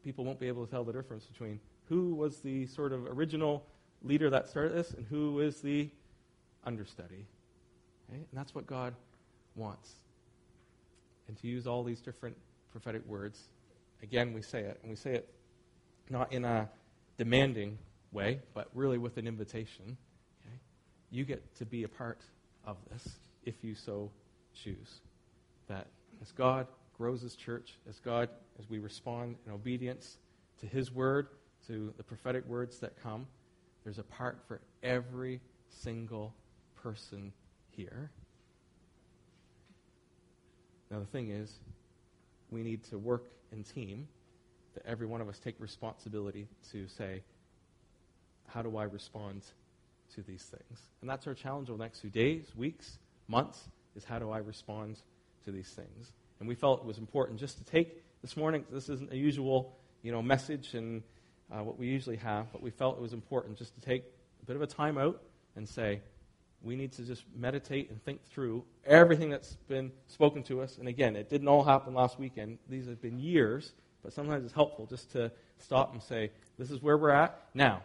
people 0.03 0.25
won't 0.25 0.39
be 0.39 0.47
able 0.47 0.65
to 0.65 0.71
tell 0.71 0.83
the 0.83 0.93
difference 0.93 1.25
between 1.25 1.59
who 1.89 2.15
was 2.15 2.39
the 2.39 2.65
sort 2.67 2.93
of 2.93 3.05
original 3.07 3.65
leader 4.01 4.29
that 4.29 4.47
started 4.47 4.73
this 4.73 4.91
and 4.91 5.05
who 5.07 5.39
is 5.39 5.61
the 5.61 5.89
understudy. 6.65 7.25
Okay? 8.09 8.19
And 8.19 8.27
that's 8.33 8.55
what 8.55 8.67
God 8.67 8.93
wants. 9.55 9.95
And 11.27 11.37
to 11.37 11.47
use 11.47 11.67
all 11.67 11.83
these 11.83 12.01
different 12.01 12.35
prophetic 12.71 13.05
words, 13.05 13.49
again, 14.01 14.33
we 14.33 14.41
say 14.41 14.61
it, 14.61 14.79
and 14.81 14.89
we 14.89 14.95
say 14.95 15.13
it 15.15 15.29
not 16.09 16.33
in 16.33 16.45
a 16.45 16.69
demanding 17.17 17.77
way, 18.11 18.39
but 18.53 18.69
really 18.73 18.97
with 18.97 19.17
an 19.17 19.27
invitation. 19.27 19.97
Okay? 20.41 20.55
You 21.11 21.25
get 21.25 21.55
to 21.57 21.65
be 21.65 21.83
a 21.83 21.87
part 21.87 22.21
of 22.65 22.77
this 22.91 23.15
if 23.45 23.63
you 23.63 23.75
so 23.75 24.11
choose. 24.53 25.01
That 25.67 25.87
as 26.21 26.31
God 26.31 26.67
grows 26.97 27.21
his 27.21 27.35
church, 27.35 27.75
as 27.89 27.99
God, 27.99 28.29
as 28.59 28.69
we 28.69 28.79
respond 28.79 29.35
in 29.45 29.51
obedience 29.51 30.17
to 30.59 30.67
his 30.67 30.91
word, 30.91 31.27
to 31.67 31.93
the 31.97 32.03
prophetic 32.03 32.45
words 32.47 32.79
that 32.79 33.01
come, 33.01 33.27
there's 33.83 33.99
a 33.99 34.03
part 34.03 34.39
for 34.47 34.61
every 34.81 35.39
single 35.69 36.33
person 36.81 37.33
here. 37.71 38.11
Now, 40.91 40.99
the 40.99 41.05
thing 41.05 41.29
is, 41.29 41.59
we 42.51 42.61
need 42.61 42.83
to 42.85 42.97
work 42.97 43.25
in 43.51 43.63
team, 43.63 44.07
that 44.73 44.85
every 44.85 45.07
one 45.07 45.21
of 45.21 45.29
us 45.29 45.39
take 45.39 45.55
responsibility 45.59 46.47
to 46.71 46.87
say, 46.87 47.21
how 48.47 48.61
do 48.61 48.77
I 48.77 48.83
respond 48.83 49.43
to 50.15 50.21
these 50.21 50.43
things? 50.43 50.79
And 51.01 51.09
that's 51.09 51.27
our 51.27 51.33
challenge 51.33 51.69
over 51.69 51.77
the 51.77 51.83
next 51.83 51.99
few 51.99 52.09
days, 52.09 52.45
weeks, 52.55 52.97
months, 53.27 53.69
is 53.95 54.03
how 54.03 54.19
do 54.19 54.31
I 54.31 54.39
respond 54.39 55.01
to 55.45 55.51
these 55.51 55.69
things? 55.69 56.11
And 56.39 56.47
we 56.47 56.55
felt 56.55 56.81
it 56.81 56.85
was 56.85 56.97
important 56.97 57.39
just 57.39 57.57
to 57.57 57.63
take 57.63 58.03
this 58.21 58.37
morning, 58.37 58.63
this 58.71 58.89
isn't 58.89 59.11
a 59.11 59.17
usual 59.17 59.75
you 60.01 60.11
know, 60.11 60.21
message 60.21 60.75
and 60.75 61.03
uh, 61.51 61.63
what 61.63 61.77
we 61.77 61.87
usually 61.87 62.15
have, 62.15 62.51
but 62.51 62.61
we 62.61 62.69
felt 62.69 62.97
it 62.97 63.01
was 63.01 63.13
important 63.13 63.57
just 63.57 63.75
to 63.75 63.81
take 63.81 64.03
a 64.41 64.45
bit 64.45 64.55
of 64.55 64.61
a 64.61 64.67
time 64.67 64.97
out 64.97 65.21
and 65.55 65.67
say, 65.67 66.01
we 66.61 66.75
need 66.75 66.93
to 66.93 67.03
just 67.03 67.23
meditate 67.35 67.89
and 67.89 68.01
think 68.05 68.23
through 68.25 68.63
everything 68.85 69.29
that's 69.29 69.55
been 69.67 69.91
spoken 70.07 70.43
to 70.43 70.61
us. 70.61 70.77
And 70.77 70.87
again, 70.87 71.15
it 71.15 71.29
didn't 71.29 71.47
all 71.47 71.63
happen 71.63 71.93
last 71.93 72.17
weekend. 72.17 72.57
These 72.69 72.87
have 72.87 73.01
been 73.01 73.19
years, 73.19 73.73
but 74.03 74.13
sometimes 74.13 74.43
it's 74.43 74.53
helpful 74.53 74.85
just 74.85 75.11
to 75.13 75.31
stop 75.59 75.93
and 75.93 76.01
say, 76.03 76.29
this 76.59 76.69
is 76.69 76.81
where 76.81 76.97
we're 76.97 77.09
at. 77.09 77.39
Now, 77.53 77.81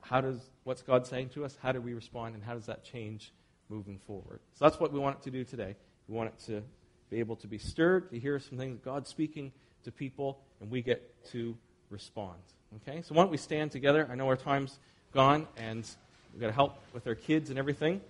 how 0.00 0.20
does 0.20 0.38
what's 0.64 0.82
God 0.82 1.06
saying 1.06 1.30
to 1.30 1.44
us? 1.44 1.56
How 1.62 1.72
do 1.72 1.80
we 1.80 1.94
respond, 1.94 2.34
and 2.34 2.42
how 2.42 2.54
does 2.54 2.66
that 2.66 2.84
change 2.84 3.32
moving 3.68 3.98
forward? 4.06 4.40
So 4.54 4.64
that's 4.64 4.78
what 4.78 4.92
we 4.92 4.98
want 4.98 5.18
it 5.18 5.22
to 5.22 5.30
do 5.30 5.44
today. 5.44 5.76
We 6.08 6.16
want 6.16 6.30
it 6.30 6.38
to 6.46 6.62
be 7.08 7.20
able 7.20 7.36
to 7.36 7.46
be 7.46 7.58
stirred, 7.58 8.10
to 8.10 8.18
hear 8.18 8.38
some 8.38 8.58
things 8.58 8.80
God's 8.84 9.08
speaking 9.08 9.52
to 9.84 9.92
people, 9.92 10.38
and 10.60 10.70
we 10.70 10.82
get 10.82 11.24
to 11.30 11.56
respond. 11.90 12.38
Okay? 12.76 13.02
So 13.02 13.14
why 13.14 13.22
don't 13.22 13.30
we 13.30 13.36
stand 13.36 13.70
together? 13.70 14.08
I 14.10 14.14
know 14.14 14.26
our 14.26 14.36
time's 14.36 14.78
gone, 15.14 15.46
and 15.56 15.86
we've 16.32 16.40
got 16.40 16.48
to 16.48 16.52
help 16.52 16.78
with 16.92 17.06
our 17.06 17.14
kids 17.14 17.50
and 17.50 17.58
everything. 17.58 18.00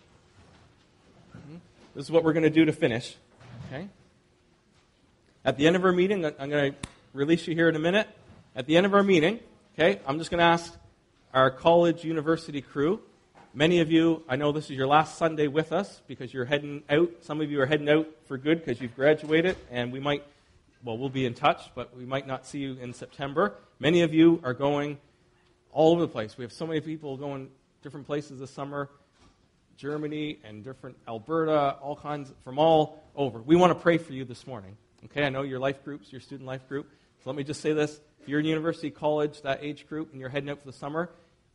Mm-hmm. 1.36 1.56
This 1.94 2.04
is 2.04 2.10
what 2.10 2.24
we're 2.24 2.32
going 2.32 2.44
to 2.44 2.50
do 2.50 2.64
to 2.64 2.72
finish. 2.72 3.16
Okay? 3.66 3.88
At 5.44 5.56
the 5.56 5.66
end 5.66 5.76
of 5.76 5.84
our 5.84 5.92
meeting, 5.92 6.24
I'm 6.24 6.48
going 6.48 6.72
to 6.72 6.78
release 7.12 7.46
you 7.46 7.54
here 7.54 7.68
in 7.68 7.76
a 7.76 7.80
minute. 7.80 8.08
At 8.56 8.66
the 8.66 8.76
end 8.76 8.86
of 8.86 8.94
our 8.94 9.02
meeting, 9.02 9.40
okay, 9.74 10.00
I'm 10.06 10.18
just 10.18 10.30
going 10.30 10.38
to 10.38 10.44
ask 10.44 10.74
our 11.34 11.50
college 11.50 12.04
university 12.04 12.60
crew. 12.60 13.00
Many 13.54 13.80
of 13.80 13.90
you, 13.90 14.22
I 14.28 14.36
know 14.36 14.52
this 14.52 14.70
is 14.70 14.76
your 14.76 14.86
last 14.86 15.18
Sunday 15.18 15.46
with 15.46 15.72
us 15.72 16.00
because 16.06 16.32
you're 16.32 16.44
heading 16.44 16.82
out. 16.88 17.10
Some 17.20 17.40
of 17.40 17.50
you 17.50 17.60
are 17.60 17.66
heading 17.66 17.88
out 17.88 18.08
for 18.26 18.38
good 18.38 18.64
because 18.64 18.80
you've 18.80 18.96
graduated, 18.96 19.56
and 19.70 19.92
we 19.92 20.00
might 20.00 20.24
well, 20.84 20.98
we'll 20.98 21.10
be 21.10 21.26
in 21.26 21.34
touch, 21.34 21.70
but 21.76 21.96
we 21.96 22.04
might 22.04 22.26
not 22.26 22.44
see 22.44 22.58
you 22.58 22.76
in 22.80 22.92
September. 22.92 23.54
Many 23.78 24.02
of 24.02 24.12
you 24.12 24.40
are 24.42 24.52
going 24.52 24.98
all 25.70 25.92
over 25.92 26.00
the 26.00 26.08
place. 26.08 26.36
We 26.36 26.42
have 26.42 26.52
so 26.52 26.66
many 26.66 26.80
people 26.80 27.16
going 27.16 27.50
different 27.82 28.06
places 28.06 28.40
this 28.40 28.50
summer 28.50 28.88
Germany 29.76 30.38
and 30.44 30.62
different 30.64 30.96
Alberta, 31.08 31.76
all 31.80 31.96
kinds 31.96 32.32
from 32.44 32.58
all 32.58 33.02
over. 33.16 33.40
We 33.40 33.56
want 33.56 33.70
to 33.70 33.78
pray 33.78 33.96
for 33.98 34.12
you 34.12 34.24
this 34.24 34.46
morning. 34.46 34.76
Okay, 35.04 35.24
I 35.24 35.28
know 35.28 35.42
your 35.42 35.58
life 35.58 35.84
groups, 35.84 36.12
your 36.12 36.20
student 36.20 36.46
life 36.46 36.68
group. 36.68 36.88
So 37.22 37.30
let 37.30 37.36
me 37.36 37.44
just 37.44 37.60
say 37.60 37.72
this. 37.72 38.00
If 38.20 38.28
you're 38.28 38.40
in 38.40 38.46
university, 38.46 38.90
college, 38.90 39.42
that 39.42 39.60
age 39.62 39.86
group, 39.88 40.10
and 40.12 40.20
you're 40.20 40.28
heading 40.28 40.50
out 40.50 40.58
for 40.58 40.66
the 40.66 40.72
summer, 40.72 41.10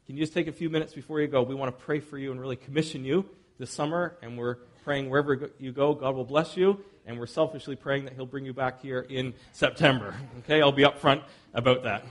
can 0.06 0.15
you 0.15 0.24
just 0.24 0.34
take 0.34 0.47
a 0.47 0.53
few 0.53 0.70
minutes 0.70 0.93
before 0.93 1.20
you 1.20 1.28
go? 1.28 1.43
We 1.43 1.55
want 1.55 1.78
to 1.78 1.86
pray 1.86 1.99
for 1.99 2.18
you 2.18 2.32
and 2.32 2.39
really 2.39 2.55
commission 2.55 3.03
you 3.03 3.26
this 3.59 3.72
summer, 3.72 4.18
and 4.22 4.38
we're 4.38 4.55
praying 4.86 5.09
wherever 5.09 5.51
you 5.59 5.74
go, 5.74 5.93
God 5.93 6.15
will 6.15 6.24
bless 6.24 6.55
you 6.55 6.80
and 7.05 7.20
we're 7.20 7.26
selfishly 7.26 7.76
praying 7.76 8.05
that 8.05 8.13
He'll 8.13 8.26
bring 8.26 8.45
you 8.45 8.53
back 8.53 8.82
here 8.82 8.99
in 8.99 9.34
September. 9.51 10.15
Okay, 10.39 10.61
I'll 10.61 10.72
be 10.72 10.84
upfront 10.84 11.24
about 11.53 11.84
that. 11.84 12.05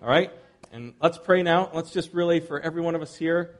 All 0.00 0.08
right? 0.08 0.30
And 0.72 0.94
let's 1.00 1.18
pray 1.18 1.42
now. 1.42 1.70
Let's 1.72 1.90
just 1.90 2.12
really, 2.12 2.38
for 2.38 2.60
every 2.60 2.82
one 2.82 2.94
of 2.94 3.02
us 3.02 3.16
here, 3.16 3.56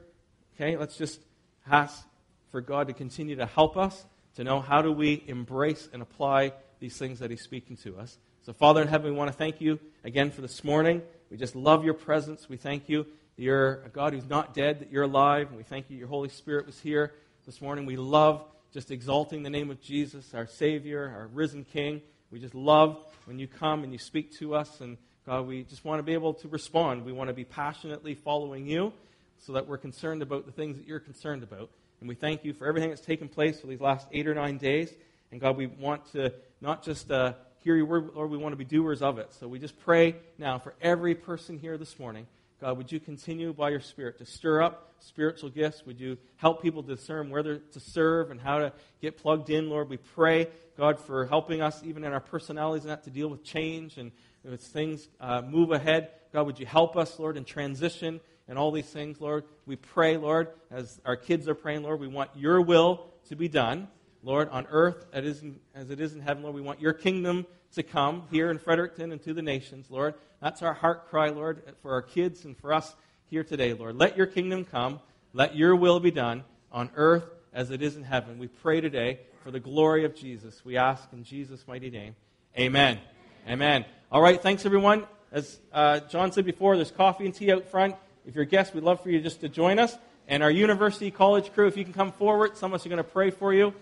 okay, 0.55 0.77
let's 0.77 0.97
just 0.97 1.21
ask 1.69 2.05
for 2.51 2.61
God 2.61 2.87
to 2.87 2.93
continue 2.93 3.35
to 3.37 3.45
help 3.45 3.77
us 3.77 4.05
to 4.35 4.43
know 4.43 4.61
how 4.61 4.81
do 4.81 4.91
we 4.91 5.23
embrace 5.27 5.89
and 5.91 6.01
apply 6.01 6.53
these 6.79 6.97
things 6.97 7.19
that 7.19 7.29
He's 7.29 7.41
speaking 7.41 7.77
to 7.77 7.97
us. 7.97 8.17
So, 8.45 8.51
Father 8.51 8.81
in 8.81 8.89
heaven, 8.89 9.09
we 9.09 9.17
want 9.17 9.31
to 9.31 9.37
thank 9.37 9.61
you 9.61 9.79
again 10.03 10.29
for 10.29 10.41
this 10.41 10.65
morning. 10.65 11.01
We 11.31 11.37
just 11.37 11.55
love 11.55 11.85
your 11.85 11.93
presence. 11.93 12.49
We 12.49 12.57
thank 12.57 12.89
you 12.89 13.03
that 13.03 13.41
you're 13.41 13.81
a 13.85 13.89
God 13.89 14.11
who's 14.11 14.27
not 14.27 14.53
dead, 14.53 14.81
that 14.81 14.91
you're 14.91 15.03
alive. 15.03 15.47
And 15.47 15.55
we 15.55 15.63
thank 15.63 15.89
you 15.89 15.95
your 15.95 16.09
Holy 16.09 16.27
Spirit 16.27 16.65
was 16.65 16.77
here 16.77 17.13
this 17.45 17.61
morning. 17.61 17.85
We 17.85 17.95
love 17.95 18.43
just 18.73 18.91
exalting 18.91 19.43
the 19.43 19.49
name 19.49 19.71
of 19.71 19.79
Jesus, 19.79 20.33
our 20.33 20.45
Savior, 20.45 21.09
our 21.17 21.27
risen 21.27 21.63
King. 21.63 22.01
We 22.31 22.39
just 22.39 22.53
love 22.53 22.97
when 23.23 23.39
you 23.39 23.47
come 23.47 23.85
and 23.85 23.93
you 23.93 23.97
speak 23.97 24.33
to 24.39 24.55
us. 24.55 24.81
And 24.81 24.97
God, 25.25 25.47
we 25.47 25.63
just 25.63 25.85
want 25.85 25.99
to 25.99 26.03
be 26.03 26.11
able 26.11 26.33
to 26.33 26.49
respond. 26.49 27.05
We 27.05 27.13
want 27.13 27.29
to 27.29 27.33
be 27.33 27.45
passionately 27.45 28.13
following 28.13 28.67
you 28.67 28.91
so 29.37 29.53
that 29.53 29.69
we're 29.69 29.77
concerned 29.77 30.21
about 30.21 30.45
the 30.45 30.51
things 30.51 30.75
that 30.75 30.85
you're 30.85 30.99
concerned 30.99 31.43
about. 31.43 31.69
And 32.01 32.09
we 32.09 32.15
thank 32.15 32.43
you 32.43 32.51
for 32.51 32.67
everything 32.67 32.89
that's 32.89 33.05
taken 33.05 33.29
place 33.29 33.61
for 33.61 33.67
these 33.67 33.79
last 33.79 34.05
eight 34.11 34.27
or 34.27 34.33
nine 34.33 34.57
days. 34.57 34.93
And 35.31 35.39
God, 35.39 35.55
we 35.55 35.67
want 35.67 36.11
to 36.11 36.33
not 36.59 36.83
just 36.83 37.09
uh, 37.09 37.35
hear 37.63 37.75
your 37.75 37.85
word, 37.85 38.09
Lord, 38.13 38.29
we 38.29 38.37
want 38.37 38.51
to 38.51 38.57
be 38.57 38.65
doers 38.65 39.01
of 39.01 39.17
it. 39.19 39.33
So 39.39 39.47
we 39.47 39.57
just 39.57 39.79
pray 39.79 40.17
now 40.37 40.59
for 40.59 40.73
every 40.81 41.15
person 41.15 41.57
here 41.57 41.77
this 41.77 41.97
morning. 41.97 42.27
God, 42.59 42.77
would 42.77 42.91
you 42.91 42.99
continue 42.99 43.53
by 43.53 43.69
your 43.69 43.79
Spirit 43.79 44.17
to 44.19 44.25
stir 44.25 44.61
up 44.61 44.93
spiritual 44.99 45.49
gifts? 45.49 45.85
Would 45.85 45.99
you 45.99 46.17
help 46.37 46.61
people 46.61 46.81
discern 46.81 47.29
whether 47.29 47.57
to 47.57 47.79
serve 47.79 48.31
and 48.31 48.39
how 48.39 48.59
to 48.59 48.73
get 49.01 49.17
plugged 49.17 49.49
in, 49.49 49.69
Lord? 49.69 49.89
We 49.89 49.97
pray, 49.97 50.47
God, 50.77 50.99
for 50.99 51.25
helping 51.25 51.61
us 51.61 51.81
even 51.83 52.03
in 52.03 52.11
our 52.11 52.19
personalities 52.19 52.85
not 52.85 53.03
to 53.05 53.09
deal 53.09 53.29
with 53.29 53.43
change 53.43 53.97
and 53.97 54.11
as 54.51 54.67
things 54.67 55.07
uh, 55.21 55.41
move 55.41 55.71
ahead. 55.71 56.09
God, 56.33 56.45
would 56.45 56.59
you 56.59 56.65
help 56.65 56.97
us, 56.97 57.17
Lord, 57.17 57.37
in 57.37 57.45
transition 57.45 58.19
and 58.47 58.57
all 58.57 58.71
these 58.71 58.89
things, 58.89 59.21
Lord? 59.21 59.45
We 59.65 59.77
pray, 59.77 60.17
Lord, 60.17 60.49
as 60.69 60.99
our 61.05 61.15
kids 61.15 61.47
are 61.47 61.55
praying, 61.55 61.83
Lord, 61.83 62.01
we 62.01 62.07
want 62.07 62.31
your 62.35 62.61
will 62.61 63.05
to 63.29 63.37
be 63.37 63.47
done. 63.47 63.87
Lord, 64.23 64.47
on 64.49 64.65
earth 64.69 65.05
as 65.11 65.25
it 65.25 65.99
is 65.99 66.13
in 66.13 66.21
heaven, 66.21 66.43
Lord, 66.43 66.55
we 66.55 66.61
want 66.61 66.79
your 66.79 66.93
kingdom 66.93 67.45
to 67.75 67.83
come 67.83 68.23
here 68.31 68.49
in 68.49 68.57
Fredericton 68.57 69.11
and 69.11 69.21
to 69.23 69.33
the 69.33 69.41
nations, 69.41 69.87
Lord. 69.89 70.13
That's 70.41 70.61
our 70.61 70.73
heart 70.73 71.09
cry, 71.09 71.29
Lord, 71.29 71.61
for 71.81 71.91
our 71.91 72.01
kids 72.01 72.45
and 72.45 72.57
for 72.57 72.73
us 72.73 72.95
here 73.29 73.43
today, 73.43 73.73
Lord. 73.73 73.97
Let 73.97 74.15
your 74.15 74.27
kingdom 74.27 74.63
come. 74.63 75.01
Let 75.33 75.55
your 75.55 75.75
will 75.75 75.99
be 75.99 76.11
done 76.11 76.45
on 76.71 76.89
earth 76.95 77.25
as 77.51 77.69
it 77.69 77.81
is 77.81 77.97
in 77.97 78.03
heaven. 78.03 78.39
We 78.39 78.47
pray 78.47 78.79
today 78.79 79.19
for 79.43 79.51
the 79.51 79.59
glory 79.59 80.05
of 80.05 80.15
Jesus. 80.15 80.63
We 80.63 80.77
ask 80.77 81.03
in 81.11 81.23
Jesus' 81.23 81.67
mighty 81.67 81.89
name. 81.89 82.15
Amen. 82.57 82.99
Amen. 83.47 83.83
All 84.09 84.21
right, 84.21 84.41
thanks, 84.41 84.65
everyone. 84.65 85.05
As 85.33 85.59
uh, 85.73 85.99
John 86.01 86.31
said 86.31 86.45
before, 86.45 86.77
there's 86.77 86.91
coffee 86.91 87.25
and 87.25 87.33
tea 87.35 87.51
out 87.51 87.65
front. 87.65 87.95
If 88.25 88.35
you're 88.35 88.43
a 88.43 88.47
guest, 88.47 88.73
we'd 88.73 88.83
love 88.83 89.01
for 89.01 89.09
you 89.09 89.19
just 89.19 89.41
to 89.41 89.49
join 89.49 89.79
us. 89.79 89.97
And 90.29 90.43
our 90.43 90.51
university 90.51 91.11
college 91.11 91.51
crew, 91.53 91.67
if 91.67 91.75
you 91.75 91.83
can 91.83 91.93
come 91.93 92.13
forward, 92.13 92.55
some 92.55 92.71
of 92.71 92.75
us 92.75 92.85
are 92.85 92.89
going 92.89 92.97
to 92.97 93.03
pray 93.03 93.31
for 93.31 93.53
you. 93.53 93.73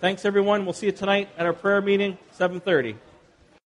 Thanks, 0.00 0.24
everyone. 0.24 0.64
We'll 0.64 0.74
see 0.74 0.86
you 0.86 0.92
tonight 0.92 1.28
at 1.36 1.44
our 1.44 1.52
prayer 1.52 1.80
meeting, 1.80 2.18
730. 2.30 3.07